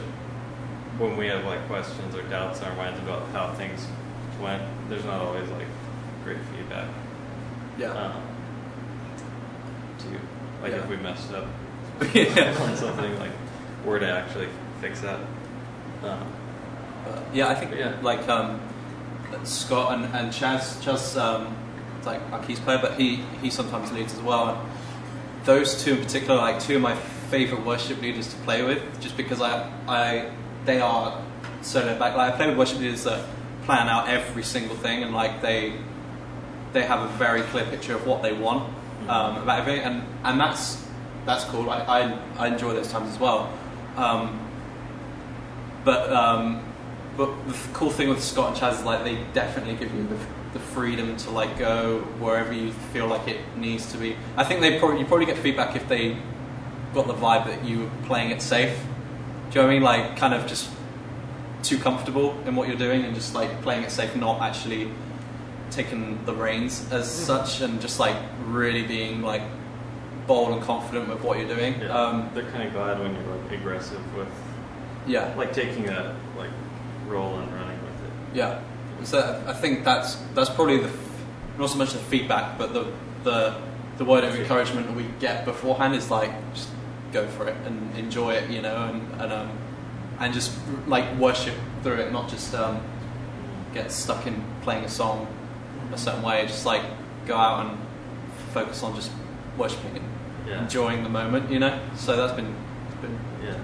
when 0.97 1.17
we 1.17 1.27
have 1.27 1.45
like 1.45 1.65
questions 1.67 2.15
or 2.15 2.23
doubts 2.23 2.59
in 2.61 2.65
our 2.65 2.75
minds 2.75 2.99
about 2.99 3.27
how 3.29 3.53
things 3.53 3.88
went. 4.41 4.63
There's 4.89 5.05
not 5.05 5.21
always 5.21 5.49
like 5.51 5.67
great 6.23 6.39
feedback. 6.55 6.88
Yeah. 7.77 7.91
Um, 7.91 8.21
like 10.66 10.74
Yeah. 10.74 10.84
if 10.84 10.89
we 10.89 10.97
messed 10.97 11.32
up 11.32 11.45
Yeah. 12.13 12.57
on 12.61 12.76
something, 12.76 13.20
like 13.20 13.32
where 13.86 13.99
to 13.99 14.09
actually 14.09 14.47
fix 14.82 15.01
that. 15.01 15.20
Um, 16.03 16.26
But, 17.05 17.24
yeah, 17.34 17.47
I 17.49 17.55
think 17.55 17.76
yeah. 17.76 17.93
like 18.01 18.28
um, 18.28 18.59
Scott 19.43 19.93
and, 19.93 20.05
and 20.16 20.32
Chaz, 20.34 20.82
Chaz, 20.84 21.16
um, 21.22 21.55
like 22.03 22.20
our 22.32 22.43
keys 22.43 22.59
player, 22.59 22.80
but 22.82 22.99
he 22.99 23.18
he 23.41 23.49
sometimes 23.49 23.91
leads 23.91 24.13
as 24.13 24.22
well. 24.22 24.49
And 24.49 24.59
those 25.45 25.84
two 25.84 25.93
in 25.93 26.03
particular, 26.03 26.36
are, 26.39 26.51
like 26.51 26.59
two 26.61 26.78
of 26.78 26.82
my 26.82 26.95
favorite 27.30 27.63
worship 27.63 28.01
leaders 28.01 28.28
to 28.34 28.36
play 28.38 28.63
with, 28.63 28.82
just 29.01 29.16
because 29.18 29.39
I 29.41 29.70
I 29.88 30.32
they 30.66 30.80
are 30.82 31.22
so 31.61 31.86
laid 31.86 31.99
back. 31.99 32.16
Like 32.18 32.34
I 32.34 32.38
play 32.38 32.47
with 32.49 32.57
worship 32.57 32.80
leaders 32.80 33.03
that 33.03 33.24
plan 33.66 33.88
out 33.88 34.07
every 34.09 34.43
single 34.43 34.76
thing, 34.76 35.03
and 35.03 35.13
like 35.13 35.41
they 35.41 35.78
they 36.74 36.84
have 36.84 37.01
a 37.01 37.07
very 37.18 37.41
clear 37.43 37.66
picture 37.66 37.95
of 37.95 38.05
what 38.07 38.22
they 38.24 38.34
want 38.34 38.74
um, 39.10 39.38
about 39.38 39.60
everything, 39.60 39.84
and 39.84 40.03
and 40.24 40.39
that's 40.39 40.86
that's 41.26 41.43
cool. 41.45 41.70
I 41.70 41.80
I, 41.80 42.20
I 42.38 42.47
enjoy 42.47 42.74
those 42.74 42.91
times 42.91 43.10
as 43.14 43.20
well. 43.20 43.51
Um, 43.95 44.39
but 45.84 46.12
um, 46.12 46.64
but 47.18 47.30
the 47.47 47.53
cool 47.74 47.89
thing 47.89 48.10
with 48.10 48.24
Scott 48.24 48.49
and 48.49 48.58
Chaz 48.58 48.80
is 48.80 48.84
like 48.84 49.03
they 49.03 49.24
definitely 49.34 49.76
give 49.76 49.93
you 49.93 50.08
the, 50.08 50.18
the 50.53 50.60
freedom 50.60 51.16
to 51.18 51.30
like 51.30 51.58
go 51.58 51.99
wherever 52.20 52.51
you 52.51 52.72
feel 52.93 53.08
like 53.08 53.28
it 53.28 53.39
needs 53.56 53.91
to 53.91 53.97
be. 53.97 54.16
I 54.36 54.43
think 54.43 54.62
they 54.62 54.80
probably 54.80 54.99
you 54.99 55.06
probably 55.06 55.26
get 55.26 55.38
feedback 55.38 55.76
if 55.76 55.88
they 55.88 56.18
got 56.93 57.08
the 57.08 57.14
vibe 57.14 57.45
that 57.45 57.64
you 57.64 57.82
were 57.82 57.91
playing 58.06 58.32
it 58.32 58.41
safe. 58.41 58.78
Do 59.51 59.60
you 59.60 59.62
know 59.62 59.68
what 59.68 59.72
I 59.72 59.74
mean? 59.74 59.84
Like 59.84 60.18
kind 60.18 60.34
of 60.34 60.47
just 60.47 60.70
too 61.64 61.78
comfortable 61.78 62.38
in 62.45 62.56
what 62.56 62.68
you're 62.68 62.78
doing 62.78 63.03
and 63.03 63.16
just 63.16 63.34
like 63.34 63.62
playing 63.62 63.84
it 63.84 63.91
safe, 63.91 64.16
not 64.16 64.41
actually 64.41 64.89
taking 65.72 66.24
the 66.26 66.34
reins 66.34 66.91
as 66.91 67.09
such, 67.09 67.61
and 67.61 67.82
just 67.82 67.99
like 67.99 68.16
really 68.45 68.84
being 68.84 69.22
like 69.22 69.41
bold 70.28 70.53
and 70.53 70.61
confident 70.61 71.07
with 71.07 71.22
what 71.24 71.38
you're 71.38 71.47
doing. 71.53 71.80
yeah, 71.80 71.88
Um, 71.88 72.30
they're 72.34 72.49
kind 72.51 72.63
of 72.63 72.74
glad 72.74 72.99
when 72.99 73.13
you're 73.13 73.36
like 73.36 73.51
aggressive 73.51 74.16
with 74.16 74.28
yeah. 75.07 75.34
like 75.38 75.53
taking 75.53 75.86
that 75.86 76.16
like 76.38 76.49
role 77.07 77.38
and 77.38 77.53
running 77.53 77.80
with 77.82 77.93
it. 78.05 78.38
Yeah. 78.38 78.61
So 79.03 79.43
I 79.45 79.53
think 79.53 79.84
that's 79.84 80.16
that's 80.34 80.49
probably 80.49 80.80
the 80.80 80.91
not 81.57 81.70
so 81.70 81.78
much 81.78 81.93
the 81.93 81.99
feedback, 81.99 82.57
but 82.57 82.74
the 82.74 82.91
the 83.24 83.55
the 83.97 84.05
word 84.05 84.24
of 84.24 84.36
encouragement 84.36 84.88
that 84.88 84.95
we 84.95 85.05
get 85.20 85.45
beforehand 85.45 85.95
is 85.95 86.09
like 86.11 86.32
just 86.53 86.70
go 87.13 87.28
for 87.28 87.47
it 87.47 87.55
and 87.66 87.95
enjoy 87.97 88.34
it, 88.34 88.49
you 88.49 88.61
know, 88.61 88.76
and 88.76 89.22
and 89.22 89.34
um 89.34 89.57
and 90.20 90.34
just 90.34 90.57
like 90.88 91.16
worship 91.18 91.55
through 91.84 91.97
it, 91.97 92.11
not 92.11 92.30
just 92.30 92.55
um 92.55 92.82
get 93.74 93.91
stuck 93.91 94.26
in 94.26 94.41
playing 94.61 94.86
a 94.86 94.89
song 94.89 95.28
a 95.95 95.97
certain 95.97 96.21
way. 96.21 96.45
Just 96.45 96.65
like 96.65 96.83
go 97.25 97.35
out 97.35 97.65
and 97.65 97.77
focus 98.53 98.83
on 98.83 98.95
just 98.95 99.11
worshiping 99.57 99.97
and 99.97 100.05
Yeah. 100.47 100.61
enjoying 100.61 101.03
the 101.03 101.09
moment, 101.09 101.49
you 101.49 101.59
know. 101.59 101.79
So 101.95 102.15
that's 102.15 102.33
been, 102.33 102.53
been 103.01 103.17
Yeah, 103.43 103.55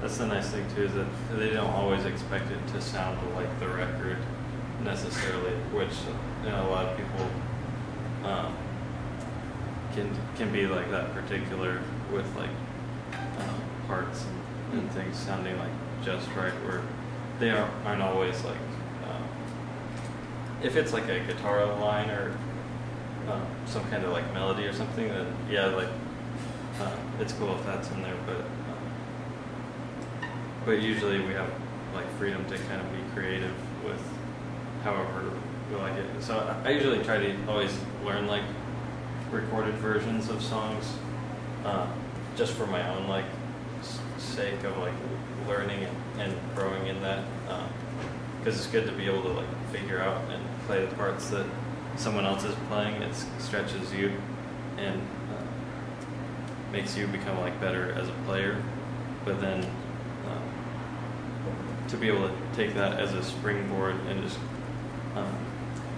that's 0.00 0.16
the 0.16 0.26
nice 0.26 0.48
thing 0.48 0.64
too 0.74 0.84
is 0.84 0.94
that 0.94 1.06
they 1.36 1.50
don't 1.50 1.70
always 1.70 2.04
expect 2.04 2.50
it 2.50 2.66
to 2.72 2.80
sound 2.80 3.18
like 3.36 3.50
the 3.60 3.68
record 3.68 4.16
necessarily, 4.84 5.52
which 5.74 5.92
you 6.44 6.50
know 6.50 6.66
a 6.68 6.70
lot 6.70 6.86
of 6.86 6.96
people 6.96 7.26
um, 8.24 8.56
can 9.94 10.08
can 10.36 10.50
be 10.52 10.66
like 10.66 10.90
that 10.90 11.12
particular 11.12 11.80
with 12.12 12.26
like 12.36 12.50
um, 13.38 13.60
parts 13.86 14.24
and, 14.24 14.80
and 14.80 14.90
things 14.92 15.16
sounding 15.16 15.58
like 15.58 15.72
just 16.04 16.26
right, 16.28 16.52
where 16.64 16.80
they 17.38 17.50
aren't, 17.50 17.72
aren't 17.84 18.02
always 18.02 18.42
like 18.44 18.56
if 20.62 20.76
it's 20.76 20.92
like 20.92 21.08
a 21.08 21.20
guitar 21.20 21.64
line 21.80 22.10
or 22.10 22.36
um, 23.30 23.42
some 23.66 23.82
kind 23.90 24.04
of 24.04 24.12
like 24.12 24.30
melody 24.32 24.64
or 24.64 24.72
something, 24.72 25.08
then 25.08 25.26
yeah, 25.50 25.66
like 25.66 25.88
uh, 26.80 26.96
it's 27.20 27.32
cool 27.34 27.54
if 27.58 27.64
that's 27.66 27.90
in 27.90 28.02
there, 28.02 28.16
but 28.26 28.36
um, 28.36 30.28
but 30.64 30.80
usually 30.82 31.20
we 31.20 31.32
have 31.32 31.50
like 31.94 32.08
freedom 32.18 32.44
to 32.46 32.56
kind 32.58 32.80
of 32.80 32.90
be 32.92 32.98
creative 33.14 33.54
with 33.84 34.00
however 34.84 35.30
we 35.70 35.76
like 35.76 35.94
it. 35.94 36.06
So 36.20 36.56
I- 36.64 36.70
usually 36.70 37.02
try 37.04 37.18
to 37.18 37.46
always 37.48 37.76
learn 38.04 38.26
like 38.26 38.44
recorded 39.30 39.74
versions 39.76 40.28
of 40.28 40.42
songs, 40.42 40.92
uh, 41.64 41.86
just 42.36 42.52
for 42.54 42.66
my 42.66 42.86
own 42.96 43.08
like 43.08 43.24
sake 44.18 44.62
of 44.64 44.76
like 44.78 44.94
learning 45.48 45.84
and, 45.84 46.20
and 46.22 46.34
growing 46.54 46.86
in 46.86 47.00
that, 47.02 47.24
because 48.38 48.56
it's 48.58 48.66
good 48.66 48.86
to 48.86 48.92
be 48.92 49.06
able 49.06 49.22
to 49.22 49.28
like 49.28 49.48
figure 49.72 50.00
out 50.00 50.22
and 50.30 50.42
play 50.70 50.86
the 50.86 50.94
parts 50.94 51.30
that 51.30 51.44
someone 51.96 52.24
else 52.24 52.44
is 52.44 52.54
playing. 52.68 53.02
It 53.02 53.12
stretches 53.40 53.92
you 53.92 54.12
and 54.78 55.00
uh, 55.00 55.42
makes 56.70 56.96
you 56.96 57.08
become 57.08 57.40
like 57.40 57.60
better 57.60 57.90
as 57.94 58.08
a 58.08 58.12
player. 58.24 58.62
But 59.24 59.40
then 59.40 59.64
um, 59.64 60.42
to 61.88 61.96
be 61.96 62.06
able 62.06 62.28
to 62.28 62.34
take 62.54 62.74
that 62.74 63.00
as 63.00 63.14
a 63.14 63.24
springboard 63.24 63.96
and 64.06 64.22
just 64.22 64.38
um, 65.16 65.36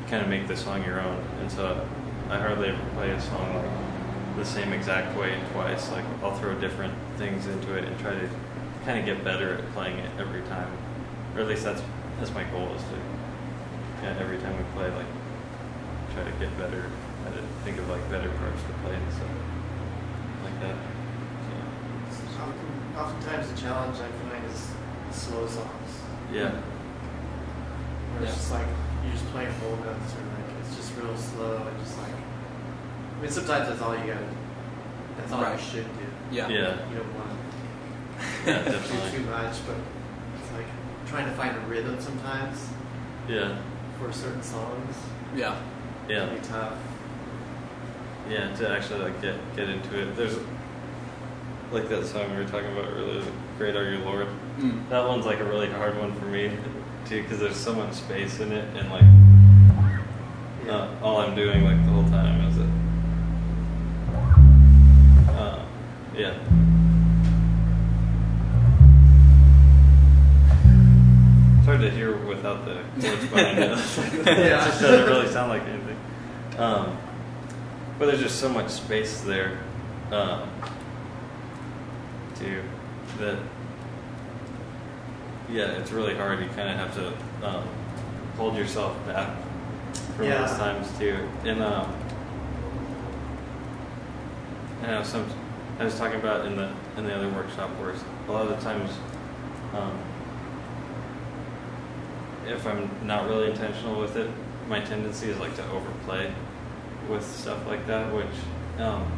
kind 0.08 0.22
of 0.22 0.30
make 0.30 0.48
the 0.48 0.56
song 0.56 0.82
your 0.84 1.02
own. 1.02 1.22
And 1.40 1.52
so 1.52 1.86
I 2.30 2.38
hardly 2.38 2.70
ever 2.70 2.82
play 2.94 3.10
a 3.10 3.20
song 3.20 3.54
like 3.54 4.36
the 4.38 4.44
same 4.46 4.72
exact 4.72 5.14
way 5.18 5.38
twice. 5.52 5.90
Like 5.90 6.06
I'll 6.22 6.34
throw 6.38 6.58
different 6.58 6.94
things 7.18 7.46
into 7.46 7.76
it 7.76 7.84
and 7.84 7.98
try 7.98 8.14
to 8.14 8.26
kind 8.86 8.98
of 8.98 9.04
get 9.04 9.22
better 9.22 9.52
at 9.52 9.72
playing 9.74 9.98
it 9.98 10.10
every 10.18 10.40
time. 10.48 10.72
Or 11.34 11.42
at 11.42 11.46
least 11.46 11.62
that's 11.62 11.82
that's 12.18 12.32
my 12.32 12.44
goal 12.44 12.72
is 12.74 12.82
to 12.84 13.21
yeah, 14.02 14.14
every 14.20 14.38
time 14.38 14.56
we 14.56 14.64
play 14.74 14.90
like 14.90 15.06
try 16.14 16.24
to 16.24 16.30
get 16.38 16.50
better 16.58 16.90
at 17.26 17.32
it, 17.34 17.44
think 17.64 17.78
of 17.78 17.88
like 17.88 18.02
better 18.10 18.28
parts 18.28 18.62
to 18.62 18.72
play 18.84 18.94
and 18.94 19.12
stuff 19.12 19.30
like 20.44 20.60
that. 20.60 20.76
So, 22.10 22.42
Often- 22.42 22.72
Oftentimes 22.98 23.50
the 23.52 23.56
challenge 23.60 23.96
I 23.96 24.10
find 24.28 24.44
is 24.52 24.70
slow 25.16 25.46
songs. 25.46 25.90
yeah. 26.32 26.50
Where 26.50 28.22
it's 28.22 28.30
Yeah. 28.30 28.34
just 28.36 28.52
like 28.52 28.66
you're 29.04 29.12
just 29.12 29.26
playing 29.32 29.50
whole 29.60 29.76
notes 29.76 30.12
or 30.14 30.22
like 30.36 30.48
it's 30.60 30.76
just 30.76 30.92
real 30.98 31.16
slow 31.16 31.56
and 31.66 31.78
just 31.80 31.96
like 31.98 32.12
I 32.12 33.22
mean 33.22 33.30
sometimes 33.30 33.68
that's 33.68 33.80
all 33.80 33.94
you 33.96 34.06
gotta 34.12 34.26
that's 35.16 35.32
all 35.32 35.42
Right. 35.42 35.56
you 35.58 35.64
should 35.64 35.84
do. 35.98 36.06
yeah. 36.30 36.48
Yeah. 36.48 36.74
You 36.90 36.96
don't 37.00 37.14
want 37.16 37.30
Yeah, 38.46 38.58
to 38.58 38.64
do 38.70 38.70
definitely. 38.72 39.10
too 39.18 39.24
much, 39.30 39.54
but 39.66 39.76
it's 40.38 40.52
like 40.52 40.66
trying 41.06 41.26
to 41.26 41.32
find 41.32 41.56
a 41.56 41.60
rhythm 41.60 41.96
sometimes 42.00 42.68
Yeah. 43.28 43.56
For 44.02 44.12
certain 44.12 44.42
songs 44.42 44.96
Yeah. 45.36 45.56
Yeah. 46.08 46.26
can 46.26 46.34
be 46.36 46.40
tough. 46.46 46.74
yeah, 48.28 48.54
to 48.56 48.68
actually 48.70 49.00
like 49.00 49.20
get 49.22 49.34
get 49.56 49.68
into 49.68 50.00
it. 50.00 50.16
There's 50.16 50.36
like 51.70 51.88
that 51.88 52.04
song 52.06 52.30
we 52.30 52.36
were 52.42 52.48
talking 52.48 52.70
about 52.72 52.88
earlier, 52.92 53.22
"Great 53.58 53.76
Are 53.76 53.90
You, 53.90 53.98
Lord." 53.98 54.26
Mm. 54.58 54.88
That 54.90 55.06
one's 55.08 55.24
like 55.26 55.40
a 55.40 55.44
really 55.44 55.70
hard 55.70 55.98
one 55.98 56.12
for 56.18 56.26
me 56.26 56.50
too, 57.06 57.22
because 57.22 57.38
there's 57.40 57.56
so 57.56 57.74
much 57.74 57.92
space 57.94 58.40
in 58.40 58.52
it, 58.52 58.64
and 58.76 58.90
like 58.90 59.04
uh, 60.68 60.88
all 61.02 61.18
I'm 61.18 61.34
doing 61.34 61.64
like 61.64 61.82
the 61.84 61.90
whole 61.92 62.04
time 62.10 62.40
is 62.48 62.56
it. 62.58 62.68
Uh, 65.30 65.64
yeah. 66.16 66.34
It's 71.62 71.68
hard 71.68 71.80
to 71.82 71.90
hear 71.92 72.16
without 72.16 72.64
the 72.64 72.82
chords 73.00 73.24
behind 73.26 73.56
it. 73.56 73.70
it 73.70 73.76
just 73.76 74.80
doesn't 74.80 75.06
really 75.06 75.28
sound 75.28 75.48
like 75.48 75.62
anything. 75.62 75.96
Um, 76.58 76.98
but 78.00 78.06
there's 78.06 78.18
just 78.20 78.40
so 78.40 78.48
much 78.48 78.68
space 78.68 79.20
there, 79.20 79.60
um, 80.10 80.48
too, 82.34 82.64
that 83.20 83.38
yeah, 85.52 85.66
it's 85.78 85.92
really 85.92 86.16
hard. 86.16 86.40
You 86.40 86.48
kind 86.48 86.68
of 86.68 86.76
have 86.78 86.94
to 86.96 87.46
um, 87.46 87.64
hold 88.36 88.56
yourself 88.56 88.96
back 89.06 89.30
from 90.16 90.26
Yeah. 90.26 90.44
those 90.44 90.56
times 90.58 90.98
too. 90.98 91.16
And 91.44 91.62
um, 91.62 91.94
I 94.82 94.86
know 94.88 95.02
some. 95.04 95.26
I 95.78 95.84
was 95.84 95.96
talking 95.96 96.18
about 96.18 96.44
in 96.44 96.56
the 96.56 96.72
in 96.96 97.04
the 97.04 97.14
other 97.14 97.28
workshop 97.28 97.70
where 97.78 97.94
a 98.28 98.32
lot 98.32 98.50
of 98.50 98.56
the 98.56 98.64
times, 98.64 98.90
um, 99.74 99.96
if 102.46 102.66
I'm 102.66 102.90
not 103.06 103.28
really 103.28 103.50
intentional 103.50 104.00
with 104.00 104.16
it, 104.16 104.30
my 104.68 104.80
tendency 104.80 105.28
is 105.28 105.38
like 105.38 105.54
to 105.56 105.70
overplay 105.70 106.32
with 107.08 107.24
stuff 107.24 107.66
like 107.66 107.86
that, 107.86 108.12
which 108.12 108.26
um, 108.78 109.10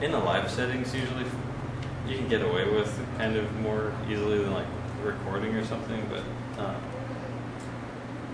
in 0.00 0.12
the 0.12 0.18
live 0.18 0.50
settings 0.50 0.94
usually 0.94 1.24
you 2.08 2.16
can 2.16 2.28
get 2.28 2.42
away 2.42 2.68
with 2.68 2.98
kind 3.18 3.36
of 3.36 3.52
more 3.60 3.92
easily 4.08 4.38
than 4.38 4.52
like 4.52 4.66
recording 5.02 5.54
or 5.54 5.64
something, 5.64 6.08
but 6.08 6.62
uh, 6.62 6.78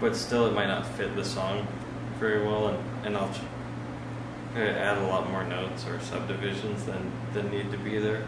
but 0.00 0.16
still 0.16 0.46
it 0.46 0.52
might 0.52 0.66
not 0.66 0.86
fit 0.86 1.14
the 1.14 1.24
song 1.24 1.66
very 2.18 2.44
well, 2.44 2.68
and, 2.68 3.06
and 3.06 3.16
I'll 3.16 3.34
add 4.56 4.98
a 4.98 5.06
lot 5.06 5.30
more 5.30 5.44
notes 5.44 5.86
or 5.86 6.00
subdivisions 6.00 6.84
than 6.84 7.10
than 7.32 7.50
need 7.50 7.70
to 7.70 7.78
be 7.78 7.98
there, 7.98 8.26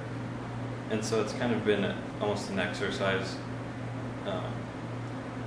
and 0.91 1.05
so 1.05 1.21
it's 1.21 1.33
kind 1.33 1.53
of 1.53 1.65
been 1.65 1.85
a, 1.85 1.97
almost 2.21 2.51
an 2.51 2.59
exercise 2.59 3.37
um, 4.27 4.54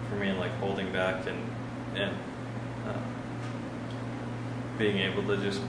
for 0.10 0.16
me 0.16 0.30
in 0.30 0.38
like 0.40 0.52
holding 0.60 0.92
back 0.92 1.26
and 1.28 1.38
and 1.96 2.12
uh, 2.88 2.94
being 4.78 4.98
able 5.00 5.24
to 5.24 5.38
just 5.38 5.62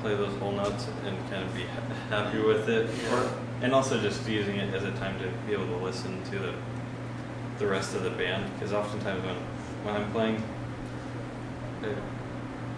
play 0.00 0.14
those 0.14 0.36
whole 0.38 0.52
notes 0.52 0.86
and 1.06 1.16
kind 1.30 1.42
of 1.42 1.54
be 1.54 1.62
ha- 1.64 1.94
happy 2.22 2.38
with 2.40 2.68
it, 2.68 2.88
Yeah. 3.02 3.14
or, 3.24 3.30
and 3.62 3.72
also 3.72 3.98
just 4.00 4.28
using 4.28 4.56
it 4.56 4.74
as 4.74 4.84
a 4.84 4.92
time 4.92 5.18
to 5.20 5.28
be 5.46 5.52
able 5.54 5.66
to 5.66 5.76
listen 5.84 6.22
to 6.30 6.38
the 6.38 6.54
the 7.58 7.66
rest 7.66 7.94
of 7.94 8.02
the 8.02 8.10
band 8.10 8.52
because 8.54 8.72
oftentimes 8.74 9.24
when 9.24 9.36
when 9.84 9.96
I'm 10.02 10.10
playing, 10.12 10.42
it, 11.82 11.96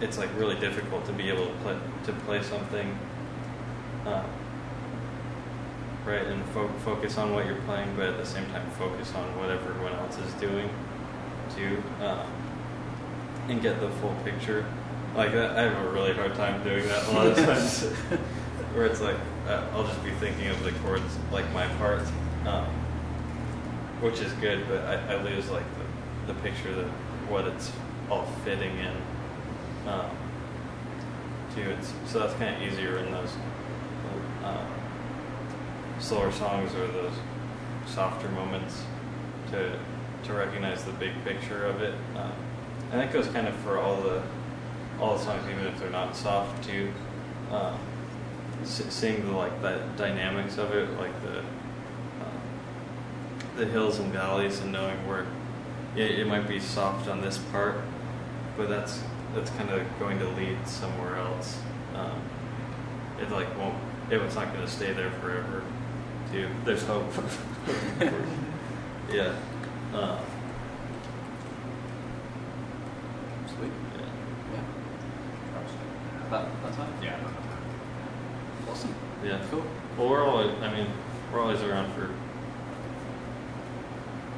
it's 0.01 0.17
like 0.17 0.29
really 0.37 0.57
difficult 0.59 1.05
to 1.07 1.11
be 1.11 1.29
able 1.29 1.47
to 1.47 1.53
play 1.63 1.77
to 2.05 2.13
play 2.25 2.41
something. 2.41 2.97
Uh, 4.05 4.23
right, 6.09 6.25
and 6.25 6.43
fo- 6.47 6.67
focus 6.79 7.17
on 7.17 7.33
what 7.33 7.45
you're 7.45 7.61
playing, 7.61 7.95
but 7.95 8.07
at 8.07 8.17
the 8.17 8.25
same 8.25 8.45
time 8.47 8.69
focus 8.71 9.13
on 9.15 9.37
what 9.37 9.49
everyone 9.49 9.93
else 9.93 10.17
is 10.17 10.33
doing, 10.33 10.69
too, 11.55 11.81
uh, 12.01 12.25
and 13.47 13.61
get 13.61 13.79
the 13.79 13.89
full 13.89 14.15
picture. 14.23 14.65
Like 15.15 15.31
that, 15.33 15.57
I 15.57 15.63
have 15.63 15.85
a 15.85 15.89
really 15.89 16.13
hard 16.13 16.35
time 16.35 16.63
doing 16.63 16.87
that 16.87 17.07
a 17.07 17.11
lot 17.11 17.27
of 17.27 17.35
times, 17.45 17.83
where 18.73 18.85
it's 18.85 19.01
like 19.01 19.17
uh, 19.47 19.65
I'll 19.73 19.83
just 19.83 20.03
be 20.03 20.11
thinking 20.11 20.47
of 20.47 20.63
the 20.63 20.71
chords 20.83 21.17
like 21.31 21.51
my 21.53 21.67
part, 21.77 22.01
um, 22.45 22.65
which 24.01 24.19
is 24.19 24.31
good, 24.33 24.67
but 24.67 24.83
I, 24.85 25.13
I 25.13 25.23
lose 25.23 25.49
like 25.49 25.65
the, 25.77 26.33
the 26.33 26.39
picture 26.41 26.73
that 26.73 26.87
what 27.29 27.45
it's 27.45 27.71
all 28.09 28.25
fitting 28.43 28.77
in. 28.77 28.93
Um, 29.87 30.09
too, 31.55 31.69
it's 31.71 31.93
so 32.05 32.19
that's 32.19 32.33
kind 32.35 32.55
of 32.55 32.61
easier 32.61 32.97
in 32.99 33.11
those 33.11 33.31
slower 35.99 36.31
songs 36.31 36.73
or 36.75 36.87
those 36.87 37.13
softer 37.87 38.29
moments 38.29 38.83
to 39.51 39.77
to 40.23 40.33
recognize 40.33 40.83
the 40.83 40.91
big 40.93 41.11
picture 41.23 41.65
of 41.65 41.81
it. 41.81 41.93
Uh, 42.15 42.31
and 42.91 43.01
that 43.01 43.13
goes 43.13 43.27
kind 43.27 43.47
of 43.47 43.55
for 43.57 43.79
all 43.79 44.01
the 44.01 44.21
all 44.99 45.17
the 45.17 45.23
songs, 45.23 45.43
even 45.49 45.65
if 45.65 45.79
they're 45.79 45.89
not 45.89 46.15
soft 46.15 46.63
too. 46.63 46.91
S- 48.63 48.83
seeing 48.89 49.25
the 49.25 49.31
like 49.31 49.61
the 49.61 49.81
dynamics 49.97 50.57
of 50.57 50.73
it, 50.73 50.89
like 50.99 51.21
the 51.23 51.39
uh, 51.39 52.39
the 53.57 53.65
hills 53.65 53.99
and 53.99 54.11
valleys, 54.11 54.59
and 54.59 54.71
knowing 54.71 55.07
where 55.07 55.25
it, 55.95 56.19
it 56.19 56.27
might 56.27 56.47
be 56.47 56.59
soft 56.59 57.07
on 57.07 57.21
this 57.21 57.37
part, 57.51 57.75
but 58.57 58.69
that's 58.69 59.01
that's 59.33 59.49
kind 59.51 59.69
of 59.69 59.85
going 59.99 60.19
to 60.19 60.27
lead 60.29 60.67
somewhere 60.67 61.15
else. 61.17 61.59
Um, 61.95 62.21
it 63.21 63.31
like 63.31 63.57
won't. 63.57 63.75
It, 64.11 64.21
it's 64.21 64.35
not 64.35 64.51
going 64.53 64.65
to 64.65 64.71
stay 64.71 64.91
there 64.91 65.11
forever. 65.11 65.63
Too. 66.31 66.47
There's 66.63 66.83
hope. 66.85 67.05
yeah. 69.11 69.33
Uh, 69.93 70.19
Sweet. 73.47 73.71
yeah. 73.97 74.05
Yeah. 74.53 74.63
That, 76.29 76.45
that's 76.63 76.77
fine. 76.77 76.87
Yeah. 77.01 77.17
Awesome. 78.69 78.93
Yeah. 79.25 79.41
Cool. 79.49 79.63
Well, 79.97 80.09
we're 80.09 80.23
always. 80.23 80.51
I 80.61 80.71
mean, 80.71 80.87
we're 81.33 81.41
always 81.41 81.61
around 81.61 81.91
for. 81.93 82.11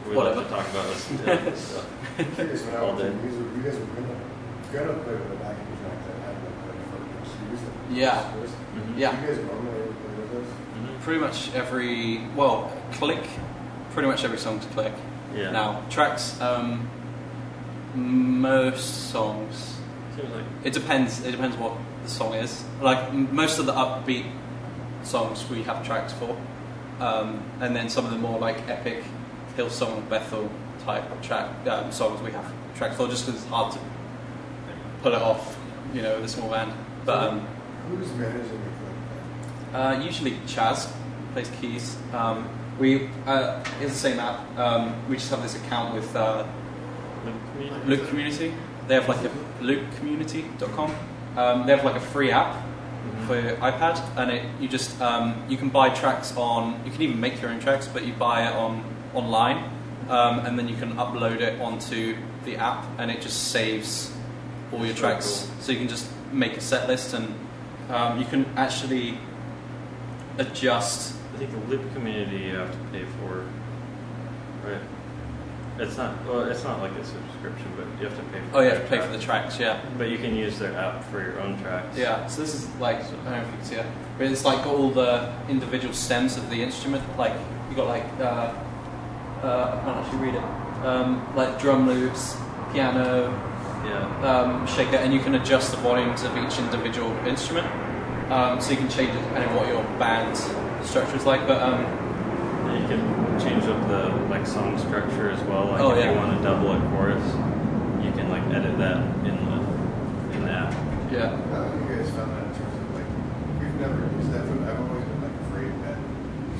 We 0.07 0.15
love 0.15 0.35
Whatever. 0.37 0.43
to 0.43 0.49
talk 0.49 0.67
about 0.69 0.87
this 0.87 1.11
yeah, 1.25 1.53
stuff. 1.55 1.87
Curious, 2.35 2.63
when 2.63 2.75
I 2.75 2.79
All 2.79 2.93
was 2.93 3.01
day. 3.01 3.07
in 3.09 3.21
music, 3.21 3.45
you 3.55 3.61
guys 3.63 3.77
were 3.79 3.85
gonna, 3.85 4.15
gonna 4.73 5.03
play 5.03 5.13
with 5.13 5.31
a 5.31 5.35
backing 5.35 5.77
track 5.77 5.97
that 6.07 6.17
had 6.25 6.35
no 6.41 6.49
credit 6.63 6.83
for 6.89 6.97
it. 7.03 7.27
So 7.27 7.33
you 7.43 7.51
used 7.51 7.63
it. 7.63 7.73
Yeah. 7.91 8.31
First. 8.33 8.55
Yeah. 8.97 9.21
You 9.21 9.27
guys 9.27 9.37
normally 9.45 9.80
ever 10.41 10.49
play 10.49 10.83
with 10.83 10.85
those? 10.85 10.97
Mhm. 10.99 11.01
Pretty 11.03 11.19
much 11.19 11.53
every 11.55 12.21
well, 12.35 12.71
click. 12.93 13.23
Pretty 13.93 14.07
much 14.07 14.23
every 14.23 14.37
song's 14.37 14.65
click. 14.67 14.93
Yeah. 15.35 15.51
Now 15.51 15.81
tracks. 15.89 16.39
Um, 16.41 16.89
most 17.95 19.09
songs. 19.11 19.77
Seems 20.15 20.33
like. 20.33 20.43
It 20.63 20.73
depends. 20.73 21.23
It 21.25 21.31
depends 21.31 21.57
what 21.57 21.73
the 22.03 22.09
song 22.09 22.33
is. 22.33 22.63
Like 22.81 22.99
m- 23.09 23.33
most 23.35 23.59
of 23.59 23.65
the 23.65 23.73
upbeat 23.73 24.25
songs 25.03 25.47
we 25.49 25.63
have 25.63 25.85
tracks 25.85 26.13
for, 26.13 26.35
um, 26.99 27.41
and 27.59 27.75
then 27.75 27.89
some 27.89 28.05
of 28.05 28.11
the 28.11 28.17
more 28.17 28.39
like 28.39 28.67
epic 28.69 29.03
Hillsong 29.57 30.07
Bethel 30.09 30.49
type 30.85 31.03
track 31.21 31.49
um, 31.67 31.91
songs 31.91 32.21
we 32.21 32.31
have 32.31 32.51
tracks 32.75 32.95
for, 32.97 33.07
just 33.07 33.25
because 33.25 33.41
it's 33.41 33.49
hard 33.49 33.73
to 33.73 33.79
pull 35.01 35.13
it 35.13 35.21
off, 35.21 35.57
you 35.93 36.01
know, 36.01 36.15
with 36.15 36.25
a 36.25 36.29
small 36.29 36.49
band. 36.49 36.71
But 37.05 37.29
um, 37.29 37.47
Who's 37.89 38.11
managing 38.13 38.43
the 38.43 38.47
clip? 38.47 38.70
Uh, 39.73 40.01
usually 40.03 40.31
Chaz 40.47 40.91
plays 41.33 41.49
keys. 41.61 41.97
Um, 42.13 42.47
we 42.79 43.09
uh, 43.25 43.63
it's 43.79 43.93
the 43.93 43.99
same 43.99 44.19
app. 44.19 44.39
Um, 44.57 44.93
we 45.09 45.15
just 45.15 45.29
have 45.29 45.41
this 45.41 45.55
account 45.55 45.93
with 45.93 46.13
uh, 46.15 46.45
Loop 47.85 48.07
Community. 48.09 48.53
They 48.87 48.95
have 48.95 49.07
like 49.07 49.23
a 49.23 49.29
loopcommunity.com. 49.61 50.95
Um, 51.37 51.65
they 51.65 51.75
have 51.75 51.85
like 51.85 51.95
a 51.95 52.01
free 52.01 52.31
app 52.31 52.55
Mhm. 53.01 53.25
for 53.27 53.39
your 53.39 53.55
iPad, 53.57 53.99
and 54.15 54.29
it 54.29 54.45
you 54.59 54.67
just 54.67 55.01
um, 55.01 55.33
you 55.49 55.57
can 55.57 55.69
buy 55.69 55.89
tracks 55.89 56.35
on. 56.37 56.79
You 56.85 56.91
can 56.91 57.01
even 57.01 57.19
make 57.19 57.41
your 57.41 57.49
own 57.49 57.59
tracks, 57.59 57.87
but 57.87 58.05
you 58.05 58.13
buy 58.13 58.47
it 58.47 58.53
on 58.55 58.83
online, 59.15 59.57
um, 60.09 60.39
and 60.45 60.57
then 60.59 60.67
you 60.67 60.75
can 60.75 60.93
upload 60.97 61.41
it 61.41 61.59
onto 61.59 62.15
the 62.45 62.57
app, 62.57 62.85
and 62.99 63.09
it 63.09 63.21
just 63.21 63.51
saves 63.51 64.11
all 64.71 64.79
your 64.85 64.89
That's 64.89 65.01
really 65.01 65.13
tracks. 65.13 65.47
So 65.61 65.71
you 65.71 65.79
can 65.79 65.87
just 65.87 66.07
make 66.31 66.55
a 66.57 66.61
set 66.61 66.87
list, 66.87 67.13
and 67.15 67.33
um, 67.89 68.19
you 68.19 68.25
can 68.25 68.45
actually 68.55 69.17
adjust. 70.37 71.15
I 71.33 71.37
think 71.37 71.51
the 71.51 71.57
Loop 71.75 71.93
community 71.93 72.37
you 72.45 72.55
have 72.55 72.71
to 72.71 72.77
pay 72.91 73.05
for, 73.19 73.45
right? 74.65 74.81
It's 75.79 75.97
not. 75.97 76.23
Well, 76.25 76.41
it's 76.41 76.63
not 76.63 76.79
like 76.79 76.91
a 76.91 77.03
subscription, 77.05 77.71
but 77.75 77.87
you 77.99 78.07
have 78.07 78.17
to 78.17 78.23
pay. 78.31 78.39
for 78.51 78.57
Oh, 78.57 78.59
you 78.61 78.69
have 78.69 78.81
to 78.83 78.87
pay 78.87 78.99
for 78.99 79.07
the 79.11 79.17
tracks, 79.17 79.57
yeah. 79.59 79.81
But 79.97 80.09
you 80.09 80.17
can 80.17 80.35
use 80.35 80.59
their 80.59 80.73
app 80.75 81.03
for 81.05 81.21
your 81.21 81.39
own 81.39 81.59
tracks. 81.61 81.97
Yeah, 81.97 82.27
so 82.27 82.41
this 82.41 82.53
is 82.53 82.67
like, 82.75 82.97
I 82.97 83.01
don't 83.09 83.25
know 83.25 83.31
if 83.41 83.47
you 83.47 83.53
can 83.53 83.63
see 83.65 83.75
it, 83.75 83.85
but 84.17 84.27
it's 84.27 84.45
like 84.45 84.63
got 84.63 84.75
all 84.75 84.91
the 84.91 85.33
individual 85.49 85.93
stems 85.93 86.37
of 86.37 86.49
the 86.49 86.61
instrument. 86.61 87.03
Like, 87.17 87.33
you 87.69 87.75
got 87.75 87.87
like, 87.87 88.03
uh, 88.19 88.53
uh, 89.43 89.77
I 89.81 89.85
can't 89.85 89.97
actually 90.05 90.19
read 90.19 90.35
it, 90.35 90.85
um, 90.85 91.35
like 91.35 91.59
drum 91.59 91.87
loops, 91.87 92.35
piano, 92.73 93.31
Yeah. 93.83 94.29
um, 94.29 94.67
shaker, 94.67 94.97
and 94.97 95.11
you 95.11 95.19
can 95.21 95.33
adjust 95.35 95.71
the 95.71 95.77
volumes 95.77 96.21
of 96.21 96.37
each 96.37 96.59
individual 96.59 97.09
instrument. 97.25 97.65
Um, 98.31 98.61
so 98.61 98.71
you 98.71 98.77
can 98.77 98.89
change 98.89 99.09
it 99.09 99.19
depending 99.27 99.49
on 99.49 99.55
what 99.57 99.67
your 99.67 99.83
band 99.99 100.37
structure 100.85 101.17
is 101.17 101.25
like. 101.25 101.45
But 101.47 101.61
um, 101.61 101.83
And 101.83 102.81
you 102.81 102.87
can 102.87 103.39
change 103.39 103.63
up 103.65 103.87
the 103.89 104.07
like 104.29 104.47
song 104.47 104.77
structure 104.79 105.29
as 105.31 105.41
well. 105.43 105.65
Like 105.65 105.81
Oh, 105.81 105.91
if 105.91 105.97
yeah. 105.97 106.11
you 106.11 106.17
want 106.17 106.37
to 106.37 106.43
double 106.43 106.71
a 106.71 106.79
chorus, 106.95 107.23
you 108.05 108.11
can 108.13 108.29
like 108.29 108.43
edit 108.55 108.77
that 108.77 108.97
in 109.27 109.35
the 109.35 109.57
in 110.37 110.45
the 110.45 110.51
app. 110.51 110.71
yeah, 111.11 111.35
How 111.51 111.63
have 111.63 111.75
you 111.91 111.95
guys 111.97 112.09
found 112.11 112.31
that 112.31 112.45
in 112.47 112.53
terms 112.55 112.75
of 112.79 112.95
like 112.95 113.09
we've 113.59 113.75
never 113.81 113.99
used 114.15 114.31
that, 114.31 114.47
but 114.47 114.69
I've 114.69 114.79
always 114.79 115.03
been 115.03 115.21
like 115.21 115.37
afraid 115.51 115.71
that 115.83 115.97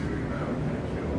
doing 0.04 0.30
that 0.30 0.44
would 0.44 0.60
kind 0.68 0.76
of 0.76 0.84
kill 0.92 1.10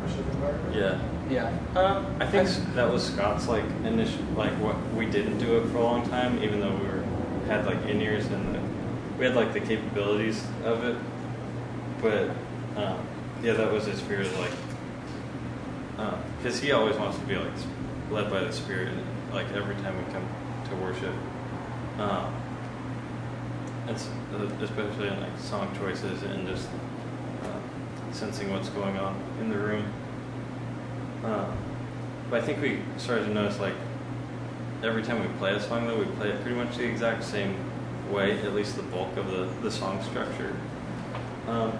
worship 0.00 0.26
environment. 0.34 0.76
Yeah. 0.76 1.00
Yeah. 1.28 1.50
Um, 1.80 2.06
I 2.20 2.26
think 2.26 2.48
that 2.74 2.88
was 2.92 3.02
Scott's 3.12 3.48
like 3.48 3.64
initial, 3.84 4.22
like 4.36 4.52
what 4.60 4.76
we 4.94 5.06
didn't 5.06 5.38
do 5.38 5.58
it 5.58 5.66
for 5.70 5.78
a 5.78 5.82
long 5.82 6.08
time, 6.10 6.40
even 6.44 6.60
though 6.60 6.70
we 6.76 6.86
were 6.86 7.02
had 7.48 7.66
like 7.66 7.82
in 7.86 8.00
ears 8.00 8.26
and 8.26 8.54
the, 8.54 8.60
we 9.18 9.24
had 9.24 9.34
like 9.34 9.52
the 9.52 9.60
capabilities 9.60 10.44
of 10.64 10.84
it. 10.84 10.96
But 12.00 12.30
um, 12.76 13.06
yeah, 13.42 13.52
that 13.54 13.72
was 13.72 13.86
his 13.86 14.00
fear, 14.00 14.24
like 14.24 14.50
because 16.44 16.60
he 16.60 16.72
always 16.72 16.96
wants 16.96 17.18
to 17.18 17.24
be 17.24 17.36
like 17.36 17.52
led 18.10 18.30
by 18.30 18.40
the 18.40 18.52
Spirit, 18.52 18.92
like 19.32 19.50
every 19.52 19.74
time 19.76 19.96
we 19.96 20.12
come 20.12 20.28
to 20.68 20.76
worship. 20.76 21.14
Um, 21.98 22.34
it's 23.88 24.08
uh, 24.34 24.44
especially 24.60 25.08
in 25.08 25.20
like 25.20 25.38
song 25.38 25.74
choices 25.78 26.22
and 26.22 26.46
just 26.46 26.68
uh, 27.44 28.12
sensing 28.12 28.50
what's 28.50 28.68
going 28.68 28.96
on 28.98 29.18
in 29.40 29.48
the 29.48 29.56
room. 29.56 29.90
Uh, 31.24 31.50
but 32.30 32.42
I 32.42 32.46
think 32.46 32.60
we 32.60 32.80
started 32.98 33.24
to 33.24 33.32
notice 33.32 33.58
like 33.58 33.74
every 34.82 35.02
time 35.02 35.20
we 35.20 35.38
play 35.38 35.54
a 35.54 35.60
song 35.60 35.86
though 35.86 35.98
we 35.98 36.04
play 36.16 36.28
it 36.28 36.42
pretty 36.42 36.56
much 36.56 36.76
the 36.76 36.84
exact 36.84 37.24
same 37.24 37.56
way, 38.10 38.40
at 38.42 38.54
least 38.54 38.76
the 38.76 38.82
bulk 38.82 39.16
of 39.16 39.30
the, 39.30 39.48
the 39.62 39.70
song 39.70 40.02
structure. 40.02 40.54
Um, 41.46 41.78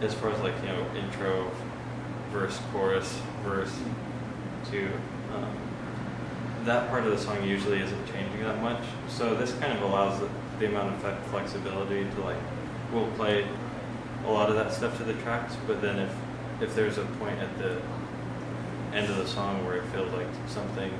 as 0.00 0.14
far 0.14 0.30
as 0.30 0.40
like, 0.40 0.54
you 0.62 0.68
know, 0.68 0.86
intro, 0.96 1.50
verse, 2.30 2.60
chorus, 2.72 3.20
verse, 3.44 3.76
to 4.70 4.86
um, 5.34 5.56
that 6.64 6.88
part 6.88 7.04
of 7.04 7.10
the 7.10 7.18
song 7.18 7.42
usually 7.44 7.80
isn't 7.80 8.06
changing 8.06 8.42
that 8.42 8.60
much. 8.60 8.82
So 9.08 9.34
this 9.34 9.52
kind 9.54 9.72
of 9.72 9.82
allows 9.82 10.20
the, 10.20 10.28
the 10.58 10.66
amount 10.66 11.04
of 11.04 11.26
flexibility 11.26 12.04
to 12.04 12.20
like 12.20 12.36
we'll 12.92 13.10
play 13.12 13.46
a 14.26 14.30
lot 14.30 14.48
of 14.48 14.54
that 14.54 14.72
stuff 14.72 14.96
to 14.98 15.04
the 15.04 15.14
tracks, 15.14 15.56
but 15.66 15.80
then 15.82 15.98
if 15.98 16.14
if 16.60 16.74
there's 16.76 16.98
a 16.98 17.04
point 17.18 17.38
at 17.40 17.58
the 17.58 17.80
end 18.94 19.10
of 19.10 19.16
the 19.16 19.26
song 19.26 19.64
where 19.66 19.76
it 19.76 19.84
feels 19.86 20.12
like 20.12 20.28
something, 20.46 20.92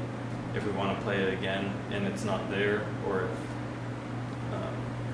if 0.57 0.65
we 0.65 0.73
want 0.73 0.97
to 0.97 1.05
play 1.05 1.23
it 1.23 1.33
again 1.33 1.73
and 1.93 2.07
it's 2.07 2.25
not 2.25 2.51
there, 2.51 2.85
or 3.07 3.29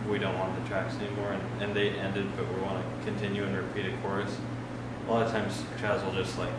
we 0.08 0.18
don't 0.18 0.38
want 0.38 0.60
the 0.60 0.68
tracks 0.68 0.94
anymore 0.96 1.32
and, 1.32 1.62
and 1.62 1.74
they 1.74 1.90
ended, 1.90 2.26
but 2.36 2.46
we 2.54 2.60
want 2.62 2.82
to 2.82 3.04
continue 3.04 3.44
and 3.44 3.56
repeat 3.56 3.86
a 3.86 3.96
chorus, 3.98 4.36
a 5.06 5.10
lot 5.10 5.24
of 5.24 5.32
times 5.32 5.62
Chaz 5.78 6.04
will 6.04 6.12
just 6.12 6.38
like 6.38 6.52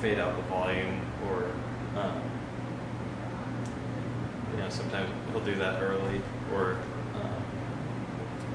fade 0.00 0.18
out 0.18 0.36
the 0.36 0.42
volume 0.42 1.00
or 1.26 1.44
um, 2.00 2.22
you 4.52 4.58
know 4.58 4.68
sometimes 4.68 5.10
he'll 5.30 5.44
do 5.44 5.54
that 5.56 5.82
early 5.82 6.20
or 6.54 6.78
um, 7.14 7.44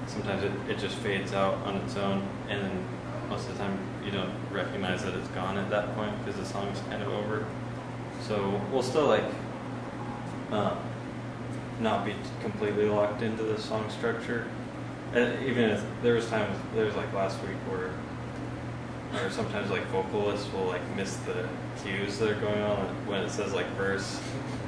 sometimes 0.08 0.44
it, 0.44 0.52
it 0.70 0.80
just 0.80 0.96
fades 0.98 1.34
out 1.34 1.56
on 1.66 1.76
its 1.78 1.96
own 1.96 2.28
and 2.50 2.62
then 2.62 2.86
most 3.30 3.48
of 3.48 3.58
the 3.58 3.64
time 3.64 3.78
you 4.04 4.12
don't 4.12 4.34
recognize 4.52 5.04
that 5.04 5.14
it's 5.14 5.28
gone 5.30 5.58
at 5.58 5.70
that 5.70 5.96
point 5.96 6.18
because 6.24 6.40
the 6.40 6.46
song's 6.46 6.80
kind 6.90 7.02
of 7.02 7.10
over. 7.10 7.46
So 8.28 8.62
we'll 8.72 8.84
still 8.84 9.08
like 9.08 9.24
um, 10.52 10.78
not 11.80 12.06
be 12.06 12.14
completely 12.42 12.86
locked 12.86 13.22
into 13.22 13.44
the 13.44 13.60
song 13.60 13.90
structure 13.90 14.46
and 15.14 15.44
even 15.46 15.70
if 15.70 15.84
there 16.02 16.14
was 16.14 16.28
times 16.30 16.58
there 16.74 16.86
was 16.86 16.96
like 16.96 17.12
last 17.14 17.38
week 17.42 17.58
where 17.70 17.90
or 19.24 19.30
sometimes 19.30 19.70
like 19.72 19.86
vocalists 19.88 20.52
will 20.54 20.66
like 20.66 20.82
miss 20.96 21.16
the 21.18 21.48
cues 21.84 22.18
that 22.20 22.30
are 22.32 22.40
going 22.42 22.62
on 22.62 22.86
when 23.08 23.22
it 23.22 23.30
says 23.30 23.54
like 23.54 23.68
verse 23.76 24.20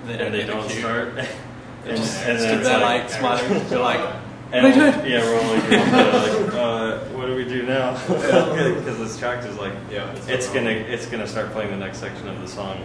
They 0.05 0.13
and 0.19 0.33
they 0.33 0.41
the 0.41 0.47
don't 0.53 0.69
cue. 0.69 0.79
start 0.79 1.07
and, 1.85 1.97
and 1.97 2.03
stood 2.05 2.63
then 2.63 3.01
it's 3.03 3.19
like, 3.21 3.39
smiling. 3.39 3.67
They're 3.69 3.79
like, 3.79 4.15
and 4.51 4.63
What 4.63 4.77
are 4.77 4.85
you 4.85 4.91
doing? 4.91 5.11
yeah 5.11 5.23
we're 5.23 5.41
all 5.41 6.43
like, 6.43 6.53
uh, 6.53 6.99
what 7.17 7.25
do 7.27 7.35
we 7.35 7.43
do 7.45 7.63
now 7.63 7.93
because 8.07 8.97
this 8.99 9.17
track 9.17 9.43
is 9.45 9.57
like 9.57 9.73
Yeah. 9.91 10.13
it's 10.27 10.47
gonna 10.49 10.69
it's 10.71 11.05
gonna 11.07 11.27
start 11.27 11.51
playing 11.51 11.71
the 11.71 11.77
next 11.77 11.97
section 11.99 12.27
of 12.27 12.39
the 12.41 12.47
song 12.47 12.77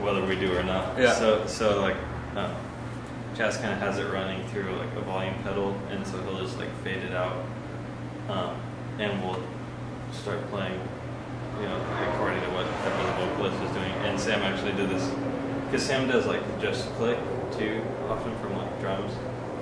whether 0.00 0.24
we 0.24 0.34
do 0.36 0.56
or 0.56 0.62
not 0.62 0.98
Yeah. 0.98 1.12
so 1.14 1.46
so 1.46 1.80
like 1.80 1.96
uh, 2.36 2.52
Chaz 3.36 3.60
kind 3.60 3.72
of 3.72 3.78
has 3.78 3.98
it 3.98 4.10
running 4.12 4.46
through 4.48 4.70
like 4.76 4.92
a 4.96 5.00
volume 5.02 5.34
pedal 5.42 5.78
and 5.90 6.06
so 6.06 6.20
he'll 6.22 6.38
just 6.38 6.58
like 6.58 6.70
fade 6.82 7.02
it 7.02 7.12
out 7.12 7.36
um, 8.28 8.56
and 8.98 9.22
we'll 9.22 9.42
start 10.12 10.44
playing 10.50 10.78
you 11.60 11.66
know 11.66 11.80
according 12.12 12.40
to 12.42 12.48
what 12.50 12.66
whatever 12.66 13.02
the 13.04 13.26
vocalist 13.26 13.62
is 13.62 13.70
doing 13.72 13.92
and 14.06 14.18
Sam 14.20 14.42
actually 14.42 14.72
did 14.72 14.90
this 14.90 15.08
because 15.66 15.84
Sam 15.84 16.08
does 16.08 16.26
like 16.26 16.42
just 16.60 16.88
click 16.94 17.18
too 17.56 17.82
often 18.08 18.36
from 18.38 18.56
like 18.56 18.80
drums 18.80 19.12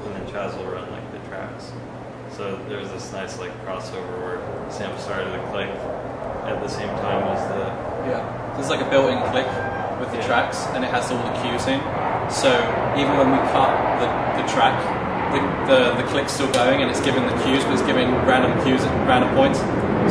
and 0.04 0.14
then 0.14 0.26
Chaz 0.26 0.56
will 0.56 0.70
run 0.70 0.90
like 0.90 1.12
the 1.12 1.18
tracks 1.28 1.72
so 2.36 2.56
there's 2.68 2.88
this 2.90 3.12
nice 3.12 3.38
like 3.38 3.52
crossover 3.64 4.16
where 4.22 4.70
Sam 4.70 4.96
started 4.98 5.32
the 5.32 5.42
click 5.50 5.70
at 6.48 6.60
the 6.62 6.68
same 6.68 6.88
time 7.04 7.22
as 7.36 7.42
the 7.48 8.08
Yeah, 8.08 8.54
there's 8.56 8.70
like 8.70 8.80
a 8.80 8.88
built-in 8.88 9.18
click 9.30 9.46
with 10.00 10.10
the 10.12 10.18
Yeah. 10.18 10.26
tracks, 10.26 10.66
and 10.68 10.84
it 10.84 10.90
has 10.90 11.10
all 11.10 11.18
the 11.18 11.34
cues 11.42 11.66
in. 11.66 11.80
So 12.30 12.52
even 12.96 13.16
when 13.16 13.32
we 13.32 13.38
cut 13.50 13.72
the, 14.00 14.08
the 14.42 14.48
track, 14.52 14.76
the, 15.32 15.40
the 15.68 16.02
the 16.02 16.08
click's 16.08 16.32
still 16.32 16.50
going, 16.52 16.82
and 16.82 16.90
it's 16.90 17.00
giving 17.00 17.24
the 17.26 17.36
cues, 17.42 17.64
but 17.64 17.74
it's 17.74 17.82
giving 17.82 18.10
random 18.24 18.52
cues 18.64 18.82
at 18.82 19.08
random 19.08 19.34
points. 19.34 19.58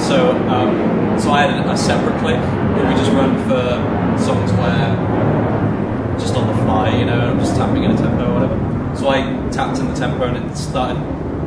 So 0.08 0.32
um, 0.50 1.20
so 1.20 1.32
I 1.32 1.42
had 1.42 1.66
a, 1.66 1.78
separate 1.78 2.20
click 2.20 2.38
that 2.38 2.88
we 2.88 2.94
just 3.00 3.12
run 3.12 3.36
for 3.48 4.22
songs 4.22 4.52
where 4.54 6.18
just 6.20 6.36
on 6.36 6.48
the 6.48 6.64
fly, 6.64 6.98
you 6.98 7.06
know, 7.06 7.20
I'm 7.20 7.40
just 7.40 7.56
tapping 7.56 7.84
in 7.84 7.92
a 7.92 7.98
tempo 7.98 8.30
or 8.30 8.34
whatever. 8.34 8.96
So 8.96 9.10
I 9.10 9.22
tapped 9.52 9.80
in 9.80 9.88
the 9.88 9.96
tempo, 9.96 10.26
and 10.26 10.38
it 10.38 10.58
started 10.58 10.98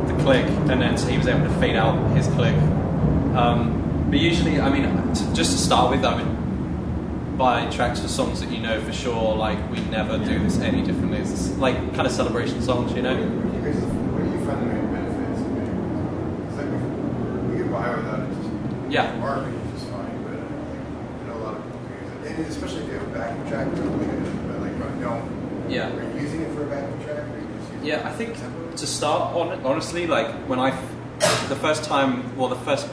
the 0.07 0.23
click, 0.23 0.45
and 0.69 0.81
then 0.81 0.97
so 0.97 1.07
he 1.07 1.17
was 1.17 1.27
able 1.27 1.47
to 1.47 1.53
fade 1.59 1.75
out 1.75 1.95
his 2.15 2.27
click. 2.27 2.55
Um, 3.35 4.07
but 4.09 4.19
usually, 4.19 4.59
I 4.59 4.69
mean, 4.69 4.83
t- 5.13 5.25
just 5.33 5.51
to 5.51 5.57
start 5.57 5.91
with, 5.91 6.03
I 6.03 6.15
would 6.21 6.40
buy 7.41 7.65
tracks 7.71 7.99
for 7.99 8.07
songs 8.07 8.39
that 8.39 8.51
you 8.51 8.59
know 8.59 8.79
for 8.81 8.93
sure. 8.93 9.35
Like 9.35 9.57
we 9.71 9.79
never 9.89 10.19
do 10.19 10.37
this 10.37 10.59
any 10.59 10.83
differently. 10.83 11.17
It's 11.17 11.49
like 11.57 11.75
kind 11.95 12.05
of 12.05 12.13
celebration 12.13 12.61
songs, 12.61 12.93
you 12.93 13.01
know. 13.01 13.15
what 13.15 14.23
do 14.23 14.29
you 14.29 14.45
find 14.45 14.61
the 14.61 14.67
main 14.71 14.85
benefits 14.93 15.41
of 15.41 15.55
this? 15.57 15.69
It's 16.49 16.57
like 16.57 16.69
we, 17.49 17.57
get 17.57 17.71
by 17.71 17.95
without 17.95 18.19
it 18.19 18.29
just 18.37 18.91
Yeah. 18.93 19.17
marketing 19.17 19.55
is 19.55 19.71
just 19.73 19.91
fine, 19.91 20.21
but 20.21 20.37
I 20.37 21.27
know 21.27 21.33
a 21.33 21.41
lot 21.41 21.55
of 21.57 21.63
people. 21.65 22.29
And 22.29 22.45
especially 22.45 22.81
if 22.83 22.87
you 22.89 22.93
have 22.99 23.07
a 23.07 23.13
backing 23.17 23.49
track. 23.49 23.67
But 23.71 24.61
like, 24.61 24.73
you 24.77 25.01
don't, 25.01 25.25
Yeah. 25.67 25.89
are 25.89 26.13
you 26.13 26.21
using 26.21 26.41
it 26.41 26.53
for 26.53 26.61
a 26.61 26.69
backing 26.69 27.03
track 27.03 27.23
Yeah, 27.81 28.07
I 28.07 28.11
think 28.11 28.37
to 28.75 28.85
start 28.85 29.33
on 29.35 29.65
honestly, 29.65 30.05
like 30.05 30.29
when 30.47 30.59
I, 30.59 30.69
the 31.49 31.55
first 31.55 31.85
time, 31.85 32.37
well, 32.37 32.49
the 32.49 32.63
first 32.69 32.87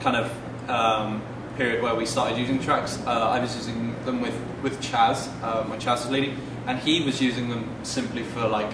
kind 0.00 0.16
of 0.16 0.32
um, 0.70 1.20
period 1.60 1.82
where 1.82 1.94
we 1.94 2.06
started 2.06 2.38
using 2.38 2.58
tracks, 2.58 2.98
uh, 3.06 3.10
I 3.10 3.38
was 3.38 3.54
using 3.54 3.94
them 4.06 4.22
with 4.22 4.34
with 4.62 4.80
Chaz, 4.80 5.28
um, 5.42 5.68
when 5.68 5.78
Chaz 5.78 6.08
leading, 6.08 6.38
and 6.66 6.78
he 6.78 7.04
was 7.04 7.20
using 7.20 7.50
them 7.50 7.68
simply 7.82 8.22
for 8.22 8.48
like 8.48 8.72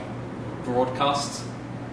broadcast 0.62 1.44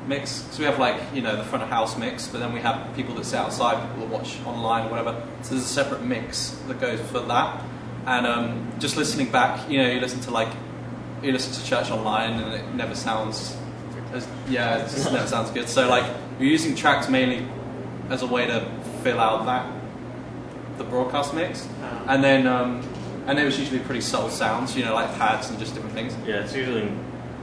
mix. 0.07 0.29
So 0.51 0.59
we 0.59 0.65
have 0.65 0.77
like 0.77 1.01
you 1.11 1.23
know 1.23 1.35
the 1.35 1.45
front 1.45 1.63
of 1.63 1.69
house 1.69 1.97
mix, 1.97 2.27
but 2.27 2.41
then 2.41 2.53
we 2.53 2.59
have 2.59 2.95
people 2.95 3.15
that 3.15 3.25
sit 3.25 3.39
outside, 3.39 3.81
people 3.89 4.07
that 4.07 4.13
watch 4.13 4.39
online, 4.45 4.91
whatever. 4.91 5.19
So 5.41 5.55
there's 5.55 5.65
a 5.65 5.75
separate 5.81 6.03
mix 6.03 6.51
that 6.67 6.79
goes 6.79 7.01
for 7.01 7.21
that. 7.21 7.63
And 8.05 8.27
um, 8.27 8.71
just 8.77 8.95
listening 8.95 9.31
back, 9.31 9.67
you 9.67 9.81
know, 9.81 9.89
you 9.89 9.99
listen 9.99 10.19
to 10.21 10.31
like 10.31 10.53
you 11.23 11.31
listen 11.31 11.53
to 11.53 11.67
church 11.67 11.89
online, 11.89 12.33
and 12.39 12.53
it 12.53 12.75
never 12.75 12.93
sounds 12.93 13.57
as 14.13 14.27
yeah, 14.47 14.77
it 14.77 14.91
just 14.91 15.11
never 15.11 15.25
sounds 15.25 15.49
good. 15.49 15.67
So 15.67 15.89
like 15.89 16.05
you're 16.37 16.51
using 16.51 16.75
tracks 16.75 17.09
mainly 17.09 17.47
as 18.11 18.21
a 18.21 18.27
way 18.27 18.45
to 18.45 18.69
fill 19.01 19.19
out 19.19 19.47
that 19.47 19.82
the 20.83 20.89
broadcast 20.89 21.33
mix, 21.33 21.67
and 22.07 22.23
then 22.23 22.47
um, 22.47 22.81
and 23.27 23.39
it 23.39 23.45
was 23.45 23.57
usually 23.59 23.79
pretty 23.79 24.01
subtle 24.01 24.29
sounds, 24.29 24.75
you 24.75 24.83
know, 24.83 24.93
like 24.93 25.13
pads 25.17 25.49
and 25.49 25.57
just 25.59 25.73
different 25.73 25.95
things. 25.95 26.15
yeah 26.27 26.37
it's 26.43 26.53
usually 26.55 26.91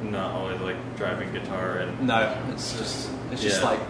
not 0.02 0.32
always 0.32 0.60
like 0.60 0.76
driving 0.96 1.30
guitar 1.32 1.78
and 1.78 2.06
No, 2.06 2.34
it's 2.52 2.76
just 2.78 3.10
it's 3.32 3.42
just 3.42 3.60
Yeah. 3.62 3.68
like 3.70 3.80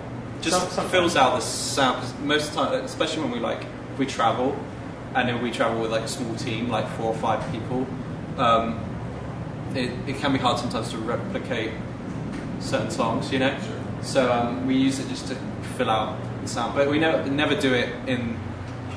just 0.40 0.56
Some- 0.58 0.68
sometimes. 0.68 0.90
fills 0.90 1.16
out 1.16 1.34
the 1.36 1.40
sound. 1.42 2.00
'cause 2.00 2.14
most 2.24 2.48
of 2.48 2.54
the 2.54 2.60
time, 2.62 2.84
especially 2.84 3.22
when 3.22 3.32
we 3.32 3.40
like 3.40 3.62
we 3.98 4.06
travel, 4.06 4.56
and 5.14 5.28
then 5.28 5.42
we 5.42 5.50
travel 5.50 5.80
with 5.82 5.90
like 5.90 6.02
a 6.04 6.08
small 6.08 6.34
team, 6.36 6.70
like 6.70 6.86
four 6.96 7.06
or 7.06 7.14
five 7.14 7.40
people. 7.52 7.86
Um, 8.38 8.78
it, 9.74 9.90
it 10.06 10.18
can 10.18 10.32
be 10.32 10.38
hard 10.38 10.58
sometimes 10.58 10.90
to 10.90 10.98
replicate 10.98 11.72
certain 12.60 12.90
songs, 12.90 13.30
you 13.32 13.38
know. 13.38 13.50
Sure. 13.50 13.76
So 14.02 14.32
um, 14.32 14.66
we 14.66 14.74
use 14.76 14.98
it 14.98 15.08
just 15.08 15.28
to 15.28 15.34
fill 15.76 15.90
out 15.90 16.16
the 16.42 16.48
sound, 16.48 16.74
but 16.74 16.88
we 16.88 16.98
never 16.98 17.28
never 17.30 17.54
do 17.54 17.72
it 17.74 17.88
in 18.06 18.36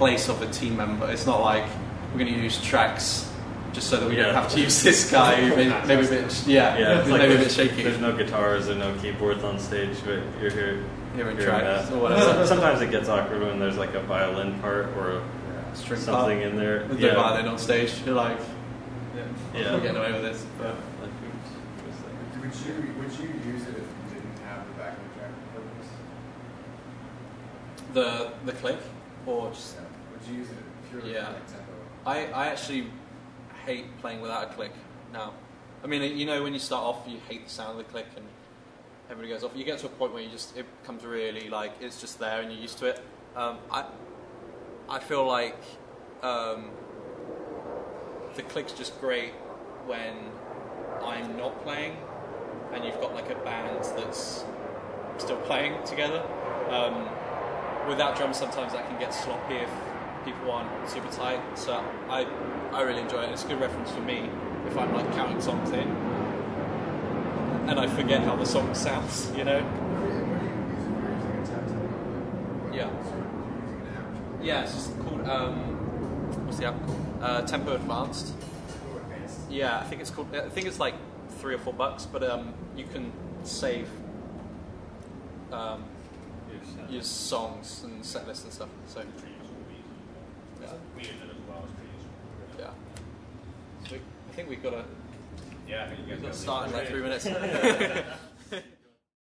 place 0.04 0.28
of 0.28 0.42
a 0.42 0.48
team 0.52 0.76
member. 0.76 1.10
It's 1.10 1.26
not 1.26 1.40
like 1.40 1.64
we're 2.12 2.20
going 2.20 2.34
to 2.34 2.40
use 2.42 2.62
tracks 2.62 3.32
just 3.72 3.90
so 3.90 3.98
that 4.02 4.10
we 4.10 4.18
don't 4.18 4.34
have 4.34 4.52
to 4.52 4.60
use 4.60 4.84
this 4.84 5.10
guy. 5.10 5.36
who 5.42 5.56
may- 5.56 5.86
maybe 5.88 6.06
a 6.06 6.10
bit, 6.10 6.44
yeah, 6.46 6.78
yeah 6.78 7.00
it's 7.00 7.10
like 7.10 7.22
maybe 7.22 7.36
a 7.36 7.38
bit 7.38 7.52
shaky. 7.52 7.84
there's 7.84 8.00
no 8.02 8.12
guitars 8.16 8.68
and 8.68 8.82
no 8.82 8.94
keyboards 9.02 9.44
on 9.46 9.58
stage 9.58 9.96
but 10.06 10.20
you're 10.42 10.52
here 10.52 10.84
Hearing 11.16 11.38
hearing 11.38 11.38
tracks 11.38 11.88
that. 11.90 11.96
or 11.96 12.02
whatever. 12.02 12.46
Sometimes 12.54 12.82
it 12.82 12.92
gets 12.92 13.08
awkward 13.08 13.42
when 13.44 13.60
there's 13.60 13.78
like 13.78 13.94
a 13.94 14.02
violin 14.02 14.60
part 14.60 14.88
or 14.98 15.24
String 15.74 16.02
something 16.02 16.40
part. 16.40 16.52
in 16.52 16.58
there 16.58 16.86
With 16.88 17.00
yeah 17.00 17.10
the 17.12 17.16
violin 17.16 17.48
on 17.48 17.58
stage, 17.58 17.94
you're 18.06 18.14
like, 18.16 18.38
yeah, 19.16 19.24
Yeah. 19.62 19.74
we're 19.74 19.80
getting 19.82 19.98
away 19.98 20.12
with 20.12 20.24
this. 20.24 20.46
But 20.60 20.76
Like, 21.02 21.14
oops. 21.28 21.50
Would 22.42 22.54
you 22.68 22.74
would 23.00 23.12
you 23.22 23.28
use 23.54 23.64
it 23.64 23.76
if 23.82 23.88
you 23.88 24.06
didn't 24.14 24.40
have 24.50 24.68
the 24.68 24.74
backing 24.78 25.10
track? 25.18 25.32
Or 25.56 25.62
The 27.94 28.32
the 28.46 28.52
click, 28.54 28.78
or 29.26 29.50
just 29.52 29.76
Yeah. 29.78 29.83
Would 30.24 30.32
you 30.32 30.40
use 30.40 30.50
it 30.50 30.58
purely 30.90 31.14
Yeah. 31.14 31.26
for 31.28 31.34
like 31.34 31.48
tempo? 31.48 31.64
I, 32.06 32.26
I 32.28 32.48
actually 32.48 32.88
hate 33.66 33.86
playing 34.00 34.22
without 34.22 34.52
a 34.52 34.54
click 34.54 34.72
now. 35.12 35.34
I 35.84 35.88
mean, 35.88 36.18
you 36.18 36.26
know, 36.26 36.42
when 36.44 36.54
you 36.54 36.60
start 36.60 36.84
off, 36.84 37.08
you 37.08 37.18
hate 37.30 37.46
the 37.46 37.50
sound 37.50 37.72
of 37.72 37.78
the 37.86 37.92
click 37.92 38.08
and 38.16 38.26
everybody 39.10 39.34
goes 39.34 39.44
off. 39.44 39.52
You 39.56 39.64
get 39.66 39.80
to 39.80 39.88
a 39.88 39.90
point 39.90 40.14
where 40.14 40.24
you 40.24 40.30
just 40.30 40.56
it 40.58 40.66
becomes 40.82 41.04
really 41.04 41.50
like 41.50 41.74
it's 41.82 42.00
just 42.00 42.20
there 42.20 42.42
and 42.42 42.52
you're 42.52 42.62
used 42.62 42.78
to 42.80 42.88
it. 42.88 43.02
Um, 43.36 43.58
I 43.72 43.86
I 44.90 45.00
feel 45.00 45.26
like 45.28 45.58
um, 46.22 46.72
the 48.36 48.44
click's 48.44 48.74
just 48.74 49.00
great 49.02 49.32
when 49.86 50.16
I'm 51.04 51.36
not 51.36 51.62
playing 51.64 51.98
and 52.74 52.86
you've 52.86 53.00
got 53.02 53.14
like 53.14 53.30
a 53.30 53.36
band 53.36 53.84
that's 53.98 54.46
still 55.18 55.38
playing 55.42 55.84
together. 55.86 56.24
Um, 56.70 57.10
without 57.90 58.16
drums, 58.16 58.38
sometimes 58.38 58.72
that 58.74 58.88
can 58.88 58.98
get 59.00 59.14
sloppy 59.14 59.56
if 59.56 59.70
people 60.26 60.52
aren't 60.52 60.90
super 60.90 61.10
tight. 61.12 61.42
So 61.58 61.84
I, 62.10 62.26
I 62.72 62.82
really 62.82 63.02
enjoy 63.02 63.24
it. 63.24 63.30
It's 63.30 63.44
a 63.44 63.48
good 63.48 63.60
reference 63.62 63.92
for 63.92 64.02
me 64.02 64.30
if 64.68 64.78
I'm 64.78 64.94
like 64.94 65.12
counting 65.14 65.42
songs 65.42 65.70
in 65.72 65.88
and 67.70 67.80
I 67.80 67.88
forget 67.88 68.22
how 68.24 68.36
the 68.36 68.46
song 68.46 68.74
sounds. 68.76 69.32
You 69.38 69.44
know? 69.46 69.62
What 69.62 70.10
are 70.10 70.14
you, 70.14 70.26
what 70.26 70.42
are 70.42 70.46
you 70.46 70.52
using? 70.76 70.96
You're 71.02 71.16
using 71.16 71.32
a 71.32 71.46
tap 71.46 71.66
tempo? 71.68 71.88
What 72.66 72.76
Yeah. 72.76 72.90
sort 73.04 73.04
of- 73.04 73.14
You're 73.14 73.64
using 73.64 73.88
an 73.88 73.96
average? 73.98 74.46
Yeah, 74.46 74.62
it's 74.64 74.74
just 74.74 75.00
called 75.00 75.30
um, 75.30 75.56
what's 76.46 76.58
the 76.58 76.66
app 76.66 76.86
called? 76.86 77.00
Uh, 77.22 77.42
Tempo 77.44 77.76
Advanced. 77.76 78.34
Yeah, 79.50 79.80
I 79.80 79.84
think 79.84 80.02
it's 80.02 80.10
called. 80.10 80.36
I 80.36 80.50
think 80.50 80.68
it's 80.68 80.80
like 80.80 80.96
three 81.40 81.54
or 81.54 81.58
four 81.60 81.74
bucks, 81.74 82.06
but 82.06 82.24
um, 82.24 82.54
you 82.76 82.86
can 82.92 83.12
save 83.44 83.88
um, 85.52 85.84
your 86.90 87.04
songs 87.04 87.84
and 87.84 88.04
set 88.04 88.28
lists 88.28 88.44
and 88.46 88.52
stuff. 88.54 88.70
So 88.88 89.02
yeah, 90.62 90.68
We 90.96 91.02
use 91.04 91.12
it 91.12 91.30
as 91.30 91.48
well 91.48 91.64
as 91.64 91.70
we 91.80 91.86
use 91.86 92.06
yeah. 92.60 93.90
So 93.90 93.96
I 94.34 94.36
think 94.36 94.50
we've 94.50 94.64
got 94.64 94.72
to 94.72 94.84
Yeah, 95.70 95.86
I 95.86 95.90
think 95.90 96.08
you 96.08 96.16
guys 96.16 96.24
got 96.24 96.34
to 96.34 96.38
start 96.38 96.68
in 96.68 96.74
like 96.74 96.88
three 96.88 97.04
minutes. 97.04 97.28